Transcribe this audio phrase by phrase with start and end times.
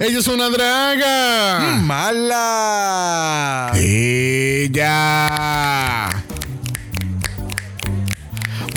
[0.00, 1.74] Ella es una draga.
[1.82, 3.72] Mala.
[3.74, 5.28] Ella.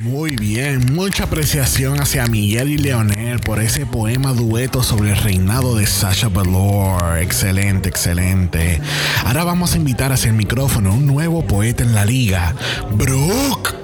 [0.02, 5.76] Muy bien, mucha apreciación hacia Miguel y Leonel por ese poema dueto sobre el reinado
[5.76, 7.20] de Sasha Velour.
[7.20, 8.82] Excelente, excelente.
[9.24, 12.56] Ahora vamos a invitar hacia el micrófono a un nuevo poeta en la liga,
[12.94, 13.76] Brooke.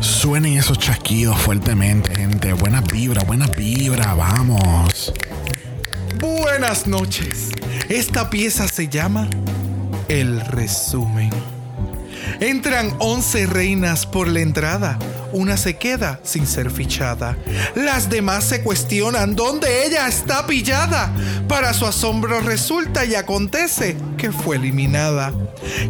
[0.00, 2.52] Suenen esos chasquidos fuertemente, gente.
[2.52, 5.14] Buena vibra, buena vibra, vamos.
[6.18, 7.50] Buenas noches.
[7.88, 9.28] Esta pieza se llama
[10.08, 11.30] El resumen.
[12.40, 14.98] Entran 11 reinas por la entrada.
[15.32, 17.36] Una se queda sin ser fichada.
[17.74, 21.12] Las demás se cuestionan dónde ella está pillada.
[21.48, 25.32] Para su asombro resulta y acontece que fue eliminada.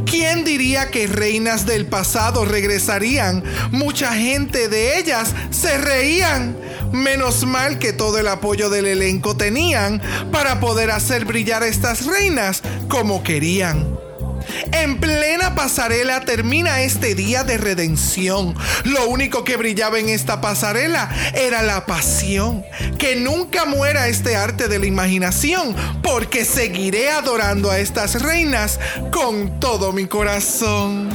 [0.07, 3.45] ¿Quién diría que reinas del pasado regresarían?
[3.70, 6.56] Mucha gente de ellas se reían.
[6.92, 10.01] Menos mal que todo el apoyo del elenco tenían
[10.31, 14.04] para poder hacer brillar a estas reinas como querían.
[14.73, 18.55] En plena pasarela termina este día de redención.
[18.84, 22.65] Lo único que brillaba en esta pasarela era la pasión.
[22.98, 29.61] Que nunca muera este arte de la imaginación, porque seguiré adorando a estas reinas con
[29.61, 31.11] todo mi corazón.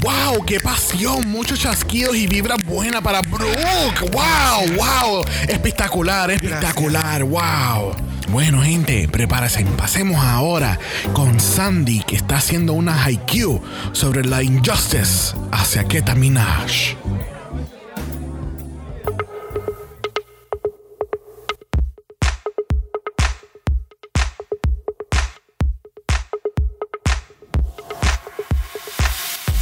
[0.00, 0.44] ¡Wow!
[0.44, 1.26] ¡Qué pasión!
[1.28, 4.10] Muchos chasquidos y vibra buena para Brooke.
[4.12, 4.76] ¡Wow!
[4.76, 5.24] ¡Wow!
[5.48, 7.24] Espectacular, espectacular.
[7.24, 8.13] ¡Wow!
[8.34, 9.64] Bueno, gente, prepárense.
[9.78, 10.76] Pasemos ahora
[11.12, 16.96] con Sandy, que está haciendo una haiku sobre la injustice hacia Keta Minaj.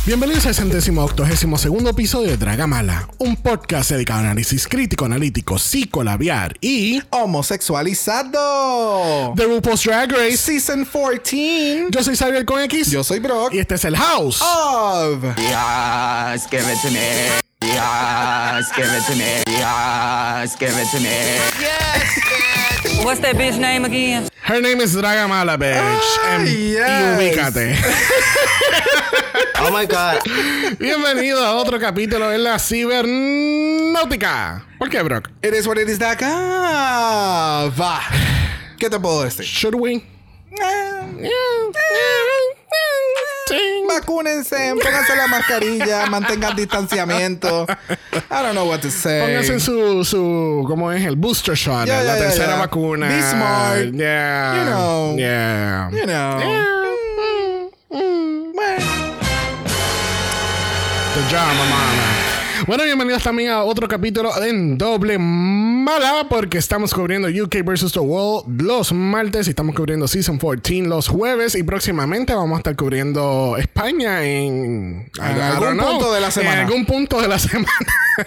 [0.04, 5.60] Bienvenidos al centésimo octogésimo segundo episodio de Dragamala, un podcast dedicado a análisis crítico, analítico,
[5.60, 9.32] psicolabiar y Homosexualizado.
[9.36, 10.38] The RuPaul's Drag Race.
[10.38, 11.86] Season 14.
[11.92, 13.54] Yo soy Xavier con X Yo soy Brock.
[13.54, 14.42] y este es el House.
[14.42, 15.22] Of.
[15.36, 16.98] Yes, give it to me.
[17.60, 19.44] Yes, give it to me.
[19.46, 21.38] Yes, give it to me.
[23.04, 24.28] What's that bitch name again?
[24.42, 25.76] Her name is Dragamala, bitch.
[25.78, 26.90] Ah, Em- yes.
[26.90, 27.76] Y ubícate.
[29.64, 30.18] Oh my god.
[30.78, 34.64] Bienvenido a otro capítulo de la cibernáutica.
[34.78, 35.30] ¿Por qué, Brock?
[35.42, 37.70] It is what it is de acá.
[37.78, 38.00] Va.
[38.78, 39.44] ¿Qué te puedo decir?
[39.44, 40.02] Should we?
[43.52, 43.84] Sí.
[43.88, 47.66] Vacúnense, pónganse la mascarilla, mantengan distanciamiento.
[48.30, 49.20] I don't know what to say.
[49.20, 51.04] Pónganse su, su, ¿cómo es?
[51.04, 52.58] El booster shot, Yeah, la yeah, tercera yeah.
[52.60, 53.08] vacuna.
[53.08, 53.92] Be smart.
[53.94, 54.56] Yeah.
[54.56, 55.16] You know.
[55.18, 55.90] Yeah.
[55.92, 57.70] You know.
[58.54, 58.86] Bueno.
[61.14, 62.21] The Drama Mama.
[62.64, 67.92] Bueno, bienvenidos también a otro capítulo en doble mala porque estamos cubriendo UK vs.
[67.92, 72.58] The World los martes y estamos cubriendo Season 14 los jueves y próximamente vamos a
[72.58, 76.60] estar cubriendo España en, I algún know, punto de la semana.
[76.60, 77.68] En algún punto de la semana.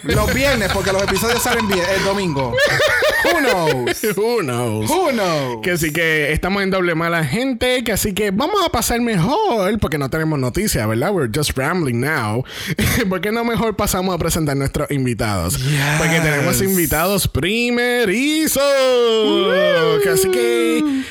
[0.03, 2.53] Los viernes, porque los episodios salen bien, el domingo.
[3.24, 4.03] Who knows?
[4.18, 4.90] Who knows?
[4.90, 5.59] Who knows?
[5.62, 9.79] Que así que estamos en doble mala gente, que así que vamos a pasar mejor
[9.79, 11.12] porque no tenemos noticias, ¿verdad?
[11.13, 12.44] We're just rambling now.
[13.09, 15.59] ¿Por qué no mejor pasamos a presentar nuestros invitados?
[16.00, 18.63] Porque tenemos invitados primerizos.
[20.12, 21.03] Así que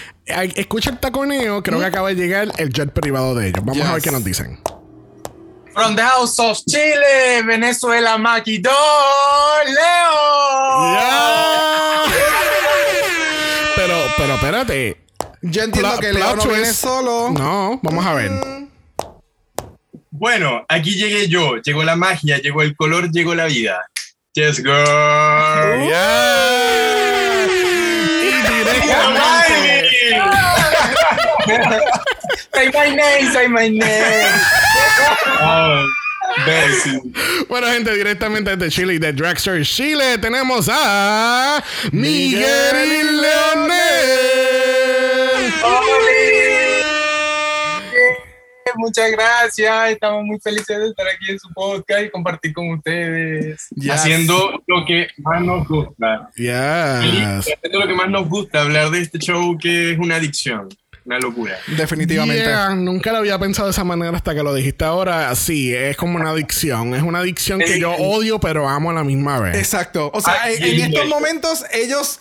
[0.56, 3.64] escucha el taconeo, creo que acaba de llegar el jet privado de ellos.
[3.64, 4.58] Vamos a ver qué nos dicen.
[5.74, 8.74] From the House of Chile, Venezuela, Maquidor,
[9.66, 9.74] Leo.
[13.76, 14.96] Pero, pero espérate.
[15.42, 17.30] Yo entiendo Pla- que Leo no viene solo.
[17.30, 18.30] No, vamos a ver.
[20.16, 23.84] Bueno, aquí llegué yo, llegó la magia, llegó el color, llegó la vida.
[24.34, 25.88] Yes, girl.
[25.88, 27.46] ¡Ya!
[28.22, 29.90] Y directamente.
[32.54, 34.40] say my name, say my name.
[35.40, 35.84] Oh.
[37.48, 41.60] Bueno, gente, directamente desde Chile y de Dragster Chile tenemos a
[41.90, 43.74] Miguel y Leonel.
[48.76, 53.68] Muchas gracias, estamos muy felices de estar aquí en su podcast y compartir con ustedes.
[53.76, 53.92] Yes.
[53.92, 56.30] Haciendo lo que más nos gusta.
[56.36, 56.52] Yes.
[56.52, 60.68] Haciendo lo que más nos gusta, hablar de este show que es una adicción,
[61.04, 61.56] una locura.
[61.76, 62.42] Definitivamente.
[62.42, 65.34] Yeah, nunca lo había pensado de esa manera hasta que lo dijiste ahora.
[65.34, 66.94] Sí, es como una adicción.
[66.94, 69.56] Es una adicción que yo odio, pero amo a la misma vez.
[69.56, 70.10] Exacto.
[70.14, 72.20] O sea, Ay, en, en estos momentos ellos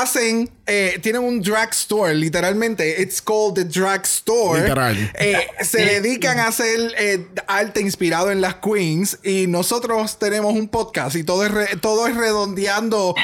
[0.00, 3.00] hacen, eh, tienen un drag store, literalmente.
[3.02, 4.60] It's called the drag store.
[4.62, 4.96] Literal.
[5.18, 10.68] Eh, se dedican a hacer eh, arte inspirado en las queens y nosotros tenemos un
[10.68, 13.14] podcast y todo es, re- todo es redondeando.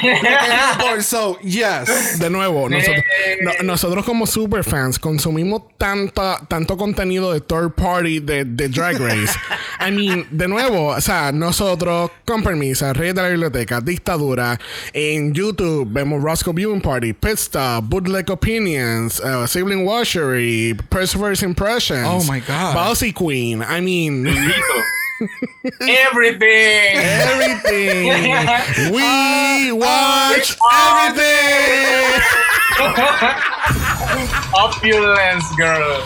[1.01, 2.19] so, yes.
[2.19, 3.03] De nuevo, nosotros,
[3.41, 9.33] no- nosotros como superfans consumimos tanta, tanto contenido de third party de, de Drag Race.
[9.79, 14.59] I mean, de nuevo, o sea, nosotros con permiso, Rey de la Biblioteca, Dictadura,
[14.93, 22.05] en YouTube vemos Roscoe Viewing Party, Pit Stop, Bootleg Opinions, uh, Sibling Washery, Perseverance Impressions.
[22.05, 22.73] Oh my God.
[22.73, 23.61] Bossy Queen.
[23.61, 24.27] I mean,
[25.87, 26.97] Everything.
[26.97, 28.07] everything.
[28.93, 32.21] We watch everything.
[34.53, 36.03] Opulence, girl.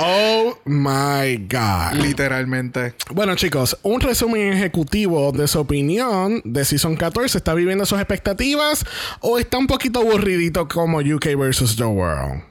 [0.00, 1.94] Oh my God.
[1.94, 2.94] Literalmente.
[3.10, 7.36] Bueno, chicos, un resumen ejecutivo de su opinión de Season 14.
[7.36, 8.86] ¿Está viviendo sus expectativas
[9.20, 12.44] o está un poquito aburridito como UK versus The World?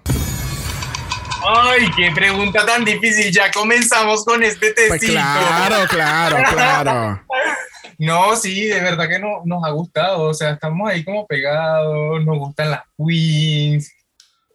[1.48, 3.32] Ay, qué pregunta tan difícil.
[3.32, 4.90] Ya comenzamos con este tecito.
[4.90, 7.22] Pues claro, claro, claro.
[8.00, 10.30] No, sí, de verdad que no, nos ha gustado.
[10.30, 13.92] O sea, estamos ahí como pegados, nos gustan las queens.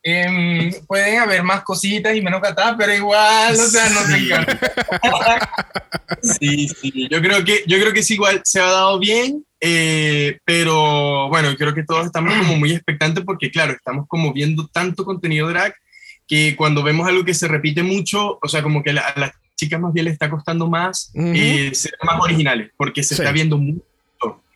[0.04, 4.58] Em, pueden haber más cositas y menos catas, pero igual, o sea, nos encanta.
[6.22, 10.38] Sí, sí, yo creo que, yo creo que sí, igual se ha dado bien, eh,
[10.44, 15.04] pero bueno, creo que todos estamos como muy expectantes porque, claro, estamos como viendo tanto
[15.04, 15.74] contenido drag
[16.28, 19.32] que cuando vemos algo que se repite mucho, o sea, como que la- a las
[19.56, 21.32] chicas más bien les está costando más Ujú.
[21.34, 23.22] eh, ser más originales, porque se Sí.
[23.22, 23.82] está viendo mucho.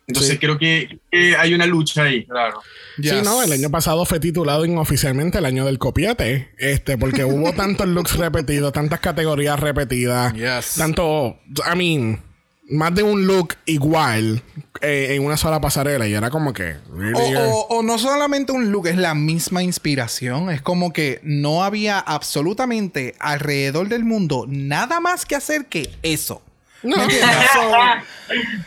[0.07, 0.37] Entonces Sí.
[0.39, 2.61] creo que, que hay una lucha ahí, claro.
[3.01, 7.51] Sí, no, el año pasado fue titulado inoficialmente el año del copiete, este, porque hubo
[7.53, 10.75] tantos looks repetidos, tantas categorías repetidas, Yes.
[10.77, 11.37] tanto,
[11.71, 12.21] I mean,
[12.69, 14.41] más de un look igual
[14.81, 18.53] eh, en una sola pasarela y era como que, really, O, o- o no solamente
[18.53, 20.49] un look, es la misma inspiración.
[20.51, 26.41] Es como que no había absolutamente alrededor del mundo nada más que hacer que eso.
[26.87, 26.97] No.
[26.97, 27.49] ¿Me entiendes?
[27.53, 27.71] So,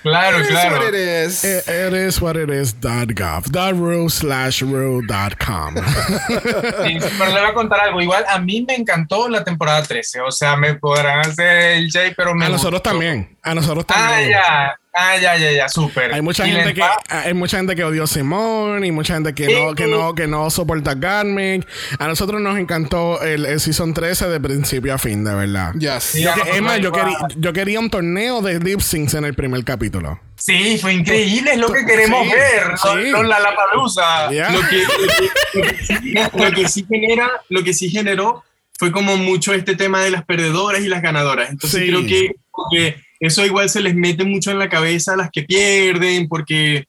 [0.03, 0.77] Claro, it is claro.
[0.79, 1.45] what it is.
[1.45, 5.75] It, it is what it is dot gov dot ru slash com
[6.85, 8.01] Sí, pero le voy a contar algo.
[8.01, 10.21] Igual a mí me encantó la temporada 13.
[10.23, 12.91] O sea, me podrán hacer el J, pero me a nosotros gustó.
[12.91, 14.79] también a nosotros Ah, también ya.
[14.93, 15.69] Ah, ya, ya, ya.
[15.69, 16.13] Súper.
[16.13, 19.33] hay mucha gente que va- hay mucha gente que odió a Simone y mucha gente
[19.35, 21.65] que no que no que no soporta a Garmic
[21.99, 26.03] a nosotros nos encantó el, el season 13 de principio a fin de verdad Yes.
[26.03, 26.93] Sí, Yo a que- nosotros es más, yo,
[27.37, 30.21] yo quería un torneo de lip syncs en el primer capítulo.
[30.37, 31.53] Sí, fue increíble.
[31.53, 32.63] Es lo que queremos Sí, ver.
[32.79, 33.13] sí.
[33.13, 34.33] Con la Lapalusa.
[34.33, 34.51] Ya.
[34.51, 35.95] Lo, que, lo, que, lo que sí,
[36.35, 38.43] lo que sí genera, lo que sí generó
[38.79, 41.51] fue como mucho este tema de las perdedoras y las ganadoras.
[41.51, 41.89] Entonces Sí.
[41.89, 42.31] creo que,
[42.73, 46.87] que eso igual se les mete mucho en la cabeza a las que pierden, porque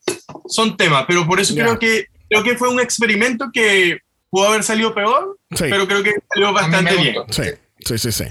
[0.48, 1.06] son temas.
[1.08, 4.00] Pero por eso creo que creo que fue un experimento que
[4.30, 5.66] pudo haber salido peor, Sí.
[5.70, 7.16] pero creo que salió bastante bien.
[7.16, 7.44] gustó.
[7.44, 7.50] Sí.
[7.86, 8.26] Sí, sí, sí.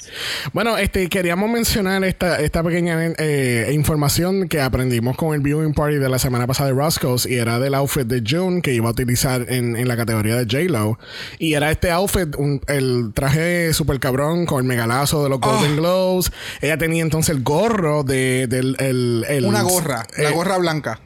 [0.53, 5.97] Bueno, este, queríamos mencionar esta, esta pequeña eh, información que aprendimos con el viewing party
[5.97, 8.93] de la semana pasada de Roscoe's y era del outfit de June que iba a
[8.93, 10.99] utilizar en, en la categoría de J-Lo.
[11.39, 15.77] Y era este outfit, un- el traje super cabrón con el megalazo de los Golden
[15.77, 16.31] Globes.
[16.61, 18.77] Ella tenía entonces el gorro de, del...
[18.79, 21.01] el- el- Una gorra, la eh, gorra blanca.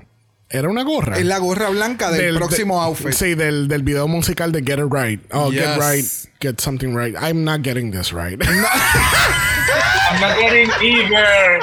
[0.50, 1.18] Era una gorra.
[1.18, 3.12] Es la gorra blanca del, próximo de- outfit.
[3.12, 5.20] Sí, del, del video musical de Get It Right.
[5.32, 5.78] Oh, Get.
[5.78, 6.04] Right,
[6.40, 7.16] Get Something Right.
[7.16, 8.38] I'm not getting this right.
[8.46, 11.60] I'm not getting eager.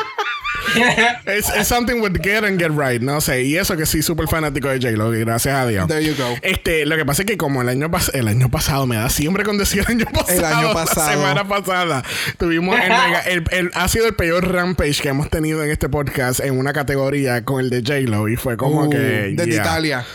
[1.26, 3.44] Es es something with get and get right, no sé.
[3.44, 5.88] Y eso que sí, súper fanático de J-Lo, gracias a Dios.
[5.88, 6.36] There you go.
[6.42, 9.10] Este, lo que pasa es que como el año, pas- el año pasado, me da
[9.10, 10.38] siempre con decir el año pasado.
[10.40, 11.12] El año La pasado.
[11.12, 12.04] semana pasada.
[12.38, 15.90] Tuvimos el, mega- el- el- ha sido el peor rampage que hemos tenido en este
[15.90, 18.28] podcast en una categoría con el de J-Lo.
[18.28, 18.98] Y fue como Uh, que.
[18.98, 19.62] Desde yeah.
[19.62, 20.06] Italia.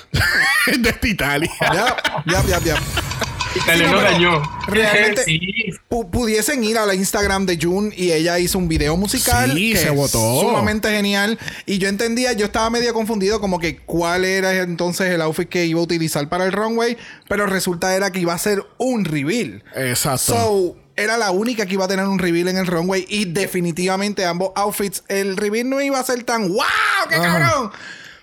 [0.66, 1.50] Desde Italia.
[1.60, 3.25] Yep, yep, yep, yep.
[3.64, 4.42] Pero dañó.
[4.66, 5.40] realmente- Sí,
[5.88, 9.72] Pu- pudiesen ir a la Instagram de June y ella hizo un video musical Sí,
[9.72, 10.40] que se votó.
[10.40, 15.20] sumamente genial y yo entendía yo estaba medio confundido como que cuál era entonces el
[15.22, 16.96] outfit que iba a utilizar para el runway
[17.28, 20.34] pero resulta era que iba a ser un reveal Exacto.
[20.34, 24.24] so era la única que iba a tener un reveal en el runway y definitivamente
[24.24, 26.62] ambos outfits el reveal no iba a ser tan wow
[27.08, 27.24] qué Ajá.
[27.40, 27.70] cabrón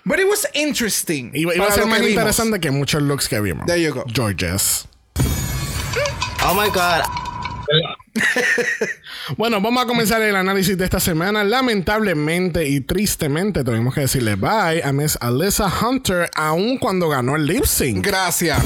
[0.04, 3.66] but it was interesting Iba, iba a ser más interesante que muchos looks que vimos.
[3.66, 4.04] There you go.
[4.12, 4.86] Georges.
[6.46, 7.02] Oh my god.
[9.38, 11.42] Bueno, vamos a comenzar el análisis de esta semana.
[11.44, 17.46] Lamentablemente y tristemente tuvimos que decirle bye a Miss Alyssa Hunter, aun cuando ganó el
[17.46, 18.04] lip sync.
[18.06, 18.62] gracias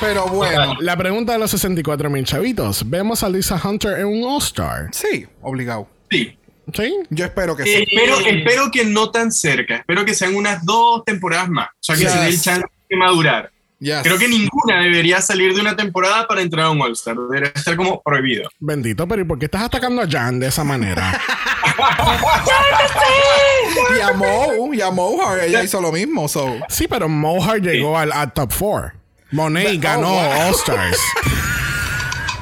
[0.00, 4.24] pero bueno La pregunta de los 64 mil chavitos: ¿vemos a Alyssa Hunter en un
[4.24, 4.88] All-Star?
[4.92, 6.36] sí obligado sí.
[6.74, 6.94] ¿Sí?
[7.10, 9.76] yo espero que sí Espero, espero que no tan cerca.
[9.76, 11.68] Espero que sean unas dos temporadas más.
[11.68, 12.12] O sea, que Yes.
[12.12, 13.50] se dé el chance que madurar.
[13.80, 14.02] Yes.
[14.02, 17.16] Creo que ninguna debería salir de una temporada para entrar a un All-Star.
[17.16, 18.50] Debería estar como prohibido.
[18.58, 21.20] Bendito, pero ¿y por qué estás atacando a Jan de esa manera?
[23.96, 26.28] Y a Mo, y a Mohar, ella hizo lo mismo.
[26.28, 26.58] So.
[26.68, 28.92] sí, pero Mohar llegó al, al top 4.
[29.30, 30.48] Monet ganó wow.
[30.48, 30.98] All Stars.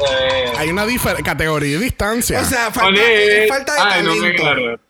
[0.09, 0.87] Eh, Hay una
[1.25, 2.41] categoría de distancia.
[2.41, 3.01] O sea, falta,
[3.49, 4.43] falta de Ay, no me talento.
[4.43, 4.81] claro.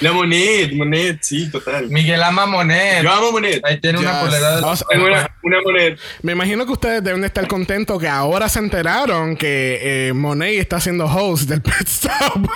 [0.00, 1.88] La Monet, Monet, sí, total.
[1.88, 3.02] Miguel ama Monet.
[3.02, 3.60] Yo amo Monet.
[3.64, 4.20] Ahí tiene una Yes.
[4.20, 5.98] polera de O sea, Tengo una, una Monet.
[6.22, 10.58] Me imagino que ustedes deben de estar contentos que ahora se enteraron que eh, Monet
[10.60, 12.12] está siendo host del Pet Stop.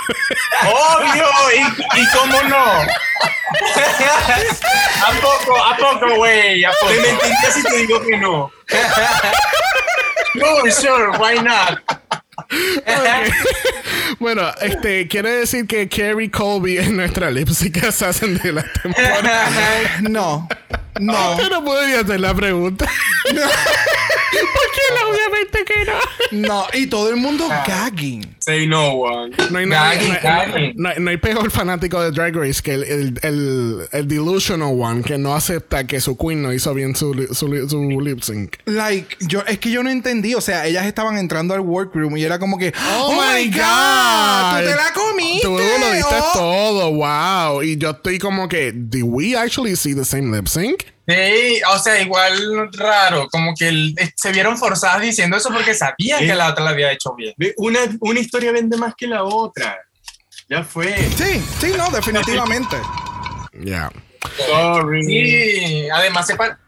[0.63, 1.25] ¡Obvio!
[1.57, 2.65] ¿Y, y cómo no?
[5.05, 5.57] ¿A poco?
[5.65, 6.65] ¿A poco, güey?
[6.65, 6.93] ¿A poco?
[6.93, 8.51] Te mentiría si te digo que no.
[10.35, 11.79] Sure, sure, why not?
[14.19, 19.51] bueno, este quiere decir que Carrie Colby es nuestra lipstick assassin de la temporada.
[20.03, 20.49] No,
[21.01, 22.87] no, Pero podría hacer la pregunta.
[24.33, 25.85] Porque obviamente que
[26.41, 26.49] no.
[26.49, 26.67] no.
[26.75, 27.65] Y todo el mundo Ah.
[27.67, 28.35] gagging.
[28.41, 29.35] Say no one.
[29.51, 30.73] No hay, Gagging, no, hay- gagging.
[30.77, 34.75] no hay- no hay peor fanático de Drag Race que el, el, el, el delusional
[34.79, 38.57] one que no acepta que su queen no hizo bien su, su, su lip sync.
[38.65, 40.35] Like, yo, es que yo no entendí.
[40.35, 44.61] O sea, ellas estaban entrando al workroom y era como que, Oh, my God.
[44.61, 45.43] ¡Tú te la comiste!
[45.47, 46.33] Tú lo diste oh".
[46.35, 47.63] todo, wow.
[47.63, 50.85] Y yo estoy como que, ¿did we actually see the same lip sync?
[51.09, 55.75] Sí, o sea, igual raro, como que el- eh, se vieron forzadas diciendo eso porque
[55.75, 57.35] sabían que la otra la había hecho bien.
[57.57, 59.79] Una, una historia vende más que la otra.
[60.49, 60.95] Ya fue.
[61.17, 62.77] Sí, sí, no, definitivamente.
[63.65, 63.93] Yeah.
[64.49, 65.05] Sorry.
[65.05, 66.27] Sí, además,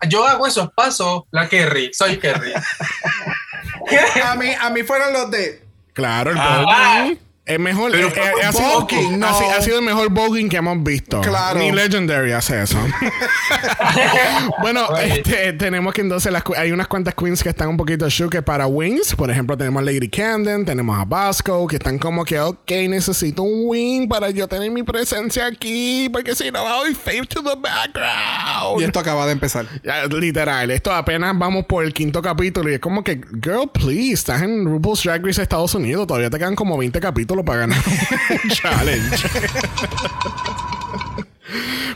[0.08, 2.52] yo hago esos pasos, la Kerry, soy Kerry.
[4.24, 5.62] a, mí, a mí fueron los de.
[5.94, 7.10] Claro, el Ah.
[7.46, 7.90] Es mejor.
[7.92, 9.26] Pero eh, eh, ha, sido, voguing, no.
[9.26, 11.20] ha si- ha sido el mejor voguing que hemos visto.
[11.20, 11.58] Claro.
[11.58, 12.78] Ni Legendary hace eso.
[14.62, 18.42] bueno, este, tenemos que entonces las, hay unas cuantas queens que están un poquito shook
[18.42, 19.14] para Wings.
[19.14, 23.42] Por ejemplo, tenemos a Lady Camden, tenemos a Basco, que están como que, ok, necesito
[23.42, 27.56] un wing para yo tener mi presencia aquí, porque si no, voy fade to the
[27.60, 28.80] background.
[28.80, 29.66] Y esto acaba de empezar.
[29.82, 34.14] Ya, literal, esto apenas vamos por el quinto capítulo y es como que, girl, please,
[34.14, 37.82] estás en RuPaul's Drag Race Estados Unidos, todavía te quedan como 20 capítulos para ganar
[38.44, 39.28] un challenge.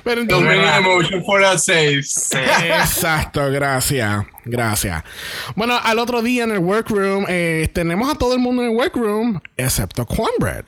[0.04, 2.30] Pero entonces, for saves.
[2.32, 5.04] Exacto, gracias, gracias.
[5.54, 8.76] Bueno, al otro día en el workroom eh, tenemos a todo el mundo en el
[8.76, 10.64] workroom, excepto Cornbread.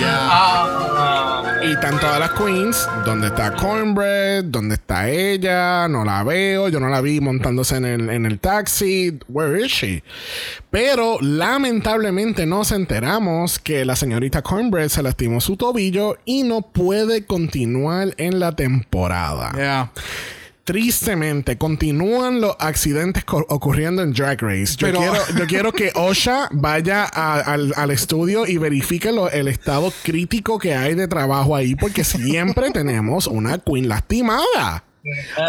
[0.00, 2.88] Ah, Y están todas las queens.
[3.04, 4.44] ¿Dónde está Cornbread?
[4.44, 5.88] ¿Dónde está ella?
[5.88, 6.68] No la veo.
[6.68, 9.18] Yo no la vi montándose en el, en el taxi.
[9.28, 10.02] Where is she?
[10.70, 17.24] Pero lamentablemente nos enteramos que la señorita Cornbread se lastimó su tobillo y no puede
[17.24, 19.52] continuar en la temporada.
[19.54, 19.90] Yeah.
[20.64, 24.76] Tristemente, continúan los accidentes co- ocurriendo en Drag Race.
[24.76, 29.30] Yo, Pero- quiero, yo quiero que Osha vaya a- al, al estudio y verifique lo-
[29.30, 34.84] el estado crítico que hay de trabajo ahí, porque siempre tenemos una queen lastimada.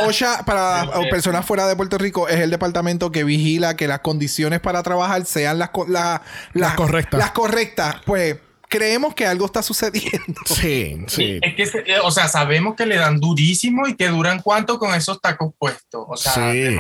[0.06, 4.60] OSHA, para personas fuera de Puerto Rico, es el departamento que vigila que las condiciones
[4.60, 6.22] para trabajar sean las, co- la-
[6.54, 7.18] Las correctas.
[7.18, 7.96] Las correctas.
[8.06, 8.36] Pues
[8.78, 10.42] creemos que algo está sucediendo.
[10.46, 11.40] Sí, sí.
[11.42, 14.94] Es que, eh, o sea, sabemos que le dan durísimo y que duran cuánto con
[14.94, 16.06] esos tacos puestos.
[16.08, 16.78] O sea, Sí.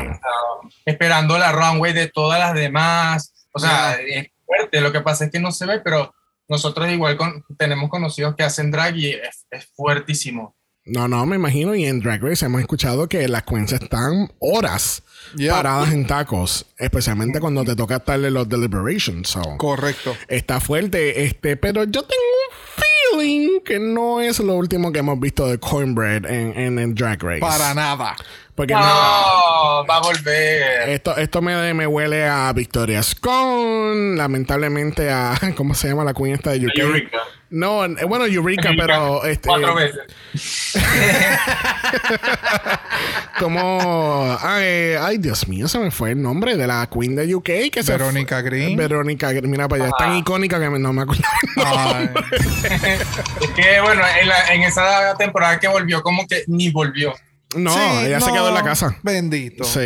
[0.85, 3.33] esperando la runway de todas las demás.
[3.51, 4.81] O sea, es fuerte.
[4.81, 6.13] Lo que pasa es que no se ve, pero
[6.47, 10.55] nosotros igual con- tenemos conocidos que hacen drag y es, es fuertísimo.
[10.85, 11.73] No, no, me imagino.
[11.75, 15.01] Y en Drag Race hemos escuchado que las queens están horas
[15.35, 15.53] Yeah.
[15.55, 19.27] paradas en tacos, especialmente cuando te toca estarle los deliberations.
[19.29, 19.41] So.
[19.57, 20.15] Correcto.
[20.27, 25.19] Está fuerte, este, pero yo tengo un feeling que no es lo último que hemos
[25.19, 27.39] visto de Cornbread en, en, en Drag Race.
[27.39, 28.15] Para nada.
[28.53, 30.89] Porque No, no- va a volver.
[30.89, 36.35] esto, esto me, me huele a Victoria Scone, lamentablemente a, ¿cómo se llama la queen
[36.35, 36.77] esta de UK?
[36.77, 37.17] Eureka.
[37.55, 40.01] No, eh, bueno, Eureka, pero este, Cuatro veces.
[43.39, 47.45] como, ay, ay, Dios mío, se me fue el nombre de la queen de UK
[47.71, 48.75] que Verónica Green.
[48.75, 51.23] Verónica Green, mira para allá, es tan icónica que no me acuerdo.
[51.65, 52.09] Ay.
[53.41, 57.13] Es que, bueno, en, la- en esa temporada que volvió, como que ni volvió.
[57.55, 58.97] No, Sí, ella se quedó en la casa.
[59.03, 59.63] Bendito.
[59.63, 59.81] Sí.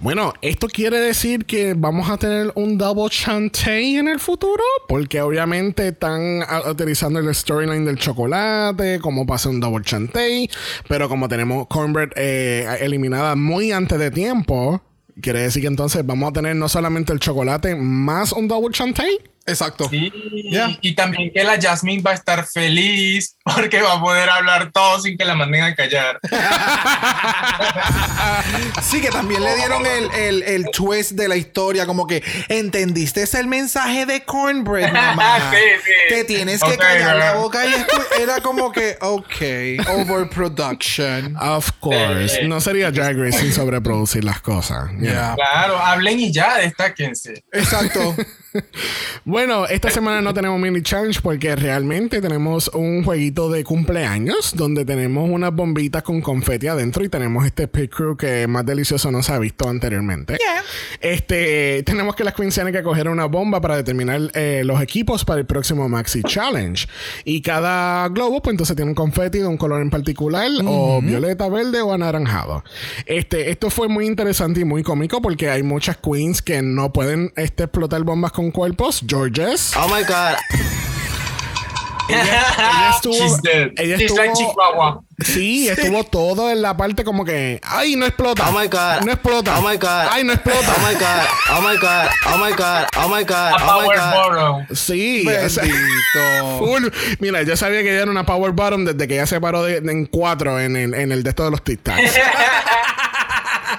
[0.00, 5.20] Bueno, esto quiere decir que vamos a tener un double chantey en el futuro, porque
[5.20, 10.50] obviamente están ah, utilizando el storyline del chocolate, como pasa un double chantey,
[10.88, 14.82] pero como tenemos Cornbread eh, eliminada muy antes de tiempo,
[15.20, 19.18] quiere decir que entonces vamos a tener no solamente el chocolate más un double chantey.
[19.46, 19.88] Exacto.
[19.90, 20.10] Sí,
[20.80, 25.00] y también que la Jasmine va a estar feliz porque va a poder hablar todo
[25.00, 26.18] sin que la manden a callar.
[28.82, 33.22] Sí, que también le dieron el, el, el twist de la historia, como que entendiste
[33.22, 35.50] ese el mensaje de Cornbread, mamá.
[35.54, 35.90] Sí, sí.
[36.14, 41.36] Te tienes que callar la boca y escu- era como que, ok, overproduction.
[41.36, 42.40] Of course.
[42.40, 42.46] Sí.
[42.48, 44.90] No sería Drag Race sin sobreproducir las cosas.
[45.00, 45.34] Yeah.
[45.34, 47.44] Claro, hablen y ya, destáquense.
[47.52, 48.14] Exacto.
[49.26, 54.84] Bueno, esta semana no tenemos mini challenge porque realmente tenemos un jueguito de cumpleaños donde
[54.84, 59.22] tenemos unas bombitas con confeti adentro y tenemos este pit crew que más delicioso no
[59.22, 60.36] se ha visto anteriormente.
[61.00, 65.24] Este, tenemos que las queens tienen que coger una bomba para determinar eh, los equipos
[65.24, 66.86] para el próximo Maxi Challenge.
[67.24, 71.48] Y cada globo, pues entonces tiene un confeti de un color en particular, o violeta,
[71.48, 72.62] verde o anaranjado.
[73.06, 77.32] Este, esto fue muy interesante y muy cómico porque hay muchas queens que no pueden
[77.36, 79.02] este, explotar bombas con cuerpos.
[79.06, 79.72] Georges.
[79.76, 80.36] Oh my god.
[82.06, 83.14] Ella estuvo.
[83.14, 83.72] She's dead.
[83.78, 84.50] Ella She's like estuvo.
[84.50, 85.00] Chihuahua.
[85.24, 87.60] Sí, estuvo todo en la parte como que.
[87.64, 88.46] ¡Ay, no explota!
[88.48, 89.04] Oh my god.
[89.06, 89.58] No explota.
[89.58, 90.08] Oh my god.
[90.10, 90.74] ¡Ay, no explota!
[90.76, 91.26] Oh my god.
[91.50, 92.10] Oh my god.
[92.26, 92.86] Oh my god.
[92.96, 93.52] Oh my god.
[93.54, 94.14] A Oh my power god.
[94.14, 94.66] bottom.
[94.76, 96.58] Sí, Bendito.
[96.58, 96.88] full.
[97.20, 99.78] Mira, yo sabía que ella era una power bottom desde que ella se paró de-
[99.78, 102.12] en cuatro en el, en el de estos de los tic tacs.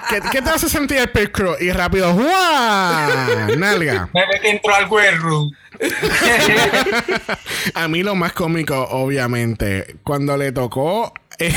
[0.08, 1.56] ¿Qué, qué te hace sentir el pit crew?
[1.60, 3.56] Y rápido, ¡guau!
[3.56, 4.08] Nalga.
[4.12, 4.88] Desde que entró al
[5.18, 5.50] room.
[7.74, 11.54] A mí lo más cómico, obviamente, cuando le tocó eh,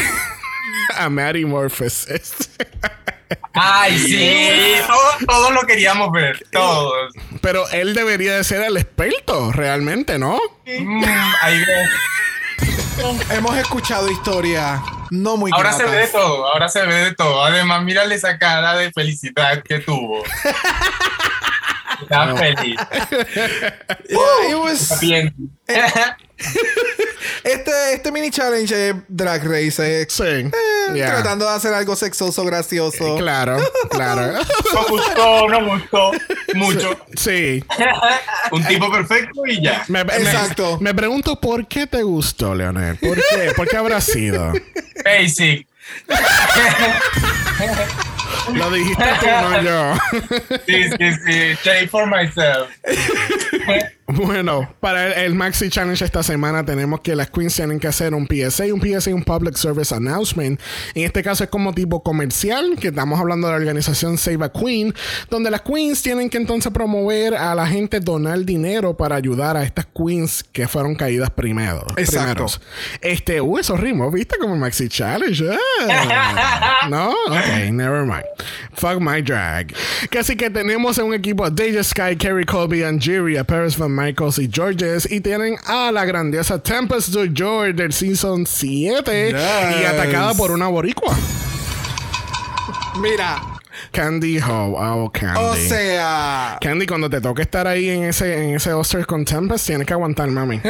[0.97, 2.07] a Mary Morpheus.
[3.53, 4.75] Ay, sí.
[4.87, 6.43] Todos, todos lo queríamos ver.
[6.51, 7.13] Todos.
[7.41, 10.39] Pero él debería de ser el experto, realmente, ¿no?
[10.65, 11.03] Mm,
[11.41, 11.63] ahí.
[13.31, 14.81] Hemos escuchado historias
[15.11, 16.47] no muy Ahora se ve de todo.
[16.47, 17.43] Ahora se ve de todo.
[17.43, 20.23] Además, mírale esa cara de felicidad que tuvo.
[22.01, 22.77] Está feliz.
[24.07, 25.33] Yeah, it was- Está bien.
[27.43, 30.05] este, este mini challenge es Drag Race.
[30.09, 30.23] Sí.
[30.23, 30.51] eh,
[30.93, 31.11] Yeah.
[31.11, 33.15] Tratando de hacer algo sexoso, gracioso.
[33.17, 33.57] Claro,
[33.91, 34.39] claro.
[34.73, 36.11] No gustó, no gustó.
[36.55, 36.97] Mucho.
[37.15, 37.63] Sí.
[38.51, 39.83] Un tipo perfecto y ya.
[39.87, 40.79] Me, me- Exacto.
[40.81, 42.97] Me, pregunto por qué te gustó, Leonel.
[42.97, 43.51] ¿Por qué?
[43.55, 44.51] ¿Por qué habrá sido?
[45.05, 45.67] Basic.
[48.53, 49.93] Lo dijiste tú, no yo.
[50.67, 51.57] Sí, sí, sí.
[51.63, 52.69] Shade for myself.
[54.11, 58.15] Bueno, para el, el Maxi Challenge esta semana tenemos que las queens tienen que hacer
[58.15, 60.59] un PSA, un PSA, un Public Service Announcement.
[60.95, 64.51] En este caso es como tipo comercial, que estamos hablando de la organización Save a
[64.51, 64.95] Queen,
[65.29, 69.63] donde las queens tienen que entonces promover a la gente donar dinero para ayudar a
[69.63, 71.85] estas queens que fueron caídas primero.
[71.95, 72.45] Exacto.
[72.45, 72.61] primeros.
[73.01, 74.37] Este, uh, esos ritmos, ¿viste?
[74.39, 75.51] Como el Maxi Challenge.
[75.87, 76.79] Ah.
[76.89, 78.18] no, ok, never mind.
[78.73, 79.73] Fuck my drag.
[80.09, 85.09] Casi que tenemos un equipo Deja Sky, Kerry Colby, Angeria, Paris Van Michaels y Georges.
[85.11, 90.67] Y tienen a la grandiosa Tempest de George del Season 7 y atacada por una
[90.67, 91.17] boricua.
[93.01, 93.58] Mira,
[93.91, 94.75] Candy Ho.
[94.75, 95.39] Oh, Candy.
[95.39, 99.67] o sea, Candy, cuando te toque estar ahí en ese, en ese Oster con Tempest,
[99.67, 100.61] tienes que aguantar, mami.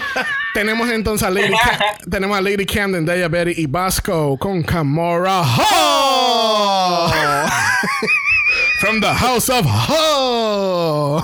[0.54, 1.54] tenemos entonces a Lady,
[2.10, 7.10] tenemos a Lady Camden, Daya Betty y Vasco con Camora Ho.
[8.80, 11.22] From the House of Ho.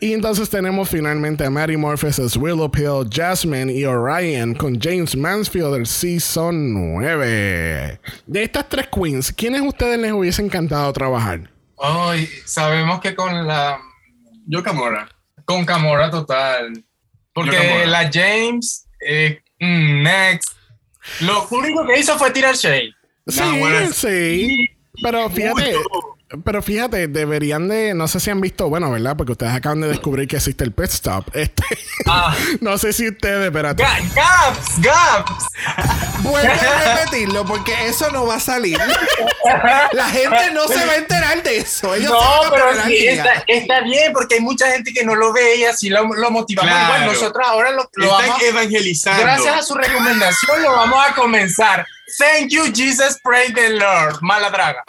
[0.00, 5.16] Y entonces tenemos finalmente a Mary Morpheus as Willow Pill, Jasmine y Orion con James
[5.16, 8.00] Mansfield del Season 9.
[8.26, 11.50] De estas tres queens, ¿quiénes a ustedes les hubiese encantado trabajar?
[11.78, 13.78] Ay, sabemos que con la
[14.46, 15.08] Yo Camora.
[15.44, 16.84] con Camora total.
[17.32, 17.86] Porque Camora.
[17.86, 20.50] la James, eh, mm, next.
[21.20, 22.92] Lo único que hizo fue tirar shade.
[23.26, 24.68] Sí, bueno, sí.
[25.02, 25.74] Pero fíjate,
[26.44, 29.16] pero fíjate, deberían de, no sé si han visto, bueno, ¿verdad?
[29.16, 31.26] Porque ustedes acaban de descubrir que existe el pit stop.
[31.34, 31.62] Este,
[32.06, 33.82] Ah, no sé si ustedes, espérate.
[33.84, 35.44] ga- gaps, gaps.
[36.22, 38.78] vuelve a repetirlo porque eso no va a salir.
[39.92, 41.94] La gente no se va a enterar de eso.
[41.94, 45.56] Ellos No, pero sí, está, está bien porque hay mucha gente que no lo ve
[45.56, 46.70] y así lo, lo motivamos.
[46.72, 46.94] Claro.
[46.94, 49.22] Igual nosotros ahora lo, lo Están vamos evangelizando.
[49.22, 51.86] Gracias a su recomendación lo vamos a comenzar.
[52.18, 54.16] Thank you, Jesus, pray the Lord.
[54.22, 54.82] Mala draga.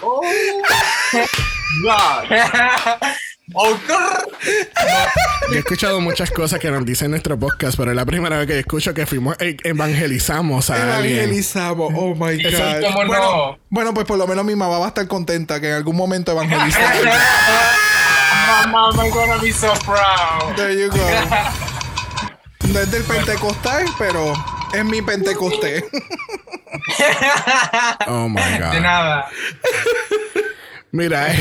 [3.54, 4.26] Oh, grrr.
[5.50, 8.38] Yo he escuchado muchas cosas que nos dicen en nuestro podcast, pero es la primera
[8.38, 11.18] vez que escucho que fuimos e- evangelizamos a alguien.
[11.20, 11.94] Evangelizamos.
[11.96, 12.82] Oh my Sí, God.
[12.82, 13.08] ¿cómo no?
[13.08, 15.96] bueno, bueno, pues por lo menos mi mamá va a estar contenta que en algún
[15.96, 16.96] momento evangelizar.
[18.48, 20.56] Mama, I'm gonna be so proud.
[20.56, 20.98] There you go.
[22.74, 24.34] No es del Pentecostal, pero
[24.74, 25.84] es mi Pentecostés.
[28.08, 28.82] Oh my De God.
[28.82, 29.30] nada.
[30.92, 31.36] Mira, eh,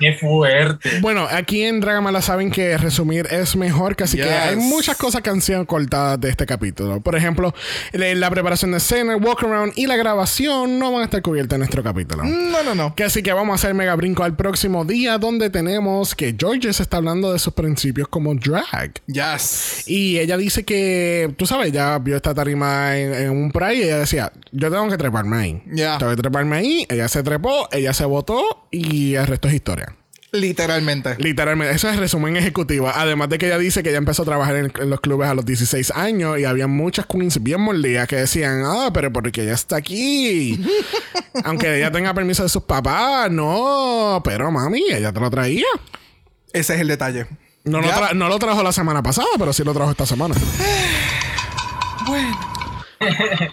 [0.00, 1.00] Qué fuerte.
[1.00, 4.32] Bueno, aquí en Dragamala saben que resumir es mejor, casi que Yes.
[4.32, 7.00] hay muchas cosas que han sido cortadas de este capítulo.
[7.00, 7.54] Por ejemplo,
[7.92, 11.56] la, preparación de escena, el walk around y la grabación no van a estar cubiertas
[11.56, 12.24] en nuestro capítulo.
[12.24, 12.94] No, no, no.
[12.94, 16.72] Que así que vamos a hacer mega brinco al próximo día donde tenemos que George
[16.72, 18.92] se está hablando de sus principios como drag.
[19.06, 19.84] Yes.
[19.86, 23.82] Y ella dice que, tú sabes, ella vio esta tarima en, en un pride y
[23.82, 25.62] ella decía, yo tengo que treparme ahí.
[25.72, 25.98] Ya.
[25.98, 26.86] Tengo que treparme ahí.
[26.88, 29.93] Ella se trepó, ella se votó y el resto es historia.
[30.34, 31.14] Literalmente.
[31.18, 32.90] Literalmente, eso es resumen ejecutivo.
[32.92, 35.34] Además de que ella dice que ella empezó a trabajar en, en los clubes a
[35.34, 39.54] los 16 años y había muchas queens bien mordidas que decían, ah, pero porque ella
[39.54, 40.60] está aquí.
[41.44, 45.66] Aunque ella tenga permiso de sus papás, no, pero mami, ella te lo traía.
[46.52, 47.26] Ese es el detalle.
[47.62, 50.34] No, lo, tra- no lo trajo la semana pasada, pero sí lo trajo esta semana.
[52.06, 52.53] Bueno.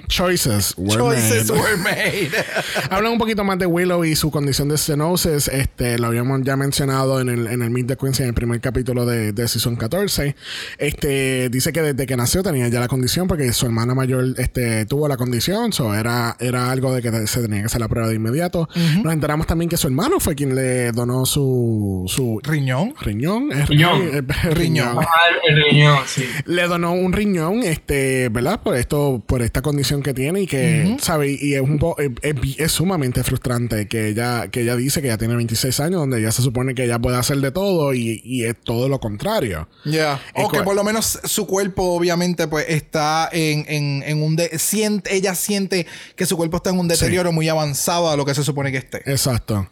[0.08, 1.60] Choices were Choices made.
[1.62, 2.32] were made.
[2.89, 5.47] Hablan un poquito más de Willow y su condición de stenosis.
[5.47, 8.60] Este, lo habíamos ya mencionado en el, en el Meet the Queens en el primer
[8.62, 10.36] capítulo de, de Season 14.
[10.77, 14.86] Este, dice que desde que nació tenía ya la condición porque su hermana mayor este,
[14.86, 15.73] tuvo la condición.
[15.73, 18.67] So era, era algo de que se tenía que hacer la prueba de inmediato.
[19.04, 22.93] Nos enteramos también que su hermano fue quien le donó su, su Riñón.
[23.01, 23.51] riñón.
[23.51, 24.01] Es- Riñón.
[24.13, 24.97] eh, Riñón.
[24.99, 25.06] Ah,
[25.47, 26.25] el riñón, sí.
[26.45, 28.60] le donó un riñón, este, ¿verdad?
[28.62, 31.32] Por esto, por esta condición que tiene y que, ¿sabe?
[31.39, 35.08] Y es un po- es, es- es sumamente frustrante que ella, que ella dice que
[35.08, 38.22] ya tiene 26 años, donde ya se supone que ella puede hacer de todo y,
[38.26, 39.70] y es todo lo contrario.
[39.86, 40.22] Ya.
[40.36, 44.36] Es O que por lo menos su cuerpo, obviamente, pues está en, en, en un.
[44.36, 48.26] de- siente, ella siente que su cuerpo está en un deterioro muy avanzado a lo
[48.26, 48.98] que se supone que esté.
[49.10, 49.70] Exacto.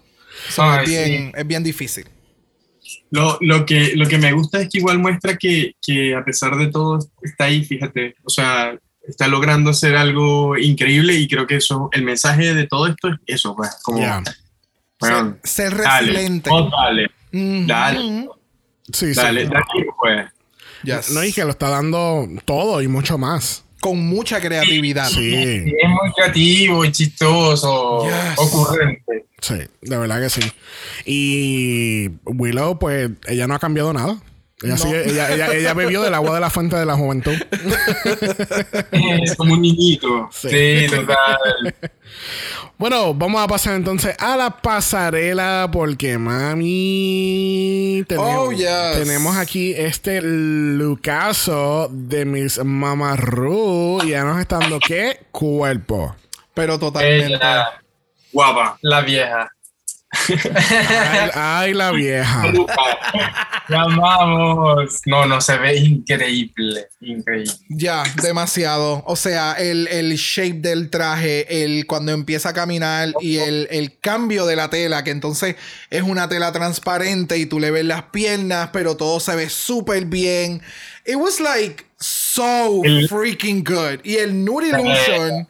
[0.51, 1.31] So, Ay, es, bien, sí.
[1.35, 2.05] es bien difícil.
[3.11, 6.55] Lo, lo, que, lo que me gusta es que igual muestra que, que a pesar
[6.57, 8.15] de todo está ahí, fíjate.
[8.23, 8.77] O sea,
[9.09, 13.15] está logrando hacer algo increíble y creo que eso, el mensaje de todo esto es
[13.27, 13.99] eso, pues, como,
[14.99, 16.49] bueno, Ser dale, resiliente.
[16.49, 17.67] vos dale, Mhm.
[17.67, 18.29] dale,
[18.91, 19.13] Sí, sí.
[19.13, 19.63] dale, dale,
[19.99, 20.27] pues.
[20.83, 21.11] Yes.
[21.11, 23.63] No, y que lo está dando todo y mucho más.
[23.81, 25.07] Con mucha creatividad.
[25.07, 28.13] Sí, Sí, es muy creativo y chistoso, Yes.
[28.37, 29.25] ocurrente.
[29.41, 30.41] sí, de verdad que sí.
[31.05, 34.17] Y Willow, pues, ella no ha cambiado nada.
[34.61, 34.77] Ella, No.
[34.77, 37.33] sigue- ella, ella, ella bebió del agua de la fuente de la juventud.
[38.91, 40.29] Es como un niñito.
[40.33, 40.49] Sí.
[40.49, 41.75] Sí, total.
[42.77, 48.69] Bueno, vamos a pasar entonces a la pasarela porque mami tenemos, Oh, yes.
[49.03, 56.15] tenemos aquí este Lucaso de mis mamarru y ya nos está dando qué cuerpo.
[56.53, 57.27] Pero totalmente.
[57.35, 57.65] Ella,
[58.31, 58.77] Guapa.
[58.81, 59.49] la vieja.
[60.11, 62.43] Ay, ay, la vieja.
[63.67, 65.01] La amamos.
[65.05, 66.87] No, no, se ve increíble.
[67.01, 67.53] Increíble.
[67.69, 69.03] Ya, demasiado.
[69.05, 73.99] O sea, el, el shape del traje, el cuando empieza a caminar y el, el
[73.99, 75.55] cambio de la tela, que entonces
[75.91, 80.05] es una tela transparente y tú le ves las piernas, pero todo se ve súper
[80.05, 80.61] bien.
[81.05, 83.99] It was like so freaking good.
[84.03, 85.47] Y el Nude Illusion,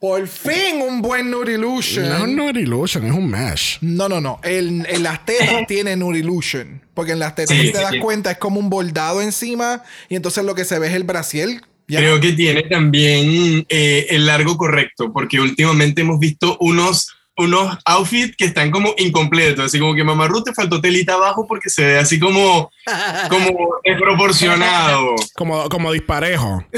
[0.00, 2.08] por fin un buen Nude Illusion.
[2.08, 3.78] No es un Nude Illusion, es un mesh.
[3.82, 4.40] No, no, no.
[4.42, 6.82] En, en las tetas tiene Nude Illusion.
[6.94, 7.98] Porque en las tetas, Sí, si te sí, das sí.
[8.00, 9.82] cuenta, es como un bordado encima.
[10.08, 11.60] Y entonces lo que se ve es el brasiel.
[11.86, 11.98] Ya.
[11.98, 17.08] Creo que tiene también eh, el largo correcto, porque últimamente hemos visto unos,
[17.40, 21.46] unos outfits que están como incompletos, así como que Mamá Ruth te faltó telita abajo
[21.46, 22.70] porque se ve así como,
[23.28, 25.14] como desproporcionado.
[25.34, 26.64] Como, como disparejo.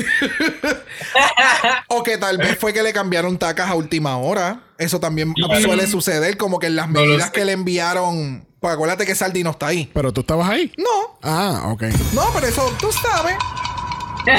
[1.88, 4.60] O que tal vez fue que le cambiaron tacas a última hora.
[4.78, 8.46] Eso también suele suceder, como que en las medidas que le enviaron.
[8.60, 9.90] Pues acuérdate que Saldi no está ahí.
[9.92, 10.72] Pero tú estabas ahí.
[10.78, 11.82] No, Ah, ok.
[12.14, 13.36] no, pero eso tú sabes.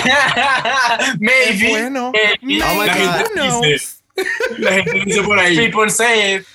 [1.19, 1.65] Maybe.
[1.65, 2.11] Es bueno.
[2.41, 2.63] maybe.
[2.63, 3.01] Oh my La God.
[3.01, 4.02] gente Who knows?
[4.15, 4.25] Dice,
[4.59, 5.55] la gente dice por ahí.
[5.55, 6.45] People say it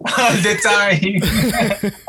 [0.04, 1.92] all the time.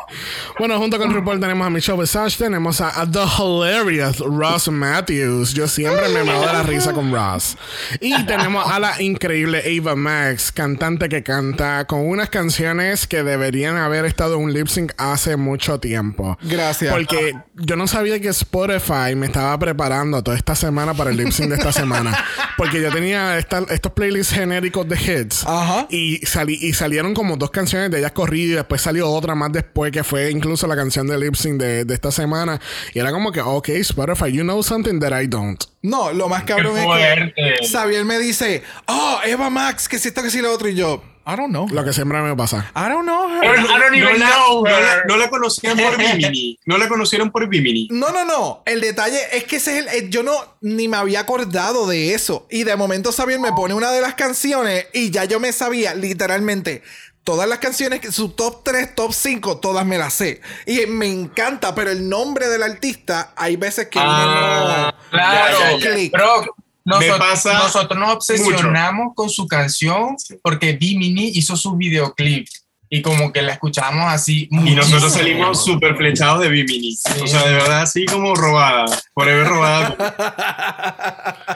[0.58, 5.54] Bueno, junto con RuPaul tenemos a Michelle Visage, tenemos a, a The Hilarious Ross Matthews.
[5.54, 7.58] Yo siempre me mato de la risa con Ross.
[8.00, 13.76] Y tenemos a la increíble Ava Max, cantante que canta con unas canciones que deberían
[13.78, 16.38] haber estado en un lip sync hace mucho tiempo.
[16.42, 16.94] Gracias.
[16.94, 21.32] Porque yo no sabía que Spotify me estaba preparando toda esta semana para el lip
[21.32, 22.18] sync de esta semana.
[22.58, 25.44] Porque yo tenía esta- estos playlists genéricos de hits.
[25.46, 25.86] Ajá.
[25.90, 29.52] Y, salí, y salieron como dos canciones de ellas corridas y después salió otra más
[29.52, 32.60] después que fue incluso la canción de lip sync de, de esta semana.
[32.94, 35.64] Y era como que, ok, Spotify, you know something that I don't.
[35.82, 37.34] No, lo más cabrón Qué es fuerte.
[37.36, 40.68] que Xavier me dice, oh, Eva Max, que si esto, que si lo otro.
[40.68, 41.68] Y yo, I don't know.
[41.70, 42.72] Lo que siempre me pasa.
[42.76, 43.44] I don't know her.
[43.44, 45.04] I don't, No even la, know no la- her.
[45.08, 46.58] no la conocían por Bimini.
[46.66, 47.88] No la conocieron por Bimini.
[47.92, 48.64] No, no, no.
[48.66, 50.32] El detalle es que ese es el, eh, yo no
[50.62, 52.48] ni me había acordado de eso.
[52.50, 55.94] Y de momento Xavier me pone una de las canciones y ya yo me sabía
[55.96, 56.82] literalmente
[57.28, 60.40] todas las canciones, que- su top 3, top 5, todas me las sé.
[60.66, 65.10] Y me encanta, pero el nombre del artista, hay veces que Ah, no.
[65.10, 66.10] Claro, Ya.
[66.10, 66.46] Bro,
[66.86, 72.48] nosotros, pasa nosotros nos obsesionamos con su canción porque Bimini hizo su videoclip
[72.90, 74.48] y como que la escuchamos así.
[74.50, 76.96] Y nosotros salimos súper flechados de Bimini.
[76.96, 77.12] Sí.
[77.22, 78.86] O sea, de verdad, así como robada.
[79.14, 79.98] Por haber robada.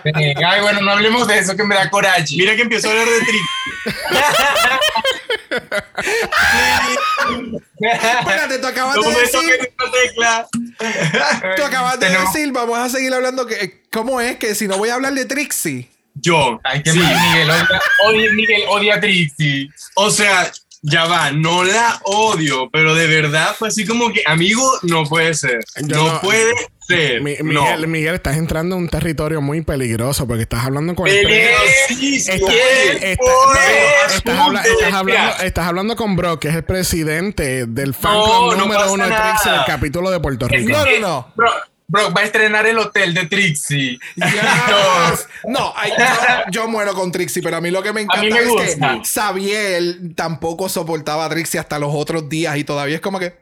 [0.04, 2.26] Ay, bueno, no hablemos de eso que me da coraje.
[2.36, 3.42] Mira que empezó a hablar de Trick.
[7.80, 9.72] Espérate, tú acabas No de decir.
[10.04, 10.48] tecla.
[11.56, 13.82] Tú acabas de Tenemos- decir, vamos a seguir hablando que.
[13.91, 15.89] ¿Cómo es que si no voy a hablar de Trixie?
[16.15, 16.60] Yo.
[16.84, 17.00] Que sí.
[17.00, 19.70] Miguel odia, odia- Miguel odia a Trixie.
[19.96, 24.80] O sea, ya va, no la odio, pero de verdad fue así como que, amigo,
[24.84, 25.60] no puede ser.
[25.84, 26.52] Yo no, no- puede
[26.98, 27.22] ser.
[27.22, 27.62] Mi- no.
[27.64, 31.48] Miguel, Miguel, estás entrando en un territorio muy peligroso porque estás hablando con el pre-
[31.90, 32.36] Peligrosísimo.
[32.36, 33.58] Está- ¿Qué está- por
[34.16, 38.24] estás, habla- hablando, Mira, estás hablando con Brock, que es el presidente del fan No,
[38.24, 39.16] club no número uno de.
[39.16, 40.72] Trixie del capítulo de Puerto Rico.
[40.72, 41.34] No, no, no.
[41.36, 41.52] Bro,
[41.88, 44.00] bro, va a estrenar el hotel de Trixie.
[44.16, 45.28] Yes.
[45.48, 46.06] No, ay, yo,
[46.52, 48.94] yo muero con Trixie, pero a mí lo que me encanta mí me es gusta.
[49.02, 53.34] que Xavier tampoco soportaba a Trixie hasta los otros días y todavía es como que.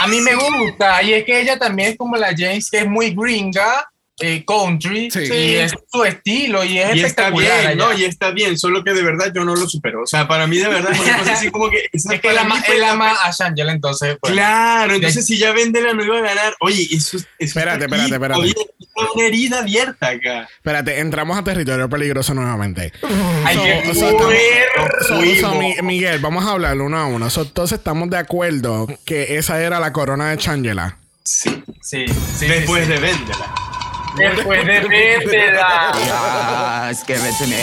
[0.00, 3.10] A mí me gusta, y es que ella también como la James, que es muy
[3.10, 5.20] gringa, eh, country, Sí.
[5.32, 7.92] y es su estilo, y es Y está bien, ¿no?
[7.96, 10.02] Y está bien, solo que de verdad yo no lo supero.
[10.02, 11.88] O sea, para mí de verdad es una cosa así como que...
[11.92, 14.16] es que él ama, él la- ama a Shangela, entonces.
[14.20, 17.96] pues, Claro, entonces si ya Vendela no iba a ganar, oye, eso, eso Espérate, está
[17.96, 18.40] espérate, espérate.
[18.40, 18.54] Oye,
[19.14, 20.48] una herida abierta acá.
[20.56, 22.92] Espérate, entramos a territorio peligroso nuevamente.
[23.44, 24.22] Hay So- que estamos-.
[25.06, 27.30] So- so, Mi- Miguel, vamos a hablar uno a uno.
[27.30, 30.96] So, entonces estamos de acuerdo que esa era la corona de Changela.
[31.22, 31.62] Sí.
[31.82, 32.06] Sí,
[32.38, 33.54] sí, Después sí, de Vendela.
[34.16, 34.80] Después de
[37.06, 37.56] give it to me.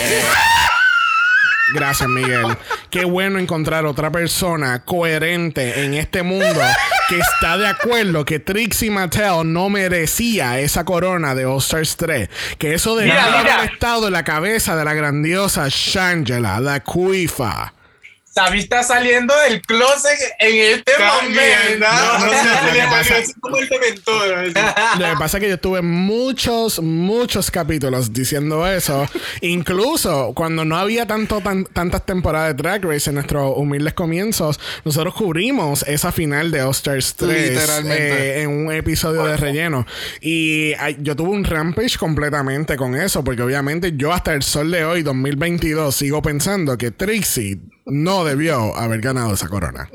[1.74, 2.58] Gracias, Miguel.
[2.90, 6.62] Qué bueno encontrar otra persona coherente en este mundo
[7.10, 12.30] que está de acuerdo que Trixie Mattel no merecía esa corona de All Stars 3.
[12.58, 13.56] Que eso de Mira, mira.
[13.58, 17.74] haber estado en la cabeza de la grandiosa Shangela, la cuifa.
[18.36, 21.86] Sabi está saliendo del closet en este momento.
[21.90, 22.26] No, no,
[22.68, 23.34] Lo que pasa- es.
[25.00, 29.08] Lo que pasa es que yo tuve muchos, muchos capítulos diciendo eso.
[29.40, 34.60] Incluso cuando no había tanto, tan- tantas temporadas de Drag Race en nuestros humildes comienzos,
[34.84, 38.40] nosotros cubrimos esa final de All Stars 3 Literalmente.
[38.40, 39.86] eh, en un episodio de relleno.
[40.20, 44.72] Y ay, yo tuve un rampage completamente con eso, porque obviamente yo hasta el sol
[44.72, 49.90] de hoy, 2022, sigo pensando que Trixie no debió haber ganado esa corona.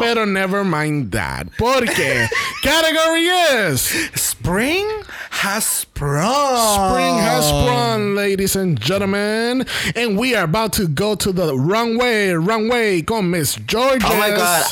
[0.00, 1.46] Pero never mind that.
[1.56, 2.28] Porque
[2.62, 3.80] category is
[4.14, 4.86] Spring
[5.30, 6.90] has sprung.
[6.90, 9.66] Spring has sprung, ladies and gentlemen.
[9.96, 14.08] And we are about to go to the runway, runway con Miss Georges.
[14.10, 14.64] Oh my God.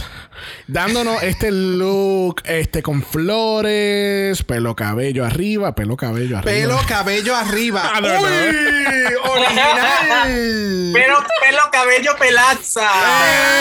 [0.67, 6.53] Dándonos este look, este con flores, pelo cabello arriba, pelo cabello arriba.
[6.53, 7.83] Pelo, cabello arriba.
[7.95, 8.01] Ah.
[8.01, 9.15] ¡Uy!
[9.31, 10.91] ¡Original!
[10.93, 12.89] Pero pelo, cabello, pelaza.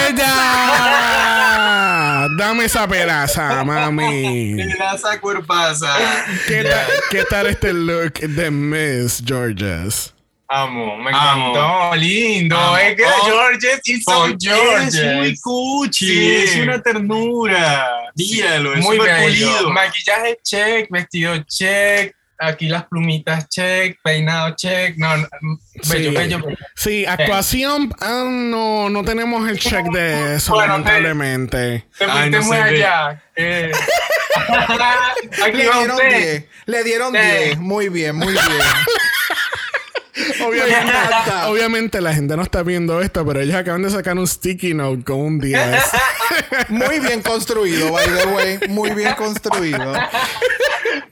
[0.10, 1.52] ¡Ella!
[2.38, 4.56] Dame esa pelaza, mami.
[4.56, 5.96] Pedaza cuerpaza.
[6.48, 6.70] ¿Qué
[7.10, 10.14] ¿Qué tal este look de Miss Georges?
[10.54, 11.50] Amo, me Amo.
[11.52, 12.58] encantó, lindo.
[12.58, 12.78] Amo.
[12.78, 16.32] Es que Oh, Georges y son Es muy cuchi, Sí.
[16.44, 17.88] es una ternura.
[18.16, 19.70] Míralo, es Muy pulido.
[19.72, 24.98] Maquillaje check, vestido check, aquí las plumitas check, peinado check.
[24.98, 26.18] No, no, bello, Sí.
[26.18, 26.58] bello, bello.
[26.76, 31.86] Sí, actuación, ah, no, no tenemos el check de eso, Bueno, lamentablemente.
[31.98, 33.24] Te Ay, fuiste no muy allá.
[33.38, 33.72] Eh.
[35.44, 36.18] aquí Le dieron usted.
[36.18, 36.46] 10.
[36.66, 37.20] Le dieron Sí.
[37.22, 37.58] 10.
[37.60, 38.44] Muy bien, muy bien.
[40.46, 40.94] Obviamente,
[41.48, 45.04] obviamente la gente no está viendo esto, pero ellos acaban de sacar un sticky note
[45.04, 45.60] con un 10.
[46.70, 48.60] Muy bien construido, by the way.
[48.70, 49.94] Muy bien construido.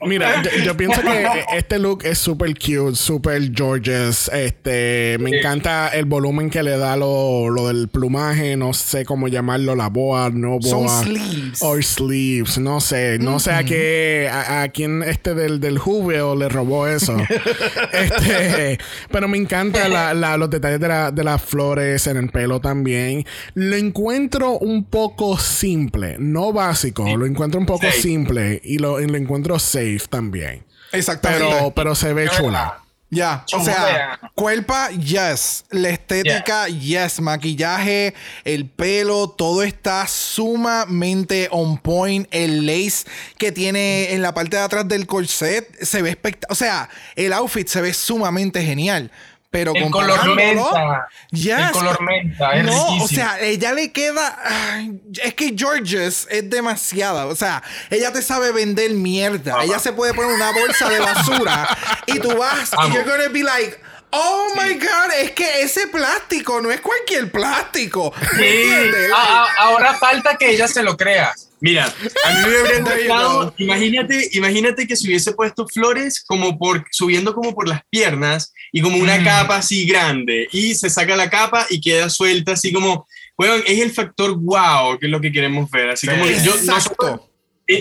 [0.02, 4.30] Mira, yo, yo pienso que este look es súper cute, súper Georges.
[4.32, 9.28] Este, me encanta el volumen que le da lo, lo del plumaje, no sé cómo
[9.28, 10.62] llamarlo, la boa, no boa.
[10.62, 11.62] Son sleeves.
[11.62, 16.34] Or sleeves, no sé, no sé a qué, a, a quién este del, del Jubeo
[16.34, 17.16] le robó eso.
[17.92, 18.78] este,
[19.10, 22.60] pero me encanta la- la- los detalles de, la- de las flores en el pelo
[22.60, 23.24] también.
[23.54, 29.06] Lo encuentro un poco simple, no básico, lo encuentro un poco simple y lo, y
[29.06, 30.64] lo encuentro safe también.
[30.92, 31.46] Exactamente.
[31.46, 32.80] Pero, pero se ve chula.
[33.12, 35.64] Ya, o sea, cuerpa, yes.
[35.70, 37.20] La estética, yes.
[37.20, 42.28] Maquillaje, el pelo, todo está sumamente on point.
[42.30, 46.52] El lace que tiene en la parte de atrás del corset se ve espectacular.
[46.52, 49.10] O sea, el outfit se ve sumamente genial.
[49.50, 51.08] Pero El color menta.
[51.32, 51.58] Yes.
[51.58, 52.52] El color menta.
[52.52, 53.04] Es no, riquísimo.
[53.04, 54.38] o sea, ella le queda.
[54.44, 57.26] ay, es que Georges es demasiada.
[57.26, 59.64] O sea, ella te sabe vender mierda.
[59.64, 61.68] Ella se puede poner una bolsa de basura
[62.06, 63.76] y tú vas y you're gonna be like.
[64.12, 68.12] Oh my god, es que ese plástico no es cualquier plástico.
[68.36, 68.62] ¿Me Sí.
[68.62, 69.12] entiendes?
[69.14, 71.32] A- a- ahora falta que ella se lo crea.
[71.62, 73.54] Mira, a mí me habría There you encantado, go.
[73.58, 78.80] imagínate, imagínate que se hubiese puesto flores como por, subiendo como por las piernas y
[78.80, 79.24] como una Mm.
[79.24, 83.78] capa así grande y se saca la capa y queda suelta así como, bueno, es
[83.80, 86.12] el factor wow que es lo que queremos ver, así Sí.
[86.12, 86.66] como yo, Exacto.
[86.72, 87.20] nosotros,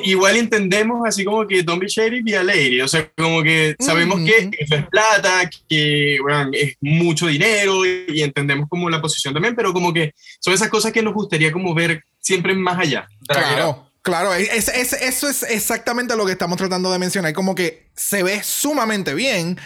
[0.04, 3.76] igual entendemos así como que don't be shady, be a lady, o sea, como que
[3.80, 9.02] sabemos que eso es plata, que bueno, es mucho dinero y, y entendemos como la
[9.02, 12.80] posición también, pero como que son esas cosas que nos gustaría como ver siempre más
[12.80, 13.08] allá.
[13.28, 17.34] Claro, claro, es- es- eso es exactamente lo que estamos tratando de mencionar.
[17.34, 19.58] Como que se ve sumamente bien,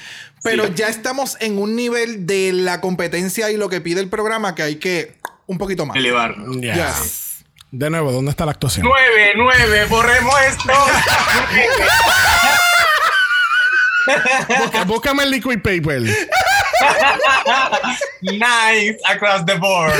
[0.43, 0.73] pero Sí.
[0.75, 4.63] ya estamos en un nivel de la competencia y lo que pide el programa que
[4.63, 5.13] hay que
[5.47, 5.97] un poquito más.
[5.97, 6.35] Elevar.
[6.61, 7.22] Yes.
[7.75, 8.85] De nuevo, ¿dónde está la actuación?
[8.85, 10.71] Nueve, nueve, borremos esto.
[14.59, 16.01] Busca- búscame el liquid paper.
[18.21, 19.93] nice across the board.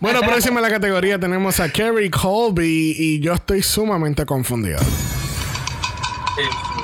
[0.00, 4.78] Bueno, próxima en la categoría tenemos a Kerry Colby y yo estoy sumamente confundido.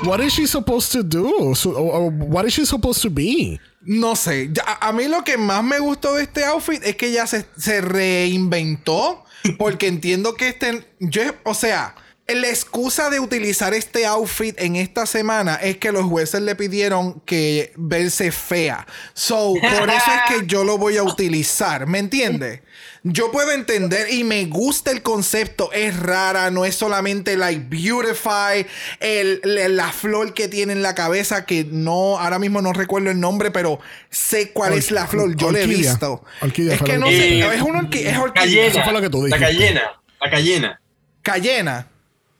[0.05, 1.53] What is she supposed to do?
[1.53, 3.59] So- or- or what is she supposed to be?
[3.85, 7.27] No sé, a mí lo que más me gustó de este outfit es que ya
[7.27, 9.25] se, se reinventó,
[9.57, 11.95] porque entiendo que este, yo, o sea,
[12.27, 17.19] la excusa de utilizar este outfit en esta semana es que los jueces le pidieron
[17.21, 18.87] que verse fea.
[19.13, 22.61] So, por eso es que yo lo voy a utilizar, ¿me entiendes?
[23.05, 28.65] Yo puedo entender y me gusta el concepto, es rara, no es solamente like beautify,
[29.01, 29.41] el,
[29.75, 33.51] la flor que tiene en la cabeza, que no, ahora mismo no recuerdo el nombre,
[33.51, 35.91] pero sé cuál es la flor, yo la he Orquídea.
[35.91, 36.23] visto.
[36.41, 38.43] Orquídea es que no sé, es una orquídea, es orquídea.
[38.45, 38.67] Cayena.
[38.67, 39.45] Eso fue lo que tú La dijiste.
[39.57, 39.81] cayena.
[40.21, 40.81] La cayena.
[41.21, 41.87] Cayena.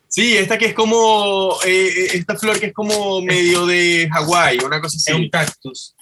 [0.07, 1.57] Sí, esta que es como.
[1.65, 5.29] eh, esta flor que es como medio de Hawái, una cosa Es un así.
[5.29, 5.95] cactus.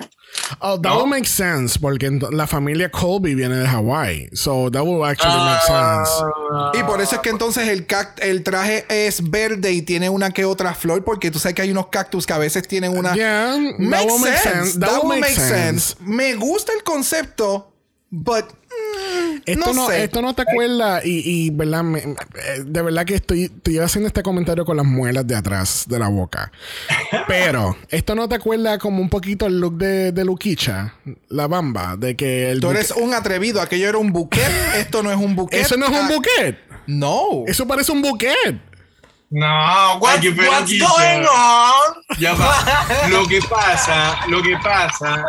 [0.60, 4.30] Oh, that will make sense porque la familia Colby viene de Hawaii.
[4.34, 6.10] So that will actually make sense.
[6.54, 10.10] Ah, Y por eso es que entonces el, cact- el traje es verde y tiene
[10.10, 12.98] una que otra flor, porque tú sabes que hay unos cactus que a veces tienen
[12.98, 13.14] una...
[13.14, 14.72] Yeah, that Makes will make sense.
[14.74, 14.80] sense.
[14.80, 15.84] That, will make sense.
[15.96, 15.96] sense.
[16.02, 17.74] Me gusta el concepto,
[18.10, 18.91] but mm,
[19.46, 20.04] Esto no, sé.
[20.04, 22.16] esto no te acuerda y, y verdad, me- eh,
[22.66, 26.08] de verdad que estoy, estoy haciendo este comentario con las muelas de atrás de la
[26.10, 26.52] boca.
[27.28, 30.94] Pero esto no te acuerda como un poquito el look de, de Luquicha,
[31.30, 33.62] la bamba, de que el Tú eres un atrevido.
[33.62, 34.50] Aquello era un buquet.
[34.76, 35.62] Esto no es un buquet.
[35.62, 36.58] Eso no es un Ah, buquet.
[36.88, 37.44] No.
[37.48, 38.60] Eso parece un buquet.
[39.34, 42.20] No, what, Ay, what's going on?
[42.20, 43.08] Ya va.
[43.10, 45.24] Lo que pasa, lo que pasa,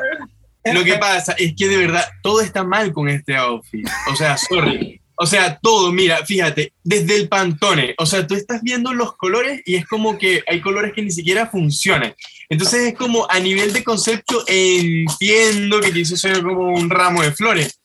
[0.64, 3.87] lo que pasa es que de verdad todo está mal con este outfit.
[4.11, 5.01] O sea, sorry.
[5.16, 7.94] O sea, todo, mira, fíjate, desde el pantone.
[7.98, 11.11] O sea, tú estás viendo los colores y es como que hay colores que ni
[11.11, 12.14] siquiera funcionan.
[12.48, 17.33] Entonces es como a nivel de concepto entiendo que quiso ser como un ramo de
[17.33, 17.79] flores.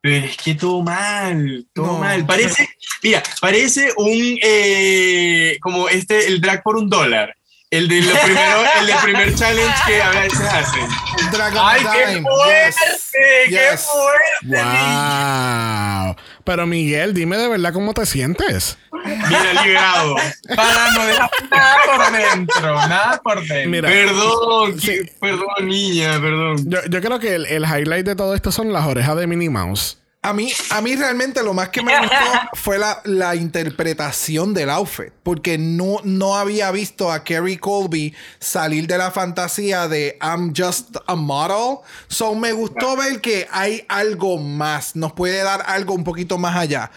[0.00, 1.98] Pero es que todo mal, todo No.
[1.98, 2.26] mal.
[2.26, 2.68] Parece,
[3.02, 7.34] mira, parece un, eh, como este, el drag por un dólar.
[7.76, 10.86] El de los primeros, el del primer challenge que a veces hacen.
[11.32, 12.64] Dragon ¡Ay, qué fuerte!
[12.70, 13.10] Yes.
[13.12, 13.86] ¡Qué Yes.
[13.86, 14.62] fuerte!
[14.62, 16.16] Wow.
[16.44, 18.78] Pero Miguel, dime de verdad cómo te sientes.
[18.92, 20.16] Mira, liberado.
[20.54, 23.70] Para no dejar nada por dentro, nada por dentro.
[23.70, 24.86] Mira, Perdón, Sí.
[24.86, 26.56] que- perdón, niña, perdón.
[26.70, 29.50] yo, yo creo que el, el highlight de todo esto son las orejas de Minnie
[29.50, 29.98] Mouse.
[30.24, 32.16] A mí, a mí realmente lo más que me gustó
[32.54, 35.12] fue la, la interpretación del outfit.
[35.22, 40.96] Porque no, no había visto a Kerry Colby salir de la fantasía de I'm just
[41.06, 41.80] a model.
[42.08, 44.96] So me gustó ver que hay algo más.
[44.96, 46.90] Nos puede dar algo un poquito más allá.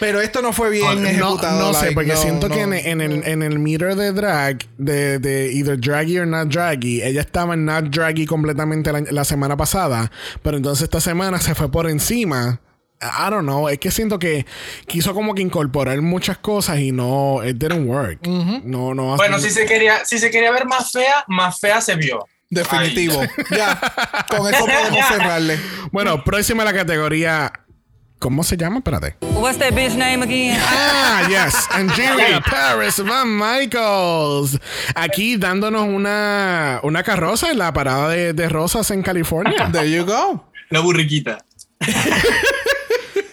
[0.00, 1.60] Pero esto no fue bien No, ejecutado.
[1.60, 2.54] no sé, like, porque no, siento no.
[2.54, 6.48] que en, en el, en el meter de drag, de, de either draggy or not
[6.48, 10.10] draggy, ella estaba en not draggy completamente la, la semana pasada,
[10.42, 12.60] pero entonces esta semana se fue por encima.
[13.00, 14.46] I don't know, es que siento que
[14.86, 18.26] quiso como que incorporar muchas cosas y no, it didn't work.
[18.26, 19.16] No, no.
[19.16, 22.26] Bueno, si se, quería, si se quería ver más fea, más fea se vio.
[22.50, 23.20] Definitivo.
[23.50, 23.78] Ya.
[24.28, 25.58] Con eso podemos cerrarle.
[25.92, 27.52] Bueno, próxima la categoría.
[28.24, 28.78] ¿Cómo se llama?
[28.78, 29.16] Espérate.
[29.20, 30.58] What's that bitch name again?
[30.58, 31.68] Ah, yes.
[31.70, 34.58] Angelia Paris Van Michaels.
[34.94, 39.68] Aquí dándonos una, una carroza en la parada de, de rosas en California.
[39.70, 40.42] There you go.
[40.70, 41.44] La burriquita.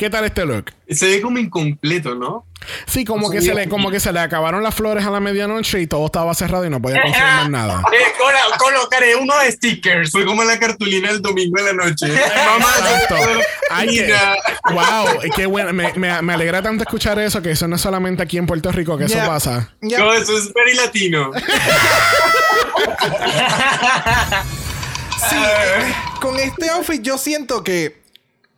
[0.02, 0.72] ¿Qué tal este look?
[0.90, 2.48] Se ve como incompleto, ¿no?
[2.88, 5.80] Sí, como que se le, como que se le acabaron las flores a la medianoche
[5.80, 7.84] y todo estaba cerrado y no podía conseguir más nada.
[7.94, 10.10] Eh, colo- colocaré unos stickers.
[10.10, 12.08] Fue como la cartulina del domingo en la noche.
[12.48, 13.16] Mamá, Exacto.
[13.70, 14.36] Ay, que- mira.
[14.72, 15.72] wow, qué bueno.
[15.72, 18.72] Me, me, me alegra tanto escuchar eso, que eso no es solamente aquí en Puerto
[18.72, 19.70] Rico, que eso pasa.
[19.82, 20.00] Ya.
[20.00, 21.30] No, eso es very latino.
[25.30, 28.01] Sí, eh, con este outfit yo siento que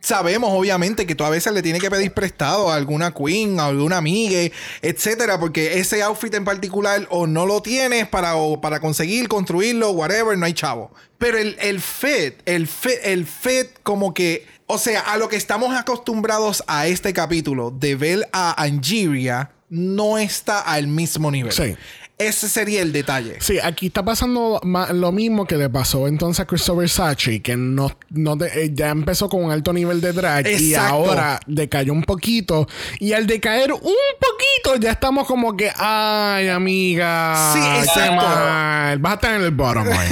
[0.04, 3.66] sabemos obviamente que tú a veces le tienes que pedir prestado a alguna queen, a
[3.66, 4.38] alguna amiga,
[4.82, 9.90] etcétera, porque ese outfit en particular o no lo tienes para, o para conseguir construirlo,
[9.92, 10.92] whatever, no hay chavo.
[11.16, 15.36] Pero el, el fit, el fit, el fit como que, o sea, a lo que
[15.36, 21.52] estamos acostumbrados a este capítulo de ver a Angeria no está al mismo nivel.
[21.52, 21.76] Sí.
[22.16, 23.38] Ese sería el detalle.
[23.40, 24.60] Sí, aquí está pasando
[24.92, 28.90] lo mismo que le pasó entonces a Christopher Sachi, que no, no te- eh, ya
[28.90, 32.68] empezó con un alto nivel de drag y ahora decayó un poquito.
[33.00, 37.52] Y al decaer un poquito, ya estamos como que, ay, amiga.
[37.52, 37.58] Sí,
[37.88, 38.14] exacto.
[38.14, 38.98] mal.
[39.00, 40.08] Vas a estar en el bottom, güey.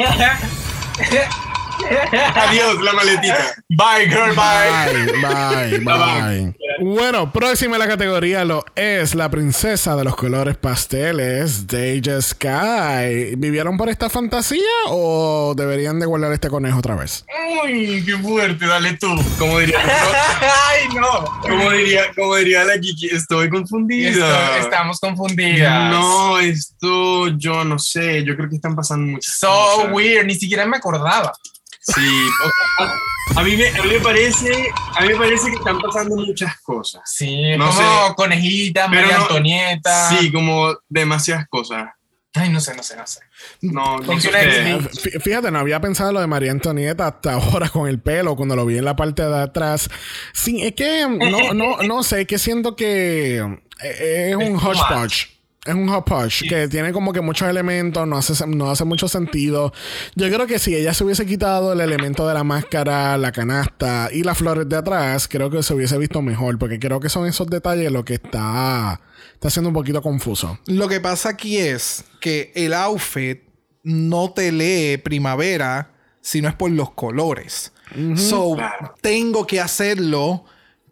[2.34, 3.54] Adiós, la maletita.
[3.68, 5.12] Bye, girl, bye.
[5.20, 6.56] Bye, bye, bye.
[6.80, 13.34] Bueno, próxima en la categoría lo es la princesa de los colores pasteles, Deja Sky.
[13.36, 17.24] ¿Vivieron por esta fantasía o deberían de guardar este conejo otra vez?
[17.64, 19.08] Uy, qué fuerte, dale tú.
[19.38, 19.78] Como diría,
[20.68, 21.24] Ay, no.
[21.40, 24.10] como diría, como diría la Kiki, estoy confundida.
[24.10, 25.90] Esto- estamos confundidas.
[25.90, 28.22] No, esto yo no sé.
[28.24, 29.92] Yo creo que están pasando muchas So cosas.
[29.92, 31.32] weird, ni siquiera me acordaba.
[31.80, 32.00] Sí.
[32.44, 32.50] o
[33.36, 34.50] a, mí me, a mí me parece,
[34.96, 37.02] a mí me parece que están pasando muchas cosas.
[37.06, 38.14] Sí, es No como sé.
[38.16, 40.08] conejita, Pero María no- Antonieta.
[40.10, 41.88] Sí, como demasiadas cosas.
[42.34, 43.20] Ay, no sé, no sé, no sé.
[43.62, 44.30] No, no sé
[45.22, 48.66] Fíjate, no había pensado lo de María Antonieta hasta ahora con el pelo, cuando lo
[48.66, 49.88] vi en la parte de atrás.
[50.34, 53.38] Sí, es que no, no, no sé, que siento que
[53.82, 55.28] eh, es un Es hodgepodge.
[55.66, 59.72] Es un hodgepodge que tiene como que muchos elementos, no hace, no hace mucho sentido.
[60.14, 64.08] Yo creo que si ella se hubiese quitado el elemento de la máscara, la canasta
[64.12, 67.26] y las flores de atrás, creo que se hubiese visto mejor, porque creo que son
[67.26, 69.00] esos detalles lo que está,
[69.34, 70.58] está siendo un poquito confuso.
[70.66, 73.40] Lo que pasa aquí es que el outfit
[73.82, 77.72] no te lee primavera si no es por los colores.
[78.16, 78.56] So,
[79.00, 80.44] tengo que hacerlo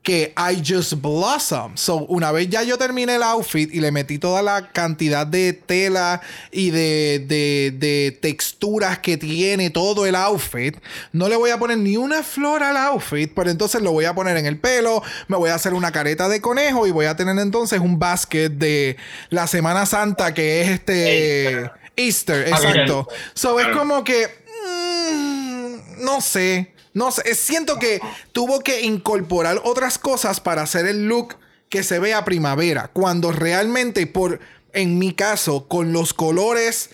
[0.05, 1.77] que I just blossom.
[1.77, 5.55] So, una vez ya yo terminé el outfit y le metí toda la cantidad de
[5.55, 6.21] tela
[6.53, 10.77] y de, de, de texturas que tiene todo el outfit,
[11.13, 14.15] no le voy a poner ni una flor al outfit, pero entonces lo voy a
[14.15, 17.17] poner en el pelo, me voy a hacer una careta de conejo y voy a
[17.17, 18.99] tener entonces un basket de
[19.31, 23.09] la Semana Santa que es este Easter, exacto.
[23.33, 24.29] So, es como que
[24.67, 26.74] mm, no sé.
[26.95, 28.01] No sé, siento que
[28.33, 31.37] tuvo que incorporar otras cosas para hacer el look
[31.69, 32.89] que se vea primavera.
[32.93, 34.41] Cuando realmente, por,
[34.73, 36.91] en mi caso, con los colores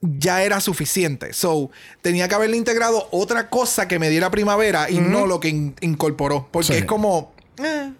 [0.00, 1.32] ya era suficiente.
[1.32, 1.70] So,
[2.02, 5.74] tenía que haberle integrado otra cosa que me diera primavera y no lo que in-
[5.80, 6.48] incorporó.
[6.52, 6.78] Porque Sí.
[6.80, 7.32] es como.
[7.62, 7.92] eh,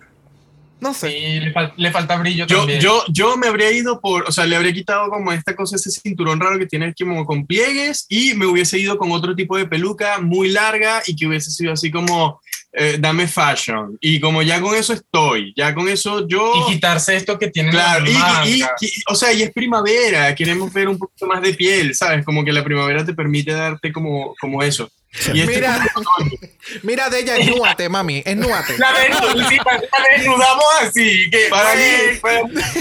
[0.80, 1.10] no sé.
[1.10, 2.80] Sí, le, fal- le falta brillo Yo, también.
[2.80, 5.90] yo, yo me habría ido por, o sea, le habría quitado como esta cosa, ese
[5.90, 9.66] cinturón raro que tiene como con pliegues y me hubiese ido con otro tipo de
[9.66, 12.40] peluca muy larga y que hubiese sido así como,
[12.72, 13.96] eh, dame fashion.
[14.00, 16.52] Y como ya con eso estoy, ya con eso yo...
[16.68, 20.72] Y quitarse esto que tiene Claro, y, y- y- o sea, y es primavera, queremos
[20.72, 22.24] ver un poquito más de piel, ¿sabes?
[22.24, 24.88] Como que la primavera te permite darte como, como eso.
[25.32, 28.76] Y este Mira, es mira de ella, esnúate, mami, esnúate.
[28.78, 31.30] La, desnu- sí, la desnudamos así.
[31.30, 31.82] Que, para mí,
[32.20, 32.40] para-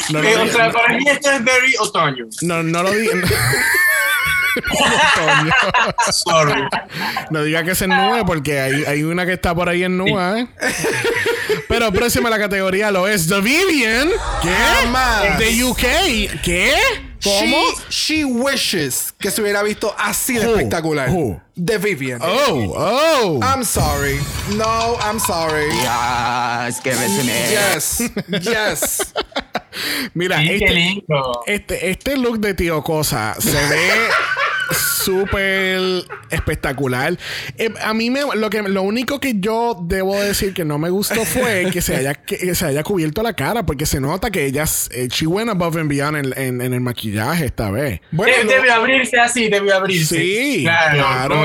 [0.09, 2.25] No, eh, no, o sea, para mí esto es very otoño.
[2.41, 3.13] No, no lo diga.
[6.11, 6.63] Sorry.
[7.29, 10.41] No diga que se nube porque hay, hay una que está por ahí en nube,
[10.41, 10.47] ¿eh?
[11.67, 14.09] Pero próxima a la categoría lo es The Vivian.
[14.41, 15.43] ¿Qué?
[15.45, 16.41] De UK.
[16.43, 16.75] ¿Qué?
[17.23, 17.57] ¿Cómo?
[17.89, 21.09] She, she wishes que se hubiera visto así de espectacular.
[21.09, 21.39] Who?
[21.55, 22.21] De Vivian.
[22.21, 23.39] Oh, oh.
[23.41, 24.19] I'm sorry.
[24.55, 25.69] No, I'm sorry.
[25.69, 27.33] Yes, give it to me.
[27.49, 28.01] Yes.
[28.43, 29.13] Yes.
[30.13, 31.43] Mira, sí, qué este, lindo.
[31.45, 34.09] este, este look de Tío Cosa se ve
[35.11, 37.17] súper espectacular.
[37.57, 40.89] Eh, a mí me, lo, que, lo único que yo debo decir que no me
[40.89, 44.29] gustó fue que se haya, que, que se haya cubierto la cara, porque se nota
[44.31, 48.01] que ella, eh, she went above and beyond en, en- en el maquillaje esta vez.
[48.11, 50.15] Bueno, De- lo- debe abrirse así, debe abrirse.
[50.17, 50.97] Sí, Claro.
[50.97, 51.43] claro.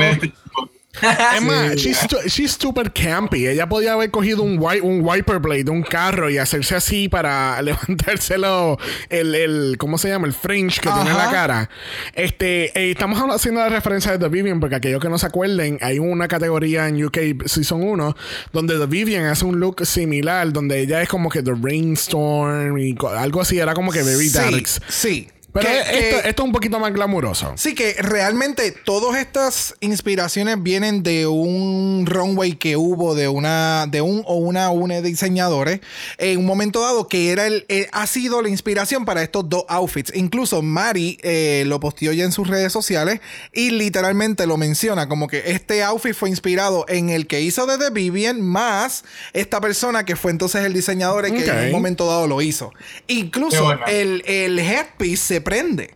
[1.01, 3.47] Es más, she's, she's super campy.
[3.47, 7.09] Ella podía haber cogido un, wi- un wiper blade de un carro y hacerse así
[7.09, 8.77] para levantárselo
[9.09, 10.27] el, el ¿cómo se llama?
[10.27, 11.69] El fringe que tiene en la cara.
[12.13, 15.77] Este, eh, estamos haciendo la referencia de The Vivian porque aquellos que no se acuerden,
[15.81, 17.17] hay una categoría en UK
[17.47, 18.15] Season 1
[18.51, 22.95] donde The Vivian hace un look similar, donde ella es como que The Rainstorm y
[23.17, 24.81] algo así, era como que Baby Sí, Darks.
[24.87, 25.27] sí.
[25.53, 27.53] Pero Que- esto, que- esto es un poquito más glamuroso.
[27.57, 34.01] Sí, que realmente todas estas inspiraciones vienen de un runway que hubo de una de
[34.01, 35.79] un o una una de diseñadores
[36.17, 39.65] en un momento dado que era el eh, ha sido la inspiración para estos dos
[39.67, 40.11] outfits.
[40.15, 43.19] Incluso Mari eh, lo posteó ya en sus redes sociales
[43.53, 47.77] y literalmente lo menciona como que este outfit fue inspirado en el que hizo de
[47.77, 51.47] The Vivian más esta persona que fue entonces el diseñador que Ok.
[51.47, 52.71] en un momento dado lo hizo.
[53.07, 55.89] Incluso el, el headpiece se prende.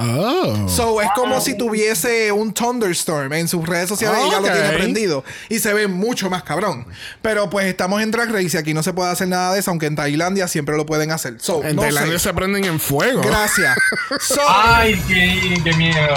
[0.00, 0.68] Oh.
[0.68, 4.70] So, es como si tuviese un thunderstorm en sus redes sociales y ya lo tiene
[4.70, 5.24] prendido.
[5.48, 6.86] Y se ve mucho más cabrón.
[7.22, 9.70] Pero pues estamos en Drag Race y aquí no se puede hacer nada de eso,
[9.70, 11.36] aunque en Tailandia siempre lo pueden hacer.
[11.40, 12.28] So, en no Tailandia sé.
[12.28, 13.22] se prenden en fuego.
[13.22, 13.76] Gracias.
[14.20, 16.14] So, Ay, qué, qué miedo.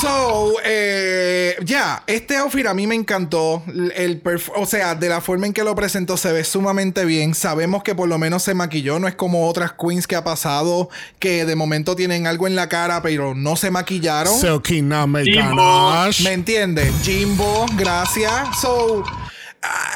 [0.00, 3.62] So, eh, ya, este outfit a mí me encantó.
[3.94, 4.22] El
[4.56, 7.34] o sea, de la forma en que lo presentó se ve sumamente bien.
[7.34, 8.98] Sabemos que por lo menos se maquilló.
[8.98, 12.68] No es como otras queens que ha pasado que de momento tienen algo en la
[12.68, 14.36] cara, pero no se maquillaron.
[14.38, 14.82] Silky.
[14.82, 16.92] ¿Me entiendes?
[17.02, 18.32] Jimbo, gracias.
[18.60, 19.04] So,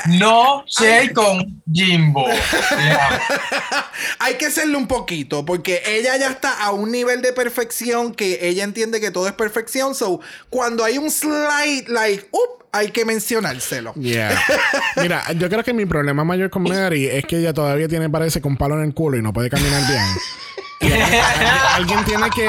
[0.06, 2.26] No sé con Jimbo.
[4.20, 8.48] Hay que hacerle un poquito porque ella ya está a un nivel de perfección que
[8.48, 9.94] ella entiende que todo es perfección.
[9.94, 13.94] So, cuando hay un slight, like, up, hay que mencionárselo.
[13.94, 14.40] Yeah.
[14.96, 18.40] Mira, yo creo que mi problema mayor con Mary es que ella todavía tiene, parece,
[18.40, 20.02] con palo en el culo y no puede caminar bien.
[20.80, 22.46] Alguien, tiene que.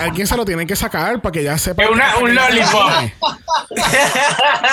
[0.00, 1.84] Alguien se lo tiene que sacar para que ya sepa.
[1.84, 2.90] Es una- un lollipop.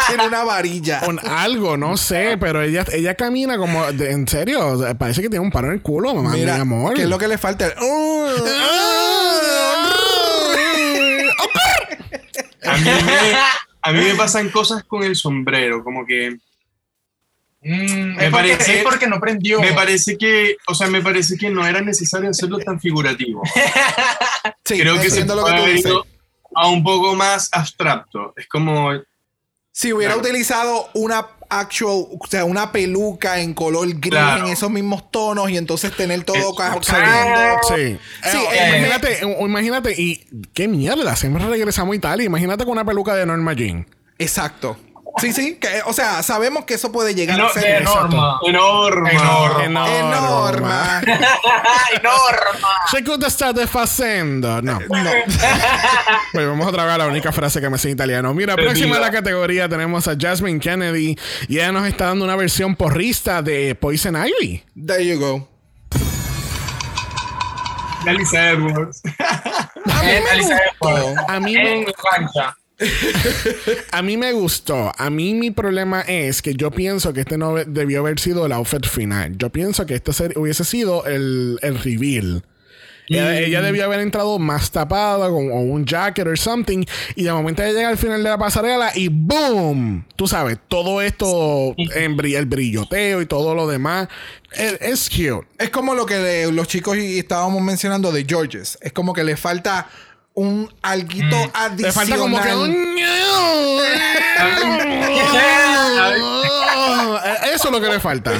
[0.07, 0.99] Tiene una varilla.
[1.01, 3.91] Con algo, no sé, pero ella, ella camina como.
[3.91, 6.55] de- en serio, o sea, parece que tiene un palo en el culo, mamá, Mira,
[6.55, 6.93] mi amor.
[6.95, 7.67] ¿qué es lo que le falta?
[7.79, 8.27] Uh,
[12.65, 13.35] A mí, me,
[13.81, 16.37] a mí me pasan cosas con el sombrero, como que
[17.61, 19.59] Mm, Me es, porque, parece- es porque no prendió.
[19.59, 23.41] me parece que, o sea, me parece que no era necesario hacerlo tan figurativo.
[24.65, 26.05] sí, Creo que se lo que haber ido
[26.55, 28.33] a un poco más abstracto.
[28.37, 28.91] Es como,
[29.71, 30.27] Si hubiera Claro.
[30.27, 34.45] utilizado una actual, o sea, una peluca en color gris Claro.
[34.45, 37.57] en esos mismos tonos y entonces tener todo ca- Sí, cayendo.
[37.67, 37.99] sí.
[38.29, 42.25] Sí, Eh, eh, imagínate, eh, imagínate, y qué mierda, siempre regresamos a Italia.
[42.25, 43.85] Imagínate con una peluca de Norma Jean.
[44.17, 44.77] Exacto.
[45.19, 45.55] Sí, sí.
[45.55, 47.81] que- o sea, sabemos que eso puede llegar No, a ser.
[47.81, 48.17] enorme.
[48.45, 49.11] Enorme.
[49.65, 50.69] Enorme.
[51.93, 52.59] Enorme.
[52.91, 54.61] Se cosa state facendo?
[54.61, 54.79] No.
[54.79, 54.87] no.
[56.33, 58.33] Pues vamos a tragar la única frase que me sé en italiano.
[58.33, 61.17] Mira, próxima a la categoría tenemos a Jasmine Kennedy
[61.47, 64.63] y ella nos está dando una versión porrista de Poison Ivy.
[64.85, 65.47] There you go.
[68.07, 69.01] Alisa Edwards.
[69.19, 71.13] A mí me gustó.
[71.27, 72.55] A mí me- En cancha.
[73.91, 74.91] A mí me gustó.
[74.97, 78.51] A mí mi problema es que yo pienso que este no debió haber sido el
[78.51, 79.37] outfit final.
[79.37, 82.43] Yo pienso que este ser- hubiese sido el, el reveal.
[83.11, 86.83] Ella, ella debió haber entrado más tapada con o un jacket or something.
[87.15, 90.05] Y de momento ella llega al final de la pasarela y ¡boom!
[90.15, 94.09] Tú sabes, todo esto, el brilloteo y todo lo demás.
[94.51, 95.47] Es, es cute.
[95.57, 98.77] Es como lo que le- los chicos y estábamos mencionando de Georges.
[98.79, 99.89] Es como que le falta
[100.39, 101.77] un alguito adicional.
[101.77, 102.69] Le falta como que un...
[107.53, 108.31] Eso es lo que le falta.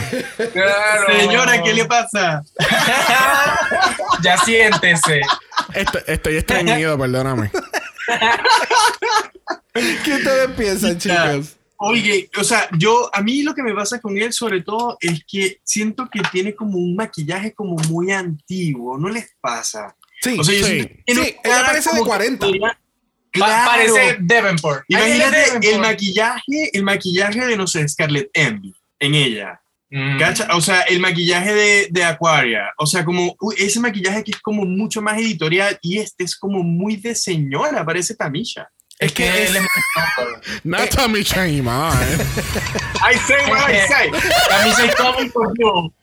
[0.53, 1.19] Claro.
[1.19, 2.41] Señora, ¿qué le pasa?
[4.21, 5.21] Ya siéntese.
[5.73, 7.51] Estoy, estoy estreñido, perdóname.
[9.73, 11.57] ¿Qué ustedes piensan, chicos?
[11.77, 15.23] Oye, o sea, yo, a mí lo que me pasa con él sobre todo es
[15.25, 19.95] que siento que tiene como un maquillaje como muy antiguo, ¿no les pasa?
[20.21, 20.37] Sí.
[20.39, 20.81] O sea, Sí.
[21.07, 22.45] Sí, cara ella parece de como que 40.
[22.45, 22.79] podría- Pa-
[23.31, 23.69] Claro.
[23.71, 24.83] Parece Devonport.
[24.89, 29.61] Ay, Imagínate el maquillaje, el maquillaje de, no sé, Scarlett Envy en ella.
[29.91, 30.19] Mm.
[30.53, 32.71] O sea, el maquillaje de, de Aquaria.
[32.77, 36.35] O sea, como uy, ese maquillaje que es como mucho más editorial y este es
[36.35, 38.67] como muy de señora, parece Tamisha.
[38.97, 39.63] Es que es- él es
[40.63, 42.17] Nata mi chaima, eh.
[43.13, 44.09] I say what I say.
[44.49, 45.93] Camisa y coming for you.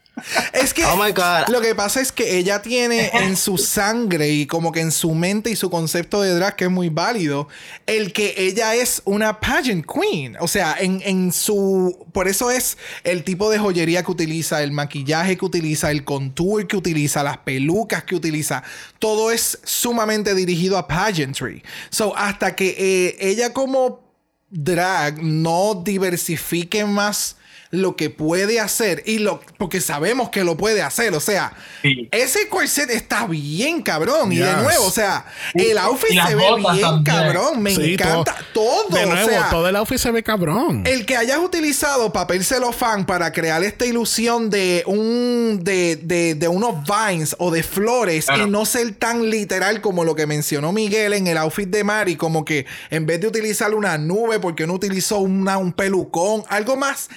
[0.55, 1.49] Es que Oh my god.
[1.49, 5.14] lo que pasa es que ella tiene en su sangre y como que en su
[5.14, 7.49] mente y su concepto de drag que es muy válido,
[7.87, 10.37] el que ella es una pageant queen.
[10.41, 12.07] O sea, en, en su...
[12.12, 16.67] Por eso es el tipo de joyería que utiliza, el maquillaje que utiliza, el contour
[16.67, 18.62] que utiliza, las pelucas que utiliza.
[18.99, 21.62] Todo es sumamente dirigido a pageantry.
[21.91, 24.01] So, hasta que eh, ella como
[24.49, 27.37] drag no diversifique más
[27.71, 31.53] lo que puede hacer y lo porque sabemos que lo puede hacer, o sea,
[31.83, 32.09] Sí.
[32.12, 36.62] ese corset está bien cabrón y de nuevo, o sea, el outfit se ve bien
[36.83, 37.05] también.
[37.05, 40.83] cabrón, me Sí, encanta todo, De nuevo, o sea, todo el outfit se ve cabrón.
[40.87, 46.49] el que hayas utilizado papel celofán para crear esta ilusión de un de, de- de
[46.49, 48.47] unos vines o de flores Claro.
[48.47, 52.17] y no ser tan literal como lo que mencionó Miguel en el outfit de Mari,
[52.17, 56.77] como que en vez de utilizar una nube, porque no utilizó una, un pelucón, algo
[56.77, 57.09] más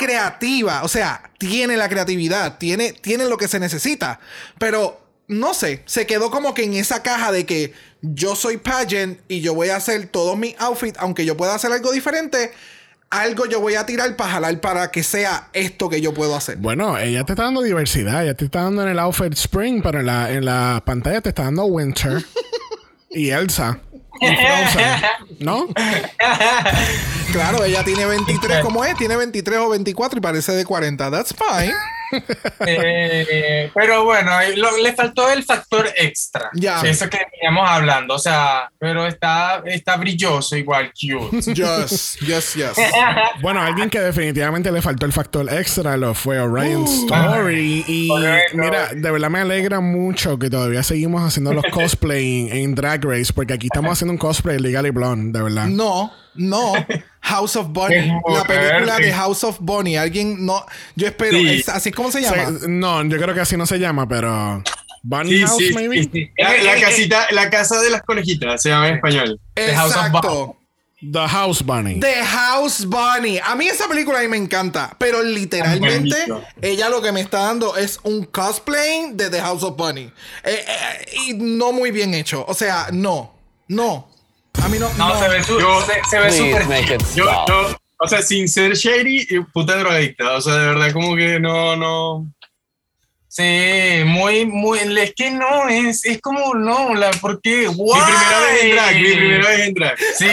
[0.00, 4.18] creativa, o sea, tiene la creatividad, tiene, tiene lo que se necesita,
[4.58, 4.98] pero
[5.28, 9.42] no sé, se quedó como que en esa caja de que yo soy pageant y
[9.42, 12.50] yo voy a hacer todos mis outfits, aunque yo pueda hacer algo diferente,
[13.10, 16.56] algo yo voy a tirar para jalar para que sea esto que yo puedo hacer.
[16.56, 18.22] Bueno, ella te está dando diversidad.
[18.22, 21.28] Ella te está dando en el outfit spring, pero en la, en la pantalla te
[21.28, 22.24] está dando winter.
[23.10, 23.80] y Elsa.
[24.20, 25.02] Y Frozen.
[25.40, 25.66] ¿No?
[27.32, 28.96] Claro, ella tiene 23, como es?
[28.96, 31.10] Tiene 23 o 24 y parece de 40.
[31.12, 31.72] That's fine.
[32.66, 36.50] Eh, pero bueno, eh, lo- le faltó el factor extra.
[36.54, 36.80] Ya.
[36.82, 38.14] Eso que veníamos hablando.
[38.14, 41.40] O sea, pero está, está brilloso igual, cute.
[41.54, 42.72] Yes, yes, yes.
[43.42, 47.84] Bueno, alguien que definitivamente le faltó el factor extra lo fue Orion Story.
[47.86, 48.56] Y Correcto.
[48.56, 53.04] mira, de verdad me alegra mucho que todavía seguimos haciendo los cosplay en, en Drag
[53.04, 55.66] Race, porque aquí estamos haciendo un cosplay Legally Blonde, de verdad.
[55.66, 56.72] No, no.
[57.20, 57.68] House of.
[57.90, 59.96] Es La película de House of Bonnie.
[59.96, 60.64] Alguien no.
[60.96, 61.38] Yo espero.
[61.38, 61.48] Sí.
[61.48, 62.58] es- ¿Así cómo se llama?
[62.58, 64.62] Se- no, yo creo que así no se llama, pero.
[65.02, 66.02] Bunny Sí, House, sí, maybe?
[66.02, 66.30] sí, sí.
[66.36, 69.40] La, la casita, la casa de las conejitas se llama en español.
[69.54, 70.56] The House of Exacto.
[71.00, 71.98] The House Bunny.
[72.00, 73.38] The House Bunny.
[73.42, 74.94] A mí esa película a mí me encanta.
[74.98, 76.14] Pero literalmente,
[76.60, 80.02] ella lo que me está dando es un cosplay de The House of Bunny.
[80.44, 82.44] Eh, eh, y no muy bien hecho.
[82.46, 83.32] O sea, no.
[83.68, 84.09] No.
[84.62, 84.88] A mí no.
[84.94, 85.18] No, no.
[85.20, 88.74] se ve su- Yo- se, se ve Please súper Yo, yo, o sea, sin ser
[88.74, 90.32] shady, y puta drogadicta.
[90.34, 92.26] O sea, de verdad, como que no, no.
[93.32, 94.80] Sí, muy, muy.
[94.98, 97.68] Es que no, es, es como no, la, porque.
[97.68, 99.98] Mi primera vez en drag, mi primera vez en drag.
[100.18, 100.26] Sí,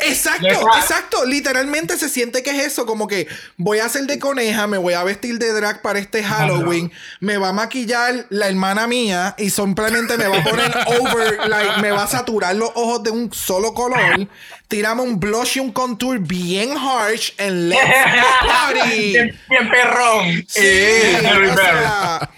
[0.00, 1.24] Exacto, exacto.
[1.24, 4.92] Literalmente se siente que es eso, como que voy a hacer de coneja, me voy
[4.92, 9.48] a vestir de drag para este Halloween, me va a maquillar la hermana mía y
[9.48, 13.32] simplemente me va a poner over, like, me va a saturar los ojos de un
[13.32, 14.28] solo color,
[14.70, 17.80] tirame un blush y un contour bien harsh and let's
[18.46, 19.10] party.
[19.10, 20.44] bien, bien perrón.
[20.48, 20.60] Sí,
[21.50, 22.30] o sea,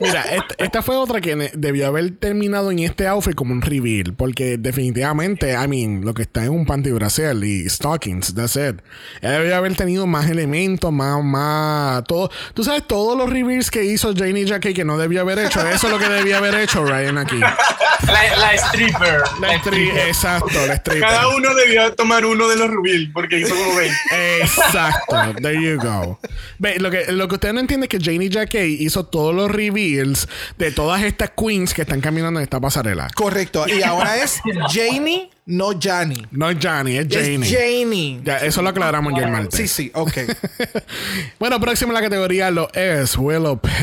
[0.00, 4.14] Mira, esta, esta fue otra que debió haber terminado en este outfit como un reveal.
[4.14, 8.80] Porque definitivamente, I mean, lo que está en un panty brasil y stockings, that's it.
[9.22, 12.30] Debió haber tenido más elementos, más, más, todo.
[12.54, 15.66] Tú sabes, todos los reveals que hizo Janie Jackie que no debió haber hecho.
[15.66, 17.38] Eso es lo que debía haber hecho Ryan aquí.
[17.38, 19.22] La, la stripper.
[19.40, 21.00] La stri- exacto, la stripper.
[21.08, 23.94] Cada uno debió tomar uno de los rubil, porque hizo como 20.
[24.40, 26.18] Exacto, there you go.
[26.58, 29.50] Ve, lo que, lo que usted no entiende es que Janie Jackie hizo todos los
[29.50, 33.08] reveals de todas estas queens que están caminando en esta pasarela.
[33.14, 33.66] correcto.
[33.68, 34.40] Y ahora es
[34.72, 36.26] Janie, no Jani.
[36.30, 37.46] No es Janie, es Janie.
[37.48, 38.20] Es Janie.
[38.24, 39.54] Ya, eso lo aclaramos ya el martes.
[39.58, 40.12] Sí, sí, ok.
[41.38, 43.74] Bueno, próximo en la categoría lo es Willow Pill.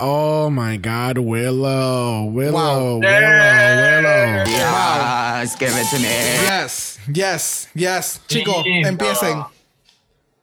[0.00, 2.24] Oh my God, Willow.
[2.30, 2.98] Willow, Wow.
[3.00, 4.44] Willow, Willow.
[4.46, 6.08] Yes, give it to me.
[6.08, 8.20] Yes, yes, yes.
[8.26, 8.88] Chicos, Lindo.
[8.88, 9.42] empiecen.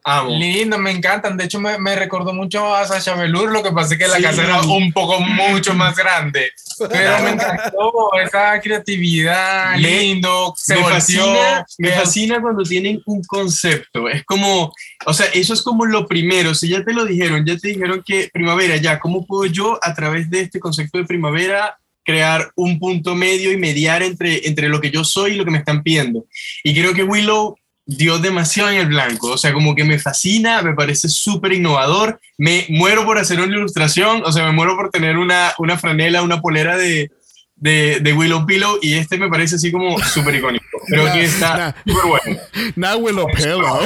[0.02, 0.30] Amo.
[0.30, 1.36] Lindo, me encantan.
[1.36, 3.52] De hecho, me, me recordó mucho a Sasha Velour.
[3.52, 4.22] Lo que pasa es que la Sí.
[4.22, 6.50] casa era un poco mucho más grande.
[6.88, 7.92] Pero me encantó
[8.24, 9.76] esa creatividad.
[9.76, 10.54] Lindo.
[10.56, 10.96] Se me volteó.
[10.98, 14.08] fascina, me fascina cuando tienen un concepto.
[14.08, 14.72] Es como,
[15.04, 16.54] o sea, eso es como lo primero.
[16.54, 19.92] Si ya te lo dijeron, ya te dijeron que primavera, ya, ¿cómo puedo yo a
[19.94, 21.76] través de este concepto de primavera
[22.10, 25.50] crear un punto medio y mediar entre, entre lo que yo soy y lo que
[25.50, 26.26] me están pidiendo?
[26.64, 27.56] Y creo que Willow
[27.86, 29.28] dio demasiado en el blanco.
[29.28, 32.20] O sea, como que me fascina, me parece súper innovador.
[32.38, 36.22] Me muero por hacer una ilustración, o sea, me muero por tener una, una franela,
[36.22, 37.10] una polera de,
[37.56, 40.64] de, de Willow Pillow y este me parece así como súper icónico.
[40.86, 42.40] Creo que está súper bueno.
[42.76, 43.80] Not Willow Pillow.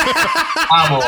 [0.70, 1.00] Amo.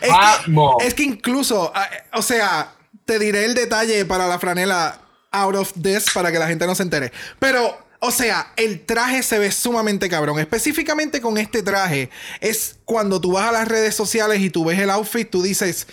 [0.00, 0.10] Es que,
[0.46, 0.76] Amo.
[0.80, 2.72] es que incluso, ah, o sea,
[3.04, 5.00] te diré el detalle para la franela
[5.30, 7.12] out of this para que la gente no se entere.
[7.38, 10.38] Pero, o sea, el traje se ve sumamente cabrón.
[10.38, 12.10] Específicamente con este traje,
[12.40, 15.86] es cuando tú vas a las redes sociales y tú ves el outfit, tú dices.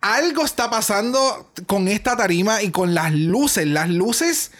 [0.00, 3.66] Algo está pasando con esta tarima y con las luces.
[3.66, 4.50] Las luces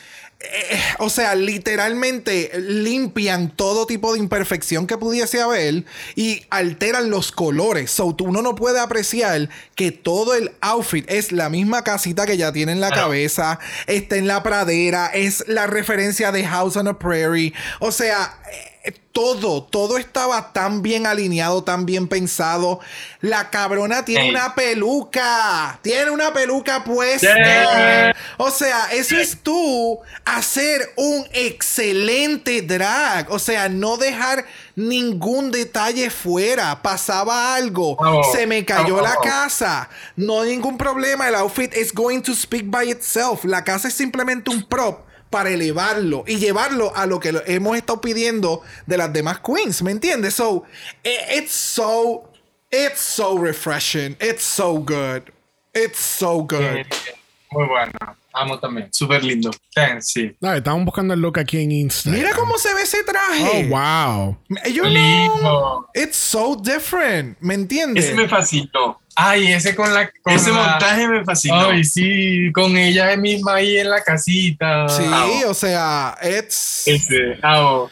[0.53, 5.85] eh, o sea, literalmente limpian todo tipo de imperfección que pudiese haber
[6.15, 7.91] y alteran los colores.
[7.91, 12.53] So, uno no puede apreciar que todo el outfit es la misma casita que ya
[12.53, 16.99] tiene en la cabeza, está en la pradera, es la referencia de House on a
[16.99, 17.53] Prairie.
[17.81, 18.39] O sea,
[19.13, 22.81] todo, todo estaba tan bien alineado, tan bien pensado.
[23.21, 27.33] La cabrona tiene una peluca, tiene una peluca puesta.
[27.35, 28.17] Yeah.
[28.37, 33.31] O sea, eso es tú hacer un excelente drag.
[33.31, 34.45] O sea, no dejar
[34.75, 36.83] ningún detalle fuera.
[36.83, 39.25] Pasaba algo, Vamos, se me cayó vamos, la vamos.
[39.25, 39.89] casa.
[40.17, 41.29] No hay ningún problema.
[41.29, 43.45] El outfit is going to speak by itself.
[43.45, 48.01] La casa es simplemente un prop para elevarlo y llevarlo a lo que hemos estado
[48.01, 49.83] pidiendo de las demás queens.
[49.83, 50.35] ¿Me entiendes?
[50.35, 50.63] So,
[51.03, 52.31] i- it's so,
[52.71, 54.17] it's so refreshing.
[54.21, 55.33] It's so good.
[55.75, 56.87] It's so good.
[57.55, 57.93] Eh, Muy bueno.
[58.37, 58.89] Amo también.
[58.93, 59.51] Súper lindo.
[59.75, 60.09] Thanks.
[60.09, 60.37] Sí.
[60.41, 62.21] Dale, estamos buscando el look aquí en Instagram.
[62.21, 63.45] Mira cómo se ve ese traje.
[63.45, 64.37] Oh, wow.
[64.73, 65.39] You Lindo.
[65.39, 67.37] know, it's so different.
[67.41, 68.07] ¿Me entiendes?
[68.07, 69.01] Ese me fascinó.
[69.15, 70.11] Ay, ese con la.
[70.23, 71.69] Con Ese la- montaje me fascinó.
[71.71, 74.89] Ay, sí, con ella misma ahí en la casita.
[74.89, 75.33] Sí, Amo.
[75.51, 77.39] o sea, it's, Ese.
[77.41, 77.89] amo.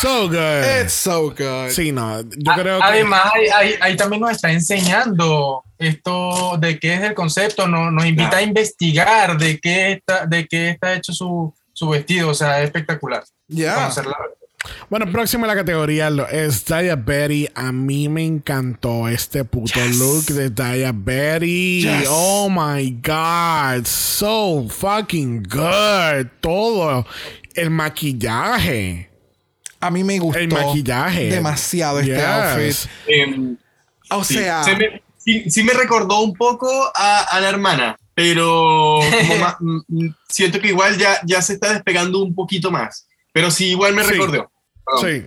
[0.00, 0.64] So good.
[0.82, 1.70] it's so good.
[1.70, 2.22] Sí, no.
[2.22, 2.84] Yo A- creo que.
[2.84, 7.92] Además, ahí, ahí- ahí también nos está enseñando esto de qué es el concepto, nos,
[7.92, 12.34] nos invita a investigar de qué está, de qué está hecho su, su vestido, o
[12.34, 13.24] sea, es espectacular.
[13.48, 13.74] Yeah.
[13.74, 14.16] Conocer la-
[14.88, 17.48] Bueno, próximo a la categoría lo es Daya Betty.
[17.54, 21.82] A mí me encantó este puto look de Daya Betty.
[21.82, 22.06] Yes.
[22.08, 23.84] Oh my god.
[23.86, 26.28] So fucking good.
[26.40, 27.04] Todo.
[27.54, 29.10] El maquillaje.
[29.80, 31.24] A mí me gustó El maquillaje.
[31.30, 32.24] demasiado este Yes.
[32.24, 32.90] outfit.
[33.08, 33.56] Em,
[34.10, 37.96] O sí, sea, se me- sí, sí me recordó un poco a, a la hermana,
[38.14, 39.56] pero como más-
[40.28, 43.06] siento que igual ya, ya se está despegando un poquito más.
[43.32, 44.10] Pero sí, igual me Sí.
[44.10, 44.50] recordó.
[44.84, 45.20] Perdón.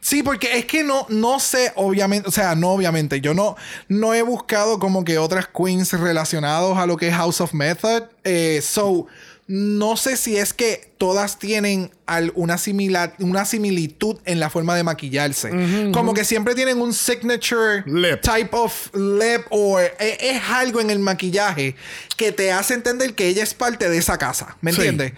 [0.00, 3.56] Sí, porque es que no, no sé, obviamente, o sea, no obviamente, yo no,
[3.88, 8.04] no he buscado como que otras queens relacionados a lo que es House of Method.
[8.22, 9.08] Eh, so,
[9.48, 11.92] no sé si es que todas tienen
[12.34, 15.50] una, simila- una similitud en la forma de maquillarse.
[15.92, 18.20] Como que siempre tienen un signature Lip.
[18.22, 21.76] type of lip o e- es, algo en el maquillaje
[22.16, 24.56] que te hace entender que ella es parte de esa casa.
[24.60, 24.78] ¿Me Sí.
[24.78, 25.12] entiendes?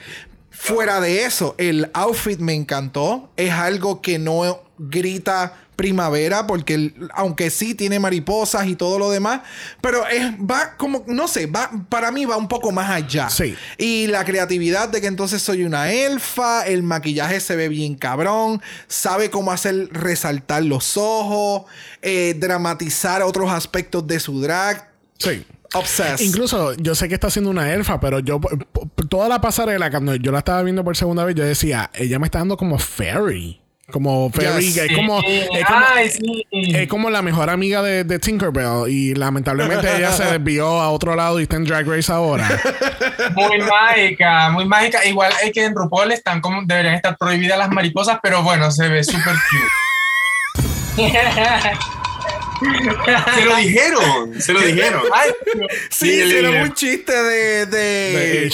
[0.51, 3.31] Fuera de eso, el outfit me encantó.
[3.37, 9.11] Es algo que no grita primavera, porque el- aunque sí tiene mariposas y todo lo
[9.13, 9.43] demás,
[9.81, 13.31] pero es, va como, no sé, va, para mí va un poco más allá.
[13.31, 13.55] Sí.
[13.79, 18.61] Y la creatividad de que entonces soy una elfa, el maquillaje se ve bien cabrón,
[18.89, 21.63] sabe cómo hacer resaltar los ojos,
[22.03, 24.91] eh, dramatizar otros aspectos de su drag.
[25.19, 25.47] Sí.
[25.75, 26.25] Obsessed.
[26.27, 28.41] Incluso yo sé que está haciendo una elfa, pero yo
[29.09, 32.27] toda la pasarela cuando yo la estaba viendo por segunda vez, yo decía, ella me
[32.27, 33.61] está dando como fairy.
[33.91, 34.77] Como fairy, Yes.
[34.77, 36.47] es como, es como, Ay, sí.
[36.53, 41.17] es como la mejor amiga de, de Tinkerbell y lamentablemente ella se desvió a otro
[41.17, 42.47] lado y está en Drag Race ahora.
[43.35, 45.05] Muy mágica, muy mágica.
[45.07, 48.89] Igual es que en RuPaul están como, deberían estar prohibidas las mariposas, pero bueno, se
[48.89, 49.35] ve súper
[50.97, 51.09] cute.
[53.35, 55.03] Se lo dijeron, se lo dijeron.
[55.13, 55.31] Ay,
[55.91, 56.63] sí, Sí, Lilian.
[56.65, 57.67] un chiste de...
[57.67, 58.51] De, De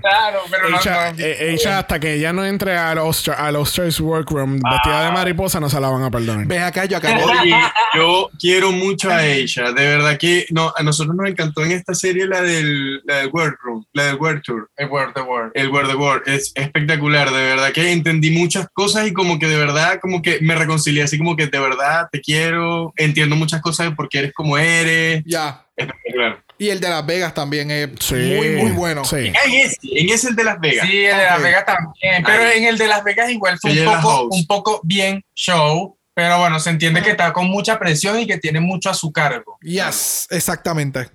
[0.00, 1.18] claro, pero no, Aisha, no.
[1.18, 5.60] eh, Aisha, hasta que ella no entre al Oscar, al Oscars Workroom vestida de mariposa,
[5.60, 6.46] no se la van a perdonar.
[6.46, 7.24] Ven acá, yo acabo de...
[7.40, 7.54] Oye,
[7.94, 9.72] yo quiero mucho a ella.
[9.72, 13.28] De verdad que no, a nosotros nos encantó en esta serie la del, la del
[13.32, 14.70] World Room, la del World Tour.
[14.76, 15.50] El word, the word.
[15.54, 19.46] El World the World es espectacular, de verdad que entendí muchas cosas y como que
[19.46, 23.60] de verdad, como que me reconcilié, así como que de verdad te quiero, entiendo muchas
[23.60, 25.22] cosas de por qué eres como eres.
[25.26, 25.66] Ya.
[25.76, 26.42] Espectacular.
[26.58, 28.14] Y el de Las Vegas también es Sí.
[28.14, 29.04] muy, muy bueno.
[29.04, 29.16] Sí.
[29.16, 30.86] En ese, en ese el de Las Vegas.
[30.86, 31.42] Sí, el de Las.
[31.42, 32.22] Vegas también.
[32.24, 32.58] Pero Ay.
[32.58, 35.96] en el de Las Vegas igual fue un poco, un poco bien show.
[36.12, 39.10] Pero bueno, se entiende que está con mucha presión y que tiene mucho a su
[39.10, 39.56] cargo.
[39.62, 41.08] Yes, exactamente.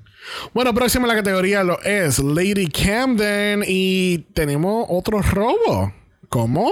[0.52, 5.94] Bueno, próximo a la categoría lo es Lady Camden y tenemos otro robo.
[6.30, 6.72] ¿Cómo?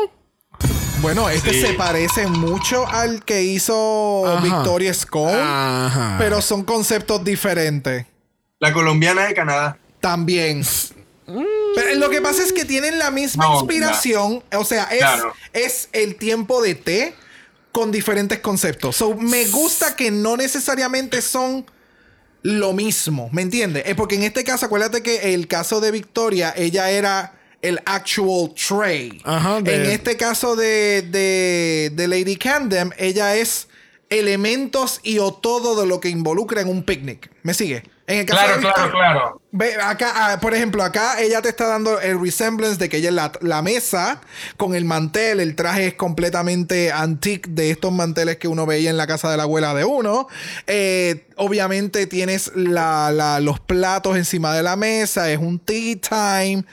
[1.04, 1.62] Bueno, este Sí.
[1.62, 4.41] se parece mucho al que hizo Ajá.
[4.41, 6.16] Victoria Scott, Ajá.
[6.18, 8.06] pero son conceptos diferentes.
[8.60, 9.78] La colombiana de Canadá.
[9.99, 10.64] También.
[11.76, 14.43] Pero lo que pasa es que tienen la misma No, inspiración.
[14.56, 15.34] O sea, es, Claro.
[15.51, 17.14] es el tiempo de té
[17.74, 18.95] con diferentes conceptos.
[18.95, 21.66] So, me gusta que no necesariamente son
[22.43, 23.28] lo mismo.
[23.34, 23.84] ¿Me entiendes?
[23.88, 27.34] Es porque en este caso, acuérdate que el caso de Victoria, ella era
[27.64, 29.20] el actual tray.
[29.24, 33.68] Ajá, de- En este caso de, de, de Lady Camden, ella es
[34.09, 37.32] elementos y o todo de lo que involucra en un picnic.
[37.41, 37.84] ¿Me sigue?
[38.05, 39.41] En el caso Claro, de claro, Victoria- claro.
[39.55, 43.09] Ve, acá, ah, por ejemplo, acá ella te está dando el resemblance de que ella
[43.09, 44.20] es la, la mesa
[44.57, 45.39] con el mantel.
[45.39, 49.38] El traje es completamente antique de estos manteles que uno veía en la casa de
[49.38, 50.28] la abuela de uno.
[50.68, 55.32] Eh, obviamente tienes la- la- los platos encima de la mesa.
[55.32, 56.66] Es un tea time.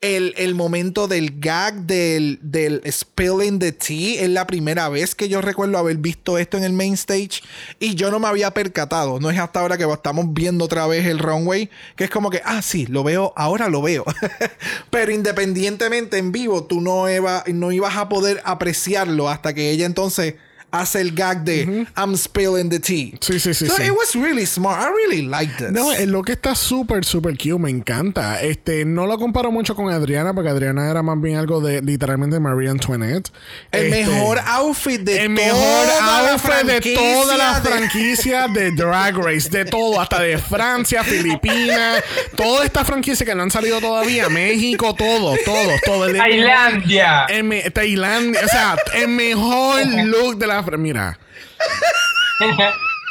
[0.00, 4.22] El, el momento del gag del, del spilling the tea.
[4.22, 7.42] Es la primera vez que yo recuerdo haber visto esto en el main stage.
[7.80, 9.18] Y yo no me había percatado.
[9.20, 11.68] No es hasta ahora que estamos viendo otra vez el runway.
[11.96, 14.04] Que es como que, ah, sí, lo veo, ahora lo veo.
[14.90, 19.86] Pero independientemente en vivo, tú no, iba- no ibas a poder apreciarlo hasta que ella
[19.86, 20.34] entonces
[20.70, 23.14] hace el gag de I'm spilling the tea.
[23.20, 23.84] Sí, sí, sí, So sí.
[23.84, 24.80] it was really smart.
[24.82, 25.70] I really liked this.
[25.70, 28.42] No, el look está súper, súper cute, me encanta.
[28.42, 32.38] Este, no lo comparo mucho con Adriana, porque Adriana era más bien algo de literalmente
[32.38, 33.30] Marie Antoinette.
[33.72, 38.70] el Este, mejor outfit de el mejor outfit de franquicia toda la de- franquicia de
[38.72, 42.02] Drag Race, de todo, hasta de Francia, Filipinas,
[42.36, 46.06] toda esta franquicia que no han salido todavía, México, todo, todo, todo.
[46.06, 47.24] El Tailandia.
[47.30, 50.57] el Tailandia, o sea, el mejor look de la.
[50.62, 51.18] Fr- Mira.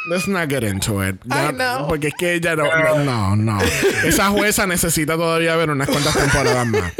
[0.08, 1.16] Let's not get into it.
[1.26, 1.86] Ya- I know.
[1.86, 3.58] Porque es que ella no, no, no, no.
[4.04, 6.92] Esa jueza necesita todavía ver unas cuantas temporadas más.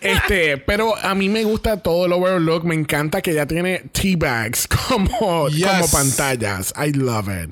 [0.00, 2.64] Este, pero a mí me gusta todo el overall look.
[2.64, 5.68] Me encanta que ella tiene tea bags como, Yes.
[5.68, 6.72] como pantallas.
[6.82, 7.50] I love it.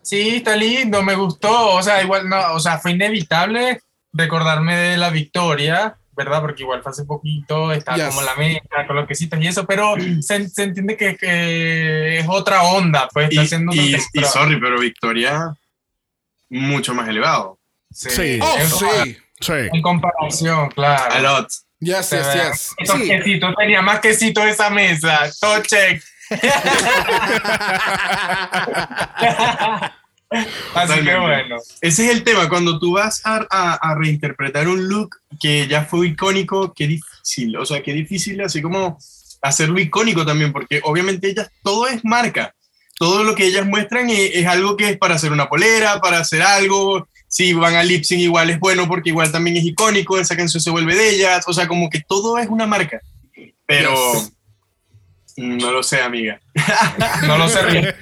[0.00, 1.72] Sí, está lindo, me gustó.
[1.74, 3.82] O sea, igual no, o sea, fue inevitable
[4.14, 6.40] recordarme de la victoria, ¿verdad?
[6.42, 8.06] Porque igual fue hace poquito, está Yes.
[8.08, 12.26] como la mezcla con los quesitos y eso, pero se, se entiende que, que es
[12.28, 15.54] otra onda, pues está Y, haciendo y- y sorry, pero Victoria,
[16.50, 17.58] mucho más elevado.
[17.92, 18.38] Sí.
[18.42, 19.16] Oh, en, sí.
[19.40, 19.52] Sí.
[19.72, 21.14] en comparación, claro.
[21.14, 21.48] A lot.
[21.80, 22.74] Yes, yes, yes.
[22.78, 23.06] Esos Sí.
[23.08, 25.30] quesitos, tenía más quesito esa mesa.
[25.40, 26.02] Todo check.
[30.74, 31.56] Así que bueno.
[31.80, 35.84] Ese es el tema, cuando tú vas a, a- a reinterpretar un look que ya
[35.84, 38.98] fue icónico, qué difícil, o sea, qué difícil así como
[39.40, 42.54] hacerlo icónico también, porque obviamente ellas, todo es marca,
[42.98, 46.18] todo lo que ellas muestran es, es algo que es para hacer una polera, para
[46.18, 50.18] hacer algo, si van a lip sync igual es bueno porque igual también es icónico,
[50.18, 53.00] esa canción se vuelve de ellas, o sea, como que todo es una marca,
[53.66, 54.32] pero Yes.
[55.38, 56.40] No lo sé, amiga.
[57.26, 57.94] No lo sé.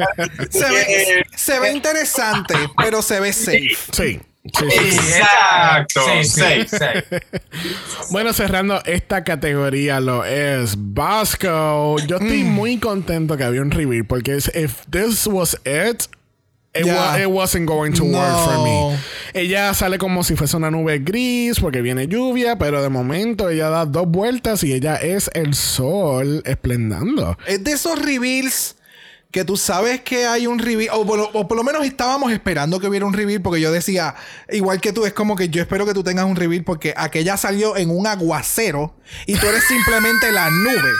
[0.50, 3.76] Se ve, se ve interesante, pero se ve safe.
[3.92, 4.20] Sí.
[4.56, 4.98] Sí, sí.
[5.18, 7.02] Exacto, Sí, sí, safe.
[7.10, 7.66] sí.
[8.10, 11.96] Bueno, cerrando esta categoría lo es Vasco.
[12.06, 12.52] Yo estoy Mm.
[12.52, 16.04] muy contento que había un reveal porque es- if this was it,
[16.78, 16.94] it, Yeah.
[16.96, 18.96] wa- it wasn't going to work for me.
[19.34, 23.68] Ella sale como si fuese una nube gris porque viene lluvia, pero de momento ella
[23.68, 27.36] da dos vueltas y ella es el sol esplendando.
[27.46, 28.75] Es de esos reveals
[29.36, 32.32] que tú sabes que hay un reveal, o, por lo- o por lo menos estábamos
[32.32, 34.14] esperando que hubiera un reveal, porque yo decía,
[34.50, 37.36] igual que tú, es como que yo espero que tú tengas un reveal, porque aquella
[37.36, 38.94] salió en un aguacero
[39.26, 40.90] y tú eres simplemente la nube.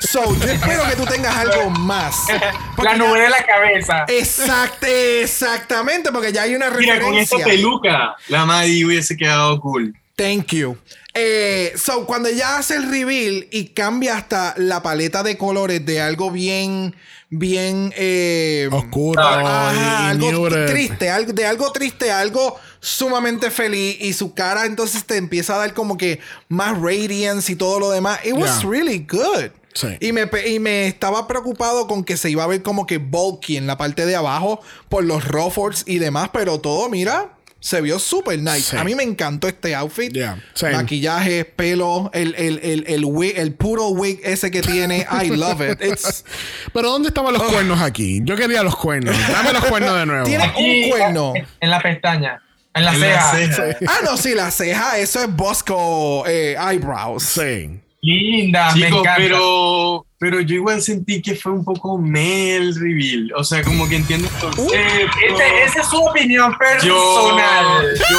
[0.00, 2.14] So, yo espero que tú tengas algo más.
[2.76, 4.04] La ya- nube de la cabeza.
[4.06, 7.46] Exact- exactamente, porque ya hay una Mira, con esta referencia.
[7.46, 9.94] peluca, la Maddie hubiese quedado cool.
[10.14, 10.76] Thank you.
[11.20, 16.00] Eh, so, cuando ella hace el reveal y cambia hasta la paleta de colores de
[16.00, 16.94] algo bien,
[17.28, 20.66] bien eh, Oscuro ajá, algo muted.
[20.66, 25.58] triste, algo, de algo triste algo sumamente feliz y su cara entonces te empieza a
[25.58, 28.20] dar como que más radiance y todo lo demás.
[28.24, 28.70] It was Yeah.
[28.70, 29.50] really good.
[29.74, 29.88] Sí.
[30.00, 33.56] Y me, y me estaba preocupado con que se iba a ver como que bulky
[33.56, 37.30] en la parte de abajo por los ruffles y demás, pero todo, mira,
[37.60, 38.60] se vio súper nice.
[38.70, 38.76] Sí.
[38.76, 40.12] A mí me encantó este outfit.
[40.12, 40.38] Yeah.
[40.72, 45.06] Maquillaje, pelo, el, el, el, el, wig, el puro wig ese que tiene.
[45.10, 45.80] I love it.
[45.82, 46.24] It's-
[46.72, 48.20] Pero ¿dónde estaban los cuernos aquí?
[48.22, 49.16] Yo quería los cuernos.
[49.28, 50.24] Dame los cuernos de nuevo.
[50.24, 51.32] Tiene un cuerno.
[51.60, 52.42] En la pestaña.
[52.74, 53.76] En la En la ceja.
[53.88, 57.22] Ah, no, sí, la ceja, eso es Bosco eh, Eyebrows.
[57.24, 57.80] Sí.
[58.00, 59.14] Linda, me encanta.
[59.16, 63.32] pero, pero yo igual sentí que fue un poco mel reveal.
[63.36, 64.74] O sea, como que entiendo el concepto.
[64.74, 67.94] Ese- esa es su opinión yo, personal.
[68.10, 68.18] yo,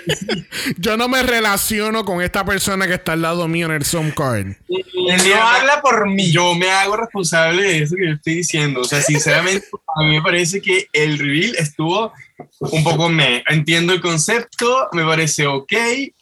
[0.76, 4.10] Yo no me relaciono con esta persona que está al lado mío en el Zoom
[4.10, 4.48] card.
[4.68, 4.84] Él
[5.30, 6.30] no habla por mí.
[6.30, 8.80] yo me hago responsable de eso que yo estoy diciendo.
[8.82, 9.66] O sea, sinceramente,
[9.96, 12.12] a mí me parece que el reveal estuvo
[12.60, 13.42] un poco me.
[13.48, 15.72] Entiendo el concepto, me parece ok,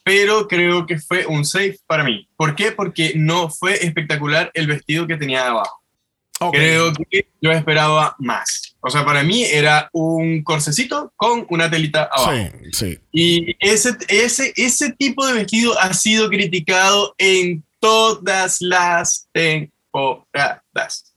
[0.05, 2.29] pero creo que fue un safe para mí.
[2.37, 2.73] ¿Por qué?
[2.73, 5.83] Porque no fue espectacular el vestido que tenía abajo.
[6.41, 6.55] Ok.
[6.55, 8.77] Creo que yo esperaba más.
[8.81, 12.33] O sea, para mí era un corsecito con una telita abajo.
[12.73, 12.99] Sí, sí.
[13.11, 21.15] Y ese, ese, ese tipo de vestido ha sido criticado en todas las temporadas.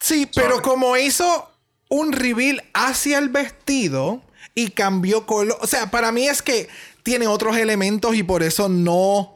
[0.00, 1.50] Sí, pero como hizo
[1.88, 4.22] un reveal hacia el vestido
[4.54, 5.56] y cambió color.
[5.60, 6.68] O sea, para mí es que
[7.02, 9.34] tiene otros elementos y por eso no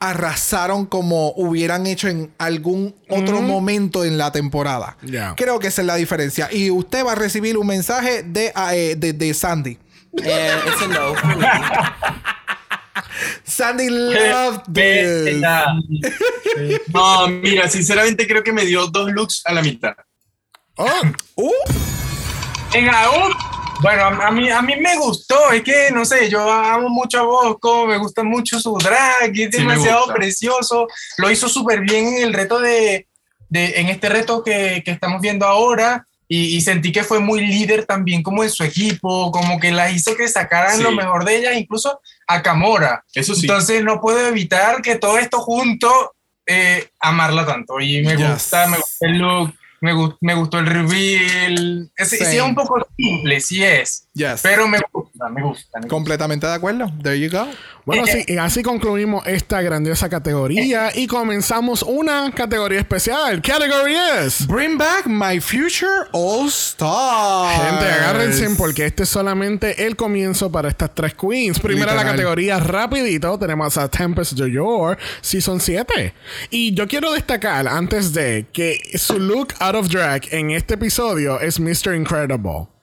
[0.00, 4.96] arrasaron como hubieran hecho en algún otro momento en la temporada.
[5.36, 6.48] Creo que esa es la diferencia.
[6.52, 9.78] Y usted va a recibir un mensaje de, ah, eh, de, de Sandy.
[10.16, 11.46] And it's a no for me.
[13.44, 15.40] Sandy loved this.
[16.92, 19.94] No, mira, sinceramente creo que me dio dos looks a la mitad.
[20.76, 20.86] Oh,
[21.36, 21.50] uh,
[22.72, 26.50] Venga, uh, bueno, a, a mí, a mí me gustó, es que no sé, yo
[26.50, 30.86] amo mucho a Bosco, me gusta mucho su drag, es Sí, demasiado precioso,
[31.18, 33.06] lo hizo súper bien en el reto de,
[33.48, 36.06] de en este reto que, que estamos viendo ahora.
[36.26, 39.90] Y, y sentí que fue muy líder también como en su equipo, como que la
[39.90, 40.82] hizo que sacaran Sí.
[40.82, 43.04] lo mejor de ella, incluso a Camora.
[43.12, 43.42] Eso sí.
[43.42, 46.14] Entonces no puedo evitar que todo esto junto,
[46.46, 47.78] eh, amarla tanto.
[47.78, 48.30] Y me Yes.
[48.30, 49.54] gusta, me gusta el look,
[49.84, 51.92] me, me gustó el reveal.
[51.96, 52.36] Es, sí Same.
[52.36, 54.03] es un poco simple, sí es.
[54.14, 54.40] Yes.
[54.42, 55.78] Pero me gusta, me gusta.
[55.78, 55.88] me gusta.
[55.88, 56.90] Completamente de acuerdo.
[57.02, 57.46] There you go.
[57.84, 63.42] Bueno, sí, y así concluimos esta grandiosa categoría y comenzamos una categoría especial.
[63.42, 64.46] Category es.
[64.46, 67.60] Bring back my future all stars.
[67.60, 71.60] Gente, agárrense porque este es solamente el comienzo para estas tres queens.
[71.60, 72.16] Primera la Literal.
[72.16, 76.14] categoría rapidito, tenemos a Tempest Joyor, Season 7.
[76.50, 81.38] Y yo quiero destacar antes de que su look out of drag en este episodio
[81.38, 81.94] es Mr.
[81.94, 82.73] Incredible.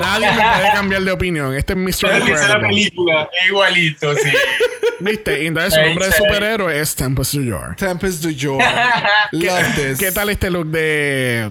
[0.00, 1.54] Nadie me puede cambiar de opinión.
[1.54, 1.88] Este es Mr.
[1.88, 2.68] Esa es la Incredible.
[2.68, 3.28] película.
[3.40, 4.30] Es igualito, sí.
[5.00, 5.42] ¿Viste?
[5.42, 7.74] Y entonces su nombre de superhéroe es Tempest Joyor.
[7.76, 8.62] Tempest du Jour.
[9.32, 9.98] Love this.
[9.98, 11.50] ¿Qué tal este look de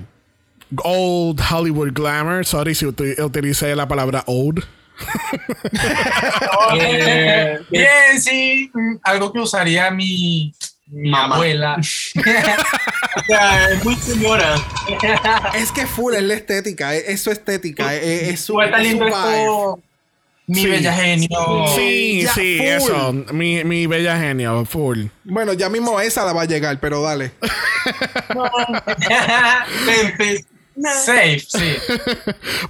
[0.84, 2.45] old Hollywood glamour?
[2.45, 4.64] Sorry si uti- utilicé la palabra old.
[6.80, 8.72] Eh, bien, sí.
[9.04, 10.54] Algo que usaría mi,
[10.91, 11.35] mi Mamá.
[11.35, 11.77] abuela.
[13.13, 14.55] O sea, es muy señora.
[15.53, 16.95] Es que full es la estética.
[16.95, 17.93] Es, es su estética.
[17.93, 19.79] Es, es su, es su esto.
[20.47, 20.67] Mi Sí.
[20.67, 21.27] bella genio.
[21.75, 22.67] Sí, ya, sí, full.
[22.67, 23.13] eso.
[23.33, 25.05] Mi, mi bella genio, full.
[25.25, 27.31] Bueno, ya mismo esa la va a llegar, pero dale.
[29.85, 30.47] Tempest.
[31.05, 31.75] Safe, sí.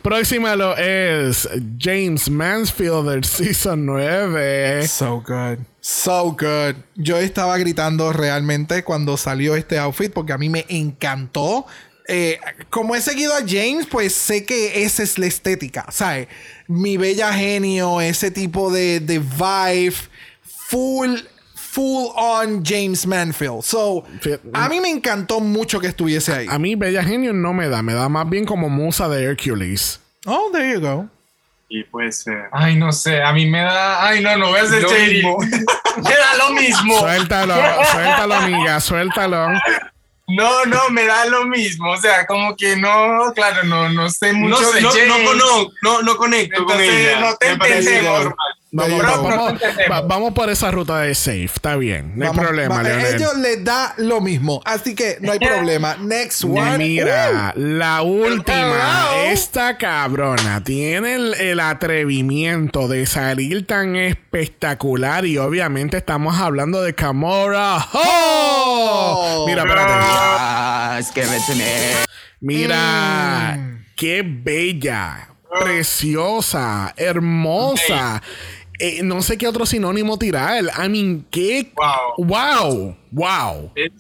[0.01, 1.47] Próxima lo es
[1.79, 4.87] James Mansfield del Season 9.
[4.87, 5.59] So good.
[5.81, 6.75] So good.
[6.95, 11.65] Yo estaba gritando realmente cuando salió este outfit porque a mí me encantó.
[12.07, 16.27] Eh, como he seguido a James, pues sé que esa es la estética, ¿sabes?
[16.67, 19.95] Mi bella genio, ese tipo de, de vibe,
[20.43, 21.15] full,
[21.55, 23.63] full on James Manfield.
[23.63, 24.03] So,
[24.53, 26.47] a mí me encantó mucho que estuviese ahí.
[26.49, 29.99] A mí Bella Genio no me da, me da más bien como musa de Hercules.
[30.25, 31.09] Oh, there you go.
[31.73, 32.49] Y puede ser.
[32.51, 34.05] Ay, no sé, a mí me da.
[34.05, 35.13] Ay, no, no Lo shady.
[35.15, 35.37] mismo.
[35.39, 36.99] me da lo mismo.
[36.99, 37.55] Suéltalo,
[37.93, 39.47] suéltalo, amiga, suéltalo.
[40.27, 41.91] No, no, me da lo mismo.
[41.91, 45.07] O sea, como que no, claro, no, no sé No, mucho sé, de no, James.
[45.07, 47.19] no, conozco, no, no conecto con Entonces, ella.
[47.21, 48.33] no te entendemos.
[48.73, 53.15] Vamos, va- por esa ruta de safe, está bien, no hay problema, va- Leonel.
[53.15, 55.97] Ellos les da lo mismo, así que no hay problema.
[55.99, 56.77] Next one.
[56.77, 59.31] Mira, la última, Hello.
[59.31, 66.95] esta cabrona tiene el, el atrevimiento de salir tan espectacular y obviamente estamos hablando de
[66.95, 67.85] Camora.
[67.91, 69.43] ¡Oh!
[69.47, 71.37] Mira, espérate.
[71.47, 71.65] To me.
[72.39, 73.85] Mira, Mm.
[73.97, 75.27] qué bella,
[75.59, 78.21] preciosa, hermosa.
[78.81, 80.63] Eh, no sé qué otro sinónimo tirar.
[80.83, 81.71] I mean, qué.
[81.75, 82.25] Wow.
[82.27, 83.71] Wow, wow.
[83.75, 83.91] Es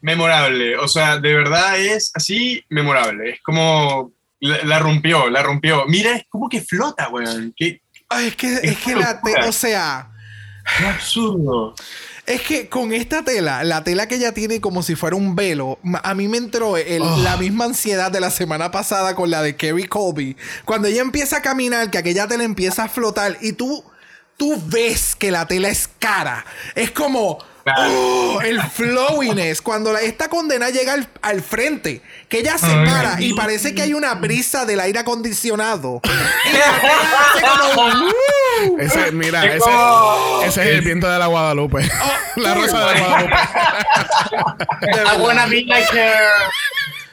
[0.00, 0.76] memorable.
[0.78, 3.30] O sea, de verdad es así memorable.
[3.30, 4.12] Es como.
[4.40, 5.86] La, la rompió, la rompió.
[5.86, 7.54] Mira, es como que flota, weón.
[7.56, 7.80] Qué,
[8.10, 10.10] Ay, es que, es que la te- o sea,
[10.76, 11.74] qué absurdo.
[12.26, 15.78] es que con esta tela, la tela que ella tiene como si fuera un velo,
[16.02, 19.56] a mí me entró el- la misma ansiedad de la semana pasada con la de
[19.56, 20.36] Kerry Colby.
[20.66, 23.82] Cuando ella empieza a caminar, que aquella tela empieza a flotar y tú,
[24.36, 26.44] tú ves que la tela es cara.
[26.74, 27.38] Es como...
[27.78, 28.40] ¡oh!
[28.44, 33.32] el flowiness cuando la- esta condena llega al, al frente que ella se para y
[33.32, 36.08] parece que hay una brisa del aire acondicionado y
[36.58, 37.86] la tela hace como
[38.74, 38.78] ¡uh!
[38.78, 39.62] Ese, mira, Es
[40.46, 41.88] ese, es el viento de la Guadalupe.
[42.36, 43.36] la rosa de la Guadalupe.
[45.16, 46.50] I wanna be like her.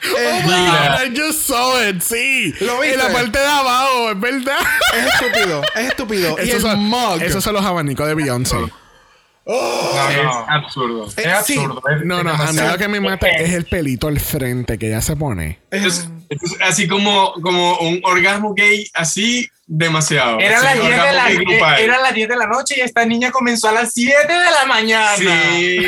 [0.04, 2.54] Oh my God, I just saw it, sí.
[2.62, 2.94] ¿Lo viste?
[2.94, 4.58] En la parte de abajo, es verdad.
[4.98, 6.38] Es estúpido, es estúpido.
[6.44, 7.22] y Esos el son, mug.
[7.22, 8.56] esos son los abanicos de Beyoncé.
[8.56, 10.46] No, Es no.
[10.50, 11.06] absurdo.
[11.18, 11.58] Eh, Es sí.
[11.58, 11.82] absurdo.
[11.90, 14.78] es- No, es no, a mí lo que me mata es el pelito al frente
[14.78, 15.60] que ella se pone.
[15.72, 20.40] Es, es así como, como un orgasmo gay, así demasiado.
[20.40, 23.70] Era las 10 de la, era las 10 de la noche y esta niña comenzó
[23.70, 25.16] a las 7 de la mañana.
[25.16, 25.88] Sí.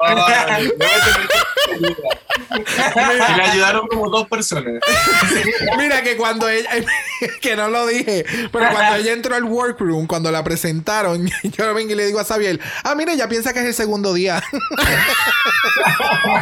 [0.00, 0.70] Ay.
[2.52, 4.80] Y le ayudaron como dos personas.
[5.78, 6.70] Mira que cuando ella,
[7.40, 11.92] que no lo dije, pero cuando ella entró al workroom, cuando la presentaron, yo vengo
[11.92, 14.36] y le digo a Xavier, ah, mira, ella piensa que es el segundo día.
[14.36, 14.42] Al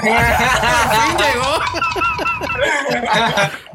[0.00, 0.14] fin
[1.18, 1.60] llegó.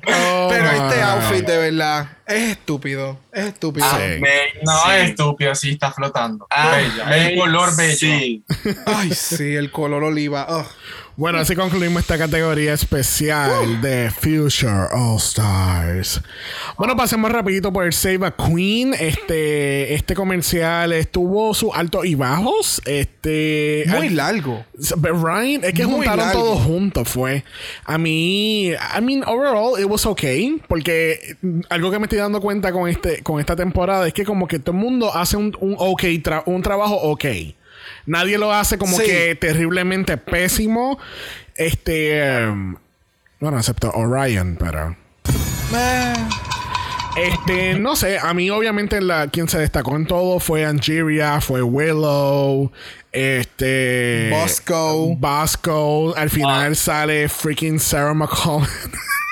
[0.08, 3.18] Oh, Pero este outfit de verdad es estúpido.
[3.32, 3.86] Es estúpido.
[3.90, 4.20] Ah, Sí.
[4.22, 4.90] me- No, sí.
[4.98, 6.46] es estúpido, sí, está flotando.
[6.50, 7.18] Ah, Bella.
[7.30, 7.98] El color bello.
[7.98, 8.44] Sí.
[8.86, 10.46] Ay, sí, el color oliva.
[11.16, 16.20] Bueno, así concluimos esta categoría especial de Future All Stars.
[16.76, 18.96] Bueno, pasemos rapidito por el Save a Queen.
[19.00, 22.82] Este, este comercial estuvo sus altos y bajos.
[22.86, 24.66] Este, Muy al- largo.
[25.04, 26.42] Ryan, es que Muy juntaron largo.
[26.42, 27.44] todos juntos, fue.
[27.86, 30.60] A mí, I mean, overall, it was okay.
[30.68, 31.36] Porque
[31.70, 34.58] algo que me estoy dando cuenta con este, con esta temporada es que como que
[34.58, 37.26] todo el mundo hace un, un ok, tra- un trabajo ok.
[38.06, 39.06] Nadie lo hace como Sí.
[39.06, 41.00] que terriblemente pésimo.
[41.56, 42.76] Este, um,
[43.40, 44.96] bueno, excepto Orion, pero.
[45.76, 46.14] Eh,
[47.16, 51.62] Este, no sé, a mí obviamente la, quien se destacó en todo fue Angeria, fue
[51.62, 52.72] Willow,
[53.12, 54.30] este...
[54.32, 55.16] Bosco.
[55.18, 58.66] Bosco, al final sale freaking Sarah McCollum.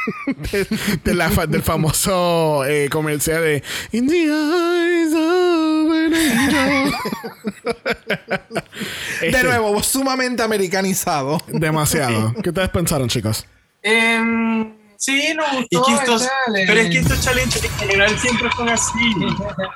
[0.52, 0.68] de,
[1.04, 6.94] de la fa- del famoso eh, comercial de In the eyes of an angel.
[9.22, 11.42] de Este, nuevo, sumamente americanizado.
[11.48, 12.34] Demasiado.
[12.44, 13.46] ¿Qué ustedes pensaron, chicos?
[13.84, 16.30] Em, sí, nos Y gustó que estos,
[16.68, 19.14] pero es que estos challenges en general siempre son así.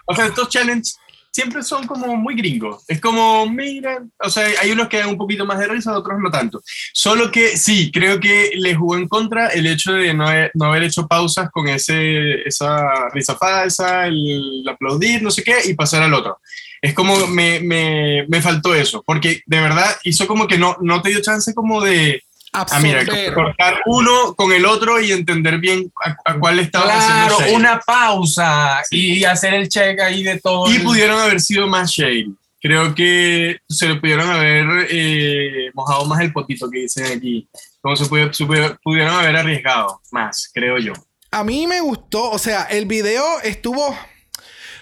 [0.05, 0.97] O sea, estos challenges
[1.35, 2.85] siempre son como muy gringos.
[2.87, 6.17] Es como, mira, o sea, hay unos que dan un poquito más de risa, otros
[6.17, 6.61] no tanto.
[6.93, 11.07] Solo que sí, creo que le jugó en contra el hecho de no haber, hecho
[11.07, 16.39] pausas con ese, esa risa falsa, el aplaudir, no sé qué, y pasar al otro.
[16.81, 21.01] Es como, me, me, me faltó eso, porque de verdad hizo como que no, no
[21.01, 22.23] te dio chance como de...
[22.55, 23.33] Ah, mira, Absorber.
[23.33, 28.81] cortar uno con el otro y entender bien a, a cuál estaba Claro, una pausa
[28.91, 30.71] y hacer el check ahí de todo.
[30.71, 32.27] Y el- pudieron haber sido más shade.
[32.61, 37.47] Creo que se le pudieron haber eh, mojado más el potito que dicen aquí.
[37.81, 40.93] Como se, puede- se puede- pudieron haber arriesgado más, creo yo.
[41.31, 43.95] A mí me gustó, o sea, el video estuvo.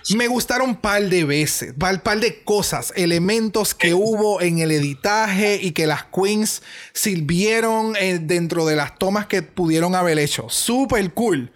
[0.10, 4.72] Me gustaron un par de veces, par, par de cosas, elementos que hubo en el
[4.72, 10.50] editaje y que las queens sirvieron eh, dentro de las tomas que pudieron haber hecho.
[10.50, 11.52] Súper cool.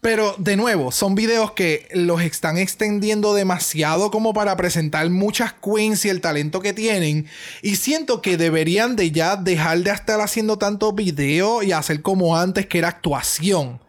[0.00, 6.04] Pero de nuevo, son videos que los están extendiendo demasiado como para presentar muchas queens
[6.04, 7.26] y el talento que tienen.
[7.62, 12.36] Y siento que deberían de ya dejar de estar haciendo tantos videos y hacer como
[12.36, 13.80] antes que era actuación.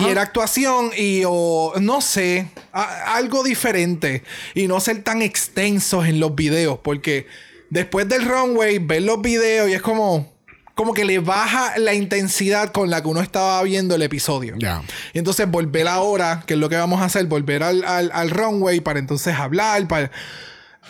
[0.00, 4.24] Y era actuación y o no sé, a- algo diferente.
[4.54, 6.80] Y no ser tan extensos en los videos.
[6.82, 7.26] Porque
[7.70, 10.34] después del runway, ver los videos y es como...
[10.74, 14.56] Como que le baja la intensidad con la que uno estaba viendo el episodio.
[14.58, 14.82] Ya.
[15.14, 18.28] Y entonces volver ahora, que es lo que vamos a hacer, volver al, al, al
[18.28, 20.10] runway para entonces hablar, para...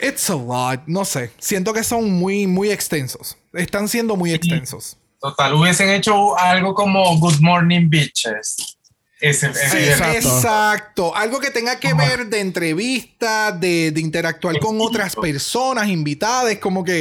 [0.00, 1.30] It's a lot, no sé.
[1.38, 3.36] Siento que son muy, muy extensos.
[3.52, 4.96] Están siendo muy extensos.
[5.20, 8.75] Total, hubiesen hecho algo como Good Morning Bitches.
[9.18, 10.12] Ese, exacto.
[10.18, 11.16] exacto.
[11.16, 16.84] Algo que tenga que ver de entrevista, de, de interactuar con otras personas, invitadas, como
[16.84, 17.00] que...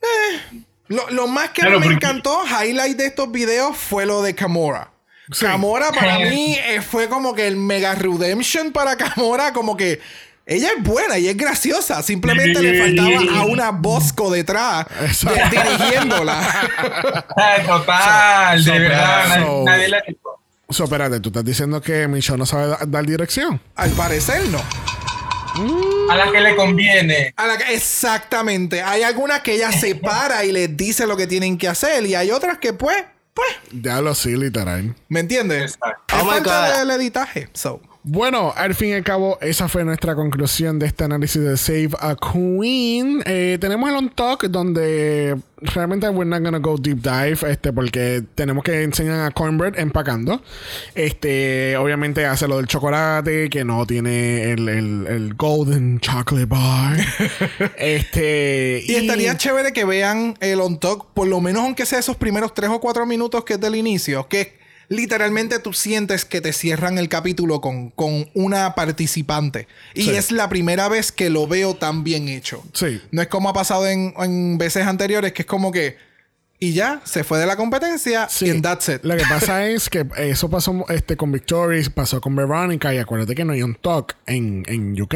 [0.00, 4.20] eh, lo, lo más que Claro, me porque- encantó, highlight de estos videos, fue lo
[4.22, 4.90] de Camora.
[5.30, 5.46] Sí.
[5.46, 10.00] Camora para mí eh, fue como que el mega redemption para Camora, como que
[10.44, 14.86] ella es buena y es graciosa, simplemente le faltaba a una Bosco detrás
[15.22, 17.24] de- dirigiéndola.
[17.66, 20.02] Total, de verdad, nadie, so- nadie la.
[20.72, 23.60] So, espérate, tú estás diciendo que Michelle no sabe da- dar dirección.
[23.76, 24.60] Al parecer no.
[26.10, 27.34] A la que le conviene.
[27.36, 28.82] A la que- exactamente.
[28.82, 32.04] Hay algunas que ella se para y les dice lo que tienen que hacer.
[32.06, 33.04] Y hay otras que, pues,
[33.34, 34.94] pues, Ya lo sí, literal.
[35.08, 35.74] ¿me entiendes?
[35.74, 36.16] Exacto.
[36.16, 36.78] Es Oh my God.
[36.78, 37.48] del editaje.
[37.52, 37.80] So.
[38.04, 41.90] Bueno, al fin y al cabo, esa fue nuestra conclusión de este análisis de Save
[42.00, 43.22] a Queen.
[43.26, 48.24] Eh, tenemos el On Talk donde realmente we're not gonna go deep dive, este, porque
[48.34, 50.42] tenemos que enseñar a Cornbread empacando.
[50.96, 56.96] Este, obviamente hace lo del chocolate, que no tiene el, el- el Golden Chocolate Bar.
[57.78, 58.82] este.
[58.84, 62.52] Y estaría chévere que vean el on talk, por lo menos aunque sea esos primeros
[62.52, 64.60] tres o cuatro minutos que es del inicio, que
[64.92, 69.66] literalmente tú sientes que te cierran el capítulo con, con una participante.
[69.94, 70.10] Y Sí.
[70.10, 72.62] es la primera vez que lo veo tan bien hecho.
[72.74, 73.00] Sí.
[73.10, 75.96] No es como ha pasado en, en veces anteriores, que es como que.
[76.58, 78.48] Y ya, se fue de la competencia Sí.
[78.48, 79.00] and that's it.
[79.02, 83.34] Lo que pasa es que eso pasó este, con Victorious, pasó con Veronica y acuérdate
[83.34, 85.14] que no hay un talk en, en UK.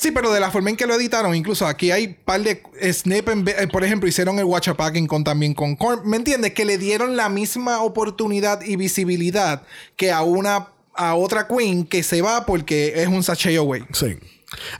[0.00, 2.62] Sí, pero de la forma en que lo editaron, incluso aquí hay un par de
[2.90, 6.08] snip, en ve- eh, por ejemplo, hicieron el watch packing con también con Korn.
[6.08, 6.54] ¿Me entiendes?
[6.54, 9.62] Que le dieron la misma oportunidad y visibilidad
[9.96, 13.82] que a una a otra queen que se va porque es un sachet away.
[13.92, 14.18] Sí.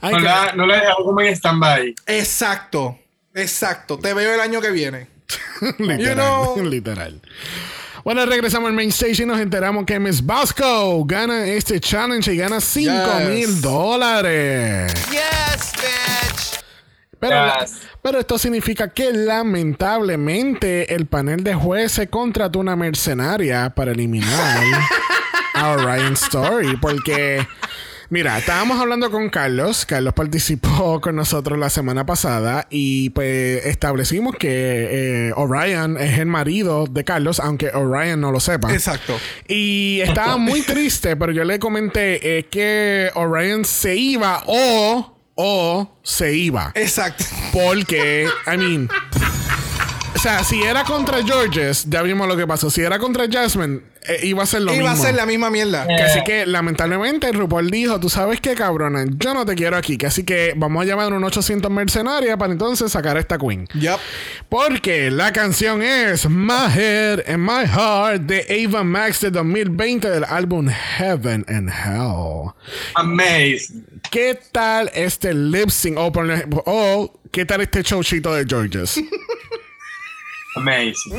[0.01, 1.95] Ay, No que- la, no la dejamos como en stand-by.
[2.07, 2.97] Exacto.
[3.35, 3.99] Exacto.
[3.99, 5.07] Te veo el año que viene.
[5.77, 7.21] literal, You know- literal.
[8.03, 12.37] Bueno, regresamos al main stage y nos enteramos que Miss Bosco gana este challenge y
[12.37, 12.91] gana 5
[13.29, 13.61] mil Yes.
[13.61, 14.91] dólares.
[15.11, 16.63] Yes, bitch.
[17.19, 17.73] Pero, Yes.
[18.01, 24.63] pero esto significa que lamentablemente el panel de jueces contrató una mercenaria para eliminar
[25.53, 26.77] a Orion Story.
[26.77, 27.47] Porque,
[28.11, 29.85] mira, estábamos hablando con Carlos.
[29.87, 36.27] Carlos participó con nosotros la semana pasada y pues establecimos que eh, Orion es el
[36.27, 38.71] marido de Carlos, aunque Orion no lo sepa.
[38.71, 39.17] Exacto.
[39.47, 45.97] Y estaba muy triste, pero yo le comenté eh, que Orion se iba o, o
[46.03, 46.71] se iba.
[46.75, 47.23] Exacto.
[47.51, 48.89] Porque, I mean.
[50.13, 52.69] O sea, si era contra Georges, ya vimos lo que pasó.
[52.69, 55.03] Si era contra Jasmine, eh, iba a ser lo Iba mismo.
[55.03, 55.85] a ser la misma mierda.
[55.87, 59.97] Que Así que, lamentablemente, RuPaul dijo: Tú sabes qué, cabrona, yo no te quiero aquí.
[59.97, 63.67] Que así que vamos a llamar un 800 mercenarios para entonces sacar a esta queen.
[63.75, 63.99] Yup.
[64.49, 70.23] Porque la canción es My Head and My Heart de Ava Max de 2020 del
[70.23, 72.51] álbum Heaven and Hell.
[72.95, 73.85] Amazing.
[74.09, 75.97] ¿Qué tal este lip sync?
[75.97, 78.99] O, por ejemplo, o, ¿qué tal este showchito de Georges?
[80.55, 81.17] Amazing.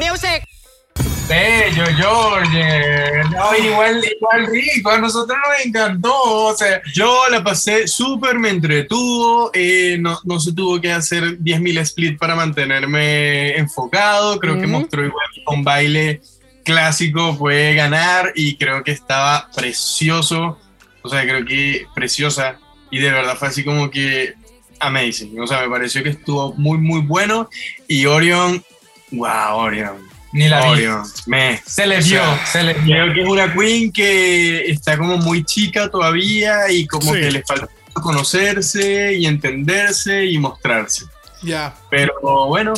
[1.29, 3.25] Bello, George.
[3.31, 4.91] No, igual, igual rico.
[4.91, 6.13] A nosotros nos encantó.
[6.15, 11.39] O sea, Yo la pasé súper, me entretuvo, eh, no, no se tuvo que hacer
[11.39, 16.21] 10.000 split para mantenerme enfocado, creo que mostró igual que con baile
[16.65, 20.59] clásico puede ganar y creo que estaba precioso,
[21.03, 22.59] o sea, creo que preciosa
[22.91, 24.35] y de verdad fue así como que
[24.79, 27.49] amazing, o sea, me pareció que estuvo muy, muy bueno
[27.89, 28.63] y Orion,
[29.11, 30.12] wow, Orion.
[30.33, 30.71] Ni la vi.
[30.71, 31.63] Orion, me.
[31.67, 32.95] Se le vio, sea, se le vio.
[32.97, 37.21] Creo que es una queen que está como muy chica todavía y como Sí.
[37.21, 41.05] que le falta conocerse y entenderse y mostrarse.
[41.43, 41.75] Ya.
[41.91, 42.13] Pero
[42.49, 42.73] bueno,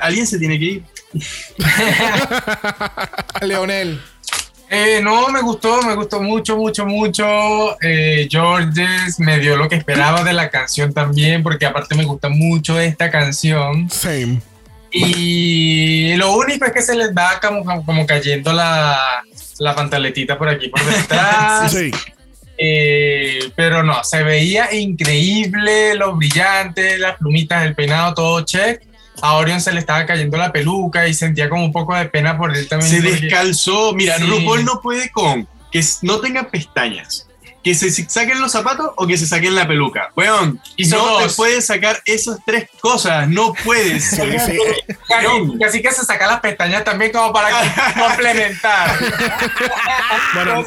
[0.00, 0.82] alguien se tiene que ir.
[3.42, 4.00] Leonel.
[4.74, 7.76] Eh, no, me gustó, me gustó mucho, mucho, mucho.
[7.82, 12.30] Eh, Georges me dio lo que esperaba de la canción también, porque aparte me gusta
[12.30, 13.90] mucho esta canción.
[13.90, 14.40] Same.
[14.92, 19.22] Y lo único es que se les va como, como cayendo la,
[19.58, 21.72] la pantaletita por aquí por detrás.
[21.76, 21.90] Sí.
[22.58, 28.82] Eh, pero no, se veía increíble, lo brillante, las plumitas, el peinado, todo check.
[29.20, 32.36] A Orion se le estaba cayendo la peluca y sentía como un poco de pena
[32.38, 32.90] por él también.
[32.90, 33.92] Se porque- descalzó.
[33.94, 34.24] Mira, Sí.
[34.24, 37.26] RuPaul no puede con que no tenga pestañas.
[37.62, 40.10] Que se saquen los zapatos o que se saquen la peluca.
[40.16, 41.22] Weón, Hizo no dos.
[41.28, 43.28] te puedes sacar esas tres cosas.
[43.28, 44.04] No puedes.
[44.10, 44.58] Sí, sí.
[45.08, 47.50] Casi, casi que se saca las pestañas también como para
[48.08, 48.98] complementar.
[50.34, 50.66] Bueno,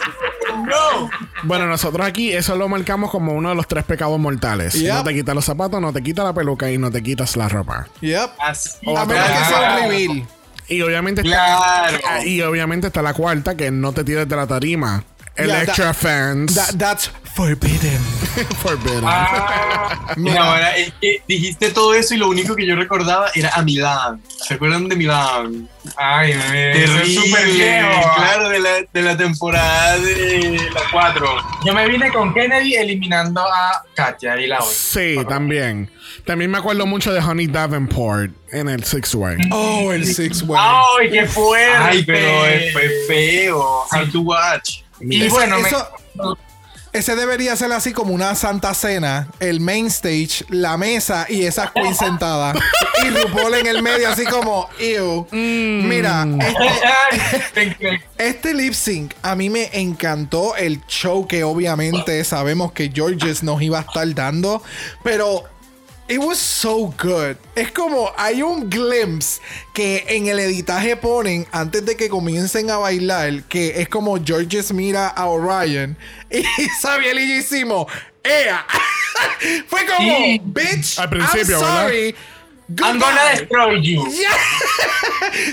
[0.65, 1.09] no.
[1.43, 4.73] bueno, nosotros aquí eso lo marcamos como uno de los tres pecados mortales.
[4.73, 4.93] Yep.
[4.93, 7.49] No te quitas los zapatos, no te quitas la peluca y no te quitas la
[7.49, 7.87] ropa.
[8.01, 8.29] Yep.
[8.39, 8.69] Así.
[8.95, 10.27] A menos que sea un reveal.
[10.67, 12.23] Y obviamente está, Claro.
[12.25, 15.03] Y obviamente está la cuarta que no te tires de la tarima.
[15.37, 17.99] El Yeah, that- fans That- that's forbidden.
[18.61, 19.03] forbidden.
[19.03, 23.49] Ah, mira, ahora es que dijiste todo eso y lo único que yo recordaba era
[23.53, 24.21] a Milán.
[24.27, 25.67] ¿Se acuerdan de Milán?
[25.97, 28.01] Ay, Terrible, súper viejo.
[28.15, 31.27] claro, de la, de la temporada de la 4.
[31.65, 34.71] Yo me vine con Kennedy eliminando a Katia y la otra.
[34.73, 35.91] Sí, también.
[36.25, 39.37] También me acuerdo mucho de Honey Davenport en el Six Way.
[39.51, 40.61] Oh, el Six Way.
[41.01, 41.77] ¡Ay, qué fuerte!
[41.77, 43.83] Ay, pero es- fue feo.
[43.91, 44.77] Hard to watch.
[44.99, 45.87] Y bueno, me- eso-
[46.93, 51.71] ese debería ser así como una santa cena, el main stage, la mesa y esas
[51.71, 52.57] queens sentadas.
[53.03, 55.27] y RuPaul en el medio así como, ew.
[55.33, 56.25] Mira,
[57.33, 57.75] este,
[58.17, 63.61] este lip sync a mí me encantó el show que obviamente sabemos que Georges nos
[63.61, 64.63] iba a estar dando,
[65.03, 65.43] pero
[66.07, 67.35] It was so good.
[67.55, 69.41] Es como hay un glimpse
[69.73, 74.71] que en el editaje ponen antes de que comiencen a bailar, que es como Georges
[74.71, 75.97] mira a Orion
[76.29, 76.43] y
[76.79, 77.87] Sabiel y yo hicimos,
[78.23, 78.65] ¡Ea!
[79.67, 80.41] Fue como, Sí.
[80.43, 82.15] bitch, Al principio, I'm ¿verdad?
[82.69, 84.03] I'm gonna goodbye." destroy you.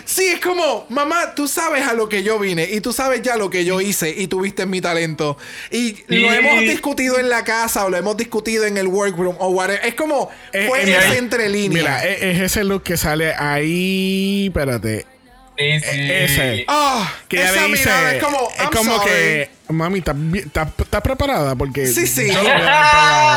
[0.05, 3.37] Sí, es como, mamá, tú sabes a lo que yo vine y tú sabes ya
[3.37, 5.37] lo que yo hice y tú viste mi talento.
[5.71, 9.49] Y lo hemos discutido en la casa o lo hemos discutido en el workroom o
[9.49, 9.85] whatever.
[9.85, 11.73] Es como, Eh, fue eh, ese entre líneas.
[12.03, 14.47] Mira, e- es, ese look que sale ahí.
[14.49, 15.07] Espérate.
[15.59, 16.11] Sí, sí.
[16.11, 16.65] Ese.
[16.69, 17.79] Ah, Que ella esa dice.
[17.85, 19.11] mirada es como, es I'm como sorry.
[19.11, 19.51] que.
[19.69, 21.55] Mami, ¿estás preparada?
[21.55, 21.87] Porque.
[21.87, 22.29] Sí, sí.
[22.33, 22.41] yo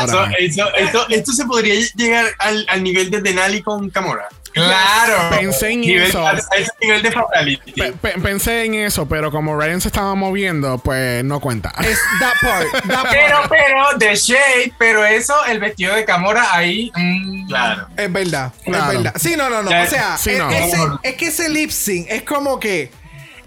[0.08, 4.28] So, eso- esto, esto se podría llegar al, al nivel de Denali con Camora.
[4.64, 5.36] Claro.
[5.38, 6.26] Pensé en Nivel, eso.
[6.26, 7.72] a ese nivel de fatality.
[7.72, 11.72] Pe- pe- pensé en eso, pero como Ryan se estaba moviendo, pues no cuenta.
[11.80, 12.86] Es that part.
[12.88, 13.08] That part.
[13.12, 16.90] Pero, pero, The Shade, pero eso, el vestido de Camora ahí.
[16.94, 17.86] mm, Claro.
[17.96, 18.90] Es verdad, Claro.
[18.92, 19.12] es verdad.
[19.16, 19.70] Sí, no, no, no.
[19.70, 20.50] Ya, O sea, sí, es, no.
[20.50, 22.90] ese- es que ese lip sync es como que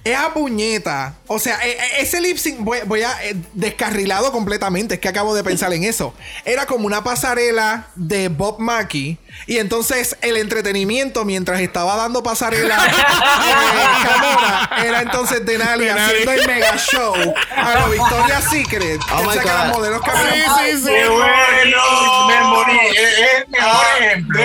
[0.04, 1.16] es a puñeta.
[1.28, 4.96] O sea, e- e- ese lip sync, voy, voy a eh, descarrilado completamente.
[4.96, 6.14] Es que acabo de pensar en eso.
[6.46, 9.18] Era como una pasarela de Bob Mackie.
[9.48, 12.78] Y entonces el entretenimiento mientras estaba dando pasarela
[14.82, 17.14] eh, era entonces Denali haciendo el mega show
[17.56, 19.00] a la Victoria's Secret.
[19.14, 19.64] Oh que saca God.
[19.68, 20.58] los modelos Sí, caminando.
[20.60, 20.84] sí, sí.
[20.94, 22.28] ¡Qué bueno!
[22.28, 22.80] Me morí.
[22.98, 24.44] Es el mejor Ah, ejemplo.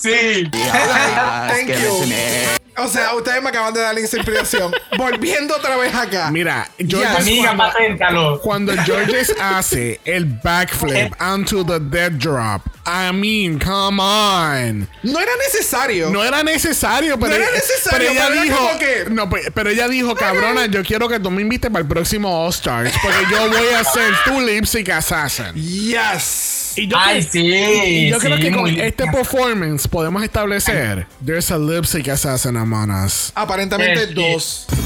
[0.00, 0.50] Sí.
[0.52, 2.59] Thank you.
[2.82, 4.72] O sea, ustedes me acaban de dar la inspiración.
[4.96, 6.30] Volviendo otra vez acá.
[6.30, 7.56] Mira, George Ya, Amiga,
[7.98, 14.88] cuando, cuando Georges hace el backflip onto the dead drop, I mean, come on.
[15.02, 16.10] No era necesario.
[16.10, 19.88] No era necesario, pero, era necesario, pero ella pero dijo, que- no, pe- pero ella
[19.88, 23.48] dijo, cabrona, yo quiero que tú me invites para el próximo All Stars, porque yo
[23.48, 25.52] voy a ser tu lip sync assassin.
[25.54, 26.59] Yes.
[26.82, 27.46] Y yo, Ay, creo- sí.
[27.46, 32.08] y yo sí, creo que con muy- este performance podemos establecer, there's a lip sync
[32.08, 33.32] assassin among us.
[33.34, 34.14] Aparentemente Sí.
[34.14, 34.66] dos.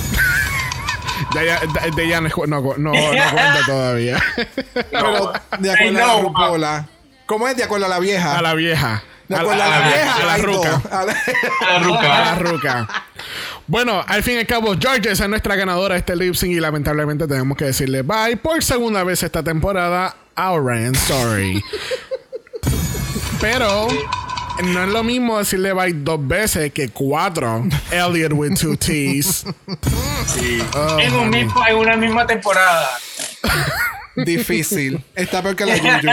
[1.97, 4.23] De ella no, no, no, no cuenta todavía.
[4.91, 6.87] Pero de acuerdo a la rupola.
[7.27, 7.57] ¿Cómo es?
[7.57, 8.39] De acuerdo a la vieja.
[8.39, 9.03] A la vieja.
[9.29, 10.15] de acuerdo la, a la, a la- vieja.
[10.15, 10.83] a la ruca.
[10.91, 12.89] A la- La A ruca.
[13.67, 16.61] Bueno, al fin y al cabo, George es nuestra ganadora de este lip sync y
[16.61, 21.63] lamentablemente tenemos que decirle bye por segunda vez esta temporada a Ryan Story.
[23.41, 23.89] Pero
[24.65, 27.65] no es lo mismo decirle bye dos veces que cuatro.
[27.91, 29.47] Elliot with two T's.
[30.75, 32.91] Oh, en, un mismo, en una misma temporada.
[34.17, 35.03] Difícil.
[35.15, 36.11] Está peor que la Yuyu.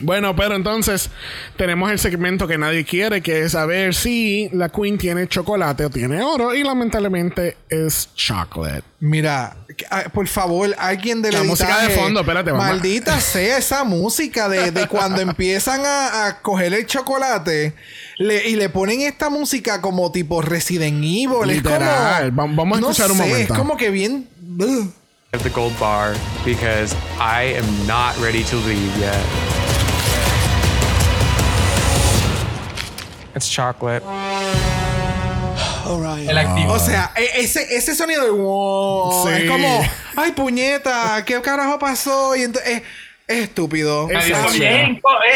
[0.00, 1.08] Bueno, pero entonces
[1.56, 5.90] tenemos el segmento que nadie quiere, que es saber si la Queen tiene chocolate o
[5.90, 8.82] tiene oro, y lamentablemente es chocolate.
[8.98, 9.56] Mira,
[9.90, 14.48] ah, por favor, alguien de La música de fondo, espérate, a- Maldita sea esa música
[14.48, 17.74] de, de cuando empiezan a, a coger el chocolate
[18.18, 21.46] le- y le ponen esta música como tipo Resident Evil.
[21.46, 22.24] Literal.
[22.24, 23.52] Es como, Va- vamos a no escuchar un sé, momento.
[23.54, 24.28] Es como que bien.
[24.58, 24.88] ugh.
[25.42, 26.14] the gold bar
[26.44, 29.63] because I am not ready to leave yet.
[33.34, 34.04] It's chocolate.
[36.28, 36.72] El activo.
[36.72, 39.42] O sea, e- ese, ese sonido de wow, Sí.
[39.42, 39.82] es como,
[40.16, 42.34] ay puñeta, ¿qué carajo pasó?
[42.34, 42.82] Y entonces es,
[43.26, 44.08] es estúpido.
[44.10, 44.32] Es-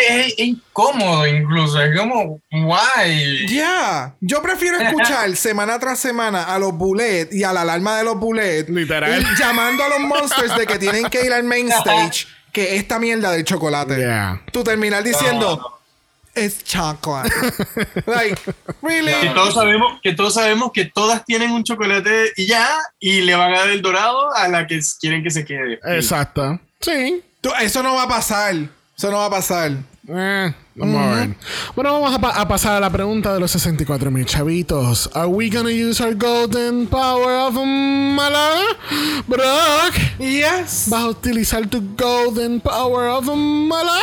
[0.08, 1.80] Es, incómodo incluso.
[1.82, 3.46] Es como, guay.
[3.48, 8.04] Ya, yo prefiero escuchar semana tras semana a los bullets y a la alarma de
[8.04, 9.20] los bullets Literal.
[9.22, 12.98] y llamando a los monsters de que tienen que ir al main stage que esta
[12.98, 13.96] mierda del chocolate.
[13.96, 14.42] Yeah.
[14.50, 15.77] Tú terminar diciendo
[16.44, 17.30] es chocolate.
[18.06, 18.40] like,
[18.82, 19.12] really?
[19.20, 23.34] Que todos sabemos que todos sabemos que todas tienen un chocolate y ya y le
[23.34, 25.78] van a dar el dorado a la que quieren que se quede.
[25.84, 26.58] Exacto.
[26.80, 27.22] Sí.
[27.40, 28.54] Tú- eso no va a pasar.
[28.96, 29.72] Eso no va a pasar.
[30.10, 31.36] Eh, vamos a ver.
[31.76, 35.08] Bueno, vamos a, pa- a pasar a la pregunta de los 64 mil chavitos.
[35.14, 38.62] Are we gonna use our golden power of Mala?
[39.26, 40.86] Brock, Yes.
[40.88, 44.00] ¿vas a utilizar tu golden power of Mala?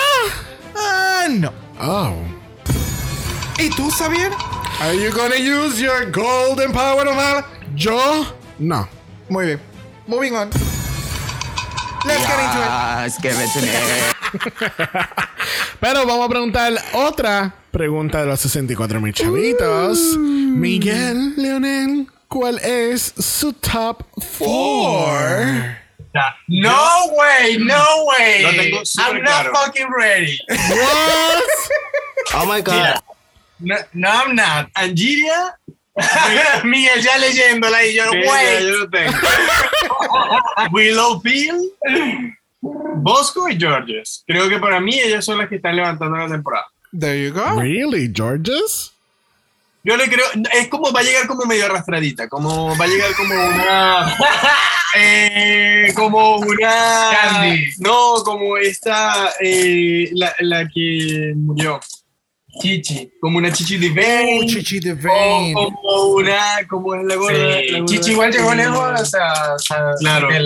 [0.77, 1.51] Ah, no.
[1.80, 2.14] Oh.
[3.60, 4.31] ¿Y tú, Xavier?
[4.81, 7.43] Are you gonna use your golden power of all?
[7.76, 8.26] ¿Yo?
[8.60, 8.88] No.
[9.30, 9.60] Muy bien.
[10.07, 10.49] Moving on.
[12.06, 13.41] Let's get into it.
[13.41, 13.68] It to me.
[15.80, 20.18] Pero vamos a preguntar otra pregunta de los 64 mil chavitos.
[20.18, 24.03] Miguel Leonel, ¿cuál es su top
[24.39, 25.84] 4?
[26.47, 28.43] No way, no way.
[28.43, 29.51] Lo tengo I'm claro.
[29.51, 30.39] not fucking ready.
[30.49, 31.43] What?
[32.33, 33.01] Oh my god.
[33.59, 34.69] Mira, no, no, I'm not.
[34.73, 35.53] Angiria,
[36.65, 38.61] Miguel ya leyéndola y yo, ya wait.
[38.63, 39.13] yo lo tengo.
[40.71, 41.71] Willow Peel,
[42.61, 44.23] Bosco y Georges.
[44.27, 46.65] Creo que para mí ellas son las que están levantando la temporada.
[46.97, 47.59] There you go.
[47.59, 48.91] Really, Georges?
[49.85, 53.13] Yo le creo, es como va a llegar como medio arrastradita, como va a llegar
[53.15, 54.17] como una,
[54.95, 57.69] eh, como una, Candy.
[57.77, 61.79] no, como esta, eh, la, la que murió,
[62.60, 63.11] Chichi.
[63.19, 65.53] como una Chichi Oh, Divine, Chichi the o Vein.
[65.53, 67.72] como una, como es la gorda, la Sí.
[67.72, 70.27] gorda- Chichi igual llegó lejos, o sea, o sea, Claro.
[70.30, 70.40] que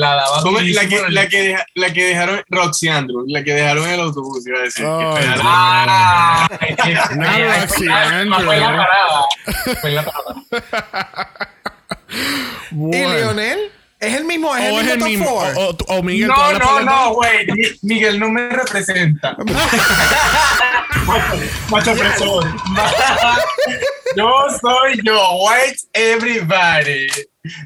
[0.73, 3.83] la que, en el- la, que deja- la que dejaron, Roxy Andrews, la que dejaron
[3.85, 4.85] en el autobús, iba a decir.
[4.85, 5.35] Oh, pena.
[5.43, 6.49] Ah,
[7.15, 7.85] No, Roxy
[8.45, 9.25] Fue la parada.
[9.81, 10.43] Fue la parada.
[12.71, 13.33] ¿Y Bueno.
[13.99, 14.55] ¿Es el mismo?
[14.55, 15.53] ¿Es O el es el mismo top mismo.
[15.53, 15.75] four?
[15.87, 17.45] O, Miguel, ¿tú No, no, no, güey.
[17.47, 19.35] Mi- Miguel no me representa.
[21.69, 22.45] Macho opresor.
[24.15, 24.31] yo
[24.61, 25.19] soy yo.
[25.37, 27.07] White everybody.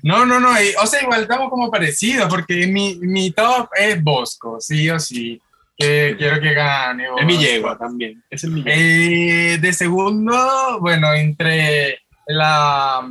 [0.01, 0.59] No, no, no.
[0.61, 4.99] y- O sea, igual estamos como parecidos porque mi, mi top es Bosco, sí o
[4.99, 5.41] sí.
[5.77, 7.05] Que quiero que gane.
[7.17, 7.47] Es mi Bosco.
[7.49, 8.63] yegua también, es el.
[8.65, 13.07] Eh, de segundo, bueno, entre la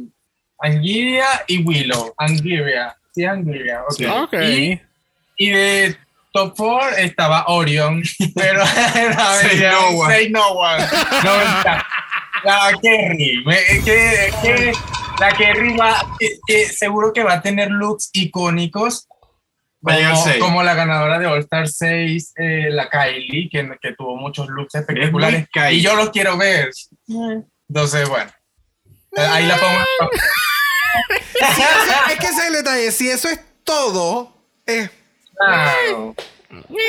[0.58, 2.14] Anguilla y Willow.
[2.16, 2.96] Anguilla.
[3.14, 3.82] Sí, Anguilla.
[3.82, 4.24] ok.
[4.24, 4.34] Ok.
[4.42, 4.80] Y,
[5.36, 5.96] y de
[6.32, 8.02] top 4 estaba Orion,
[8.34, 10.14] pero a ver, Say no one.
[10.14, 10.84] Say no one.
[11.24, 11.86] No, está.
[12.44, 13.44] la Kerry.
[13.84, 14.72] que, que
[15.20, 19.06] la Kerry va, que- que seguro que va a tener looks icónicos.
[19.84, 19.98] Como,
[20.38, 24.76] como la ganadora de All Star 6, eh, la Kylie, que, que tuvo muchos looks
[24.76, 25.48] espectaculares.
[25.72, 26.70] Y yo los quiero ver.
[27.68, 28.30] Entonces, bueno.
[29.16, 29.80] Ahí la pongo.
[32.10, 32.90] es que ese es el detalle.
[32.92, 34.34] Si eso es todo,
[34.66, 34.88] eh,
[35.36, 36.14] Claro.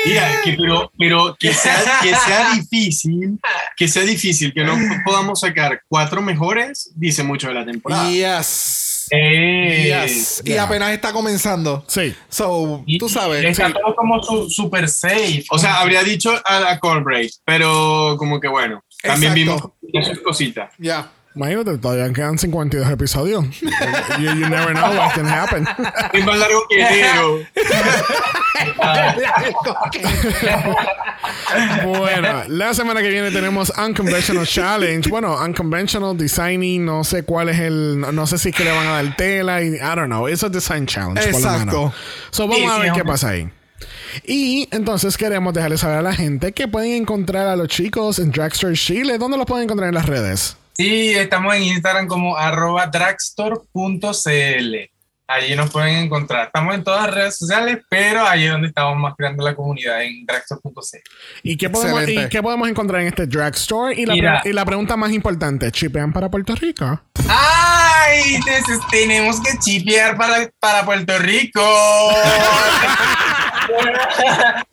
[0.06, 3.38] Mira, que, pero, pero que, sea, que sea difícil,
[3.76, 4.76] que sea difícil, que no
[5.06, 8.10] podamos sacar cuatro mejores, dice mucho de la temporada.
[8.10, 9.06] yes.
[9.10, 10.42] Eh, Yes.
[10.44, 11.82] Y apenas está comenzando.
[11.88, 12.14] Sí.
[12.28, 13.42] So, y- tú sabes.
[13.44, 13.72] Está sí.
[13.72, 15.44] todo como su, super safe.
[15.50, 19.74] O sea, habría dicho a la Corbray, pero como que bueno, también Exacto.
[19.90, 20.72] vimos esas cositas.
[20.78, 21.10] Ya.
[21.34, 23.44] Imagínate, todavía quedan 52 episodios.
[23.60, 25.66] you, you never know what can happen.
[26.12, 26.84] Es más largo que
[31.86, 35.08] bueno, la semana que viene tenemos Unconventional Challenge.
[35.10, 37.98] Bueno, Unconventional Designing, no sé cuál es el.
[37.98, 39.60] No, no sé si es que le van a dar tela.
[39.62, 40.28] Y, I don't know.
[40.28, 41.20] Es un Design Challenge.
[41.20, 41.66] Por lo Exacto.
[41.66, 41.94] menos.
[42.30, 43.50] So, vamos a ver qué pasa ahí.
[44.24, 48.30] Y entonces queremos dejarles saber a la gente que pueden encontrar a los chicos en
[48.30, 49.18] Dragstore Chile.
[49.18, 50.56] ¿Dónde los pueden encontrar en las redes?
[50.76, 54.74] Sí, estamos en Instagram como arroba dragstore.cl.
[55.26, 56.48] Allí nos pueden encontrar.
[56.48, 60.02] Estamos en todas las redes sociales, pero ahí es donde estamos más creando la comunidad,
[60.02, 60.98] en dragstore.cl.
[61.42, 62.26] ¿Y qué, podemos, Excelente.
[62.26, 63.94] ¿Y qué podemos encontrar en este dragstore?
[63.98, 64.40] Y la, Mira.
[64.42, 67.00] pre- y la pregunta más importante: ¿chipean para Puerto Rico?
[67.28, 68.34] ¡Ay!
[68.34, 71.62] Entonces tenemos que chipear para, para Puerto Rico.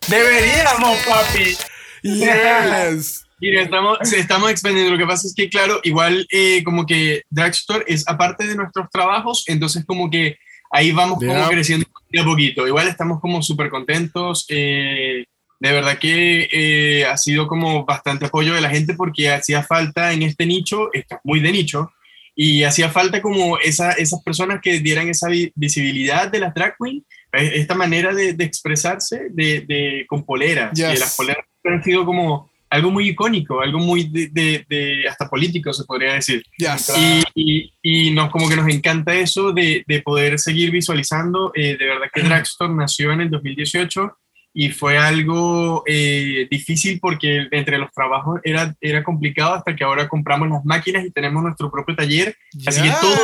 [0.08, 1.56] Deberíamos, papi.
[2.02, 3.21] Yes.
[3.42, 4.92] Mira, estamos, estamos expandiendo.
[4.92, 8.88] Lo que pasa es que, claro, igual eh, como que Dragstore es aparte de nuestros
[8.90, 10.36] trabajos, entonces como que
[10.70, 11.48] ahí vamos como Yeah.
[11.48, 12.66] creciendo de a poquito.
[12.68, 14.46] Igual estamos como súper contentos.
[14.48, 15.24] eh,
[15.58, 20.12] de verdad que eh, ha sido como bastante apoyo de la gente porque hacía falta
[20.12, 21.92] en este nicho, esto es muy de nicho,
[22.34, 26.74] y hacía falta como esa, esas personas que dieran esa vi- visibilidad de las drag
[26.80, 30.72] queen, esta manera de, de expresarse de, de- con poleras.
[30.74, 30.88] Yes.
[30.94, 35.28] Que las poleras han sido como algo muy icónico, algo muy de, de- de- hasta
[35.28, 36.42] político se podría decir.
[36.56, 36.92] Yes.
[36.96, 41.52] Y, y- y nos como que nos encanta eso de, de poder seguir visualizando.
[41.54, 44.16] Eh, de verdad que Dragstore nació en el 2018
[44.54, 50.08] y fue algo eh, difícil porque entre los trabajos era, era complicado hasta que ahora
[50.08, 52.36] compramos las máquinas y tenemos nuestro propio taller.
[52.66, 53.14] Así que todo,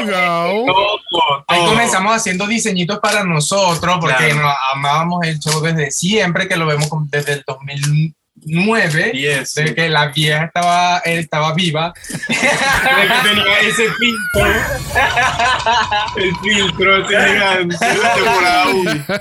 [0.00, 0.66] you go.
[1.10, 1.68] todo, Ahí todo.
[1.70, 4.42] comenzamos haciendo diseñitos para nosotros, porque Claro.
[4.42, 7.44] nos amábamos el show desde siempre, que lo vemos desde el
[8.40, 9.12] 2009.
[9.12, 9.54] Yes.
[9.54, 11.92] Desde que la vieja estaba, estaba viva.
[12.26, 12.34] Que
[13.28, 14.46] tenía ese filtro.
[16.16, 19.18] El filtro ese gigante de.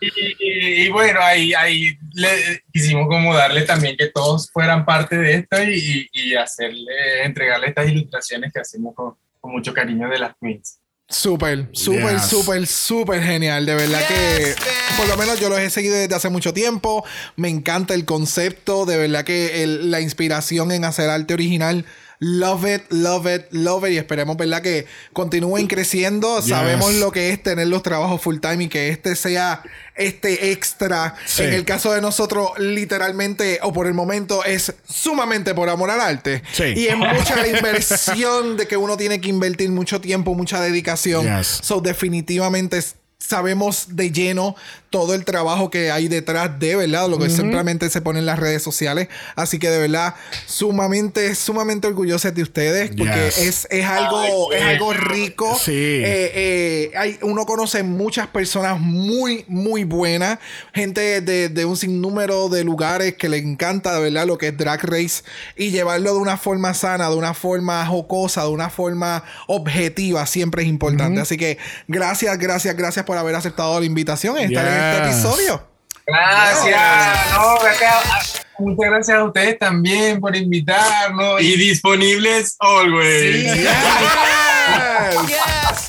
[0.00, 0.06] Y,
[0.38, 5.34] y- y bueno, ahí, ahí le quisimos como darle también que todos fueran parte de
[5.34, 10.18] esto y, y- y hacerle, entregarle estas ilustraciones que hacemos con, con mucho cariño de
[10.18, 10.79] las queens.
[11.10, 12.26] Súper, súper, Yes.
[12.28, 13.66] súper, súper genial.
[13.66, 14.54] De verdad que,
[14.96, 17.04] por lo menos yo los he seguido desde hace mucho tiempo.
[17.36, 18.86] Me encanta el concepto.
[18.86, 21.84] De verdad que el- la inspiración en hacer arte original.
[22.22, 23.94] Love it, love it, love it.
[23.94, 24.60] Y esperemos, ¿verdad?
[24.60, 26.38] Que continúen creciendo.
[26.40, 26.50] Yes.
[26.50, 29.62] Sabemos lo que es tener los trabajos full time y que este sea
[29.94, 31.14] este extra.
[31.24, 31.44] Sí.
[31.44, 36.00] En el caso de nosotros, literalmente, o por el momento, es sumamente por amor al
[36.02, 36.42] arte.
[36.52, 36.74] Sí.
[36.76, 41.24] Y es mucha la inversión de que uno tiene que invertir mucho tiempo, mucha dedicación.
[41.24, 41.60] Yes.
[41.62, 42.76] So, definitivamente
[43.20, 44.56] sabemos de lleno
[44.88, 47.08] todo el trabajo que hay detrás de, ¿verdad?
[47.08, 49.06] Lo que simplemente se pone en las redes sociales.
[49.36, 50.16] Así que de verdad,
[50.46, 53.38] sumamente, sumamente orgullosa de ustedes porque Yes.
[53.38, 55.56] es, es algo, es algo rico.
[55.56, 55.70] Sí.
[55.72, 60.38] Eh, eh, hay, uno conoce muchas personas muy, muy buenas.
[60.74, 64.56] Gente de, de un sinnúmero de lugares que le encanta, de verdad, lo que es
[64.56, 65.22] Drag Race.
[65.56, 70.62] Y llevarlo de una forma sana, de una forma jocosa, de una forma objetiva, siempre
[70.62, 71.20] es importante.
[71.20, 75.16] Así que gracias, gracias, gracias por haber aceptado la invitación en estar en este Yes.
[75.16, 75.66] episodio.
[76.06, 81.42] Gracias, no, gracias muchas gracias a ustedes también por invitarnos.
[81.42, 83.66] Y disponibles always.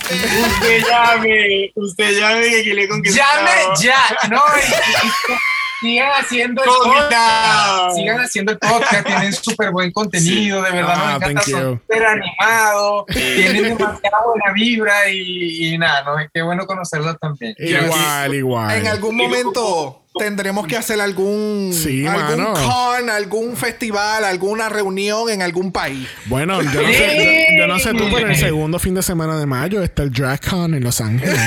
[0.10, 4.00] Usted llame, usted llame que quiere con que llame ya,
[4.32, 5.34] no, y-
[5.82, 7.96] sigan haciendo el podcast.
[7.96, 9.06] Sigan haciendo el podcast.
[9.06, 10.62] Tienen súper buen contenido.
[10.62, 11.42] De verdad, Ah, nos encanta.
[11.42, 11.80] thank Son you.
[11.80, 13.06] súper animados.
[13.08, 17.56] Tienen demasiada buena vibra y, y nada, no, qué bueno conocerlos también.
[17.58, 18.78] Igual, igual.
[18.78, 22.54] En algún momento tendremos que hacer algún, Sí, algún mano.
[22.54, 26.08] con, algún festival, alguna reunión en algún país.
[26.26, 29.38] Bueno, yo no, sé, yo, yo no sé tú, pero el segundo fin de semana
[29.40, 31.40] de mayo está el DragCon en Los Ángeles.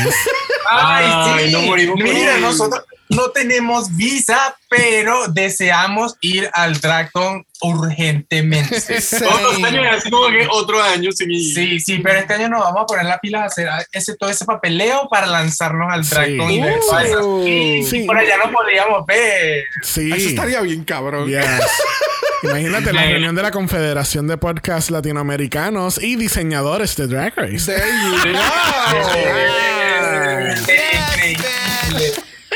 [0.70, 1.52] Ay, Ay, sí.
[1.52, 2.40] no morimos por Mira, ir.
[2.42, 8.76] nosotros no tenemos visa, pero deseamos ir al Dragcon urgentemente.
[8.76, 11.54] Años es así como que otro año sin ir.
[11.54, 14.30] Sí, sí, pero este año nos vamos a poner las pilas a hacer ese, todo
[14.30, 18.04] ese papeleo para lanzarnos al Dragcon y ver todas esas- Uh, sí.
[18.04, 19.64] Por allá no podíamos ver.
[19.82, 20.10] Sí.
[20.12, 21.28] Eso estaría bien, cabrón.
[21.28, 21.42] Yes.
[22.42, 27.72] Imagínate la reunión de la Confederación de Podcasts Latinoamericanos y diseñadores de Drag Race.
[27.72, 28.38] There you go.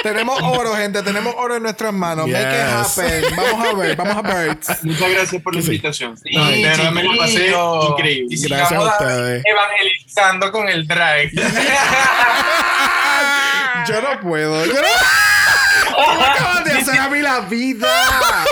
[0.02, 1.02] Tenemos oro, gente.
[1.02, 2.26] Tenemos oro en nuestras manos.
[2.28, 3.24] Make it happen.
[3.36, 4.48] Vamos a ver, vamos a ver.
[4.82, 5.66] Muchas gracias por la Sí.
[5.68, 6.16] invitación.
[6.16, 7.88] Sí, No, de verdad me lo pasé chiquito.
[7.90, 8.34] increíble.
[8.34, 9.42] Y Gracias a ustedes.
[9.44, 11.30] Evangelizando con el drag.
[13.88, 14.66] Yo no puedo.
[14.66, 15.94] Yo no.
[15.94, 17.88] ¿Cómo acabas de hacer a mí la vida?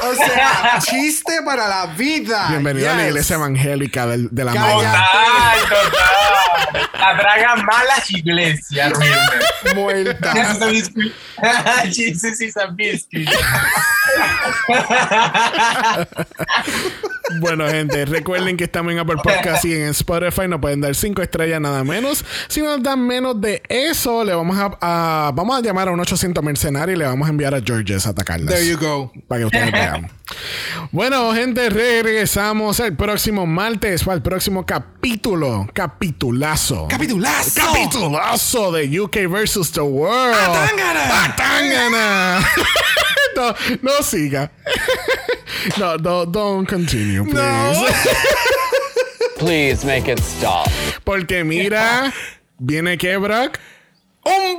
[0.03, 2.47] O sea, chiste para la vida.
[2.51, 3.09] Bienvenido a la Yes.
[3.11, 5.05] iglesia evangélica del- de la mañana.
[5.07, 6.91] Total, total.
[6.99, 9.75] La draga mala iglesia, Ruben.
[9.77, 10.33] Muerta.
[11.93, 13.29] Jesus is a biscuit.
[17.41, 20.47] Bueno, gente, recuerden que estamos en Apple Podcast y en Spotify.
[20.49, 22.25] Nos pueden dar cinco estrellas nada menos.
[22.49, 26.01] Si nos dan menos de eso, le vamos a, a- vamos a llamar a un
[26.01, 28.55] 800 mercenarios y le vamos a enviar a Georges a atacarlas.
[28.55, 29.13] There you go.
[29.29, 30.11] Para que ustedes vean.
[30.91, 35.69] Bueno, gente, regresamos el próximo martes para el próximo capítulo.
[35.73, 36.89] Capitulazo.
[36.89, 37.61] Capitulazo.
[37.61, 40.35] Capitulazo de UK versus the World.
[40.35, 41.25] ¡Atángana!
[41.25, 42.49] ¡Atángana!
[43.37, 44.51] no, no siga.
[45.79, 47.35] no, don't, don't continue, please.
[47.35, 47.87] No.
[49.39, 50.69] Please make it stop.
[51.05, 52.13] Porque mira,
[52.59, 53.59] viene que Brock.
[54.25, 54.59] ¡Un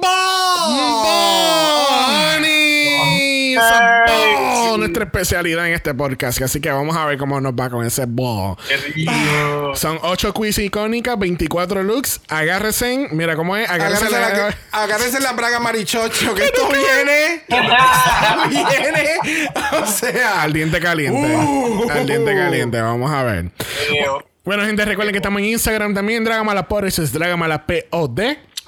[2.39, 3.26] ¡Honey!
[3.57, 6.41] Ese ball, Nuestra especialidad en este podcast.
[6.41, 8.55] Así que vamos a ver cómo nos va con ese ball.
[8.67, 9.75] Qué rico.
[9.75, 12.21] Son 8 quiz icónicas, 24 looks.
[12.29, 13.07] Agárrense.
[13.11, 13.69] Mira cómo es.
[13.69, 14.05] Agárrense.
[14.05, 17.33] Agárrense la- la, agárrense la braga marichocho, que esto viene.
[17.47, 19.49] esto viene.
[19.81, 21.35] O sea, Al diente caliente.
[21.35, 21.89] Uh.
[21.89, 22.81] Al diente caliente.
[22.81, 23.51] Vamos a ver.
[24.43, 26.23] Bueno, gente, recuerden que estamos en Instagram también.
[26.23, 28.19] Dragamala eso es Dragamala POD.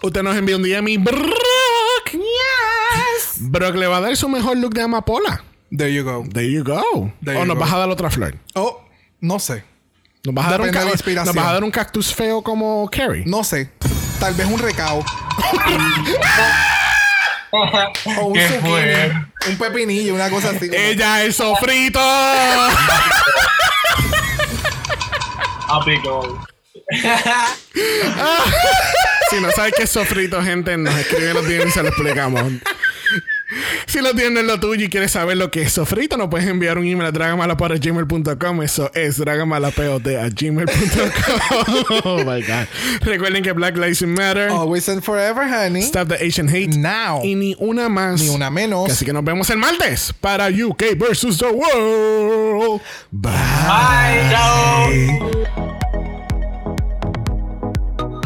[0.02, 2.12] Usted nos envía un DM y Brock.
[2.12, 3.19] Yes.
[3.40, 5.44] Brock le va a dar su mejor look de amapola.
[5.76, 6.26] there you go.
[6.32, 7.12] There you go.
[7.24, 7.62] There o you nos go.
[7.62, 8.36] vas a dar otra flor.
[8.56, 8.82] Oh,
[9.22, 9.64] no sé.
[10.26, 11.36] Nos vas, a dar un de la ca- inspiración.
[11.36, 13.24] nos vas a dar un cactus feo como Carrie.
[13.26, 13.72] No sé.
[14.20, 15.00] Tal vez un recao.
[17.52, 19.28] o un zucchini.
[19.48, 20.70] Un pepinillo, una cosa así.
[20.74, 22.00] Ella es sofrito.
[29.30, 32.42] Si no sabes qué es sofrito, gente, nos escriben los DM y se lo explicamos.
[33.88, 36.78] Si lo tienes lo tuyo y quieres saber lo que es sofrito, nos puedes enviar
[36.78, 38.62] un email a dragamalapod.gmail.com.
[38.62, 42.00] Eso es dragamalapod.gmail.com.
[42.04, 42.68] Oh my God.
[43.02, 44.50] Recuerden que Black Lives Matter.
[44.50, 45.82] Always and forever, honey.
[45.82, 46.76] Stop the Asian hate.
[46.76, 47.22] Now.
[47.24, 48.22] Y ni una más.
[48.22, 48.90] Ni una menos.
[48.90, 52.82] Así que nos vemos el martes para UK versus the World.
[53.12, 53.32] Bye.
[53.32, 54.90] Bye, chao.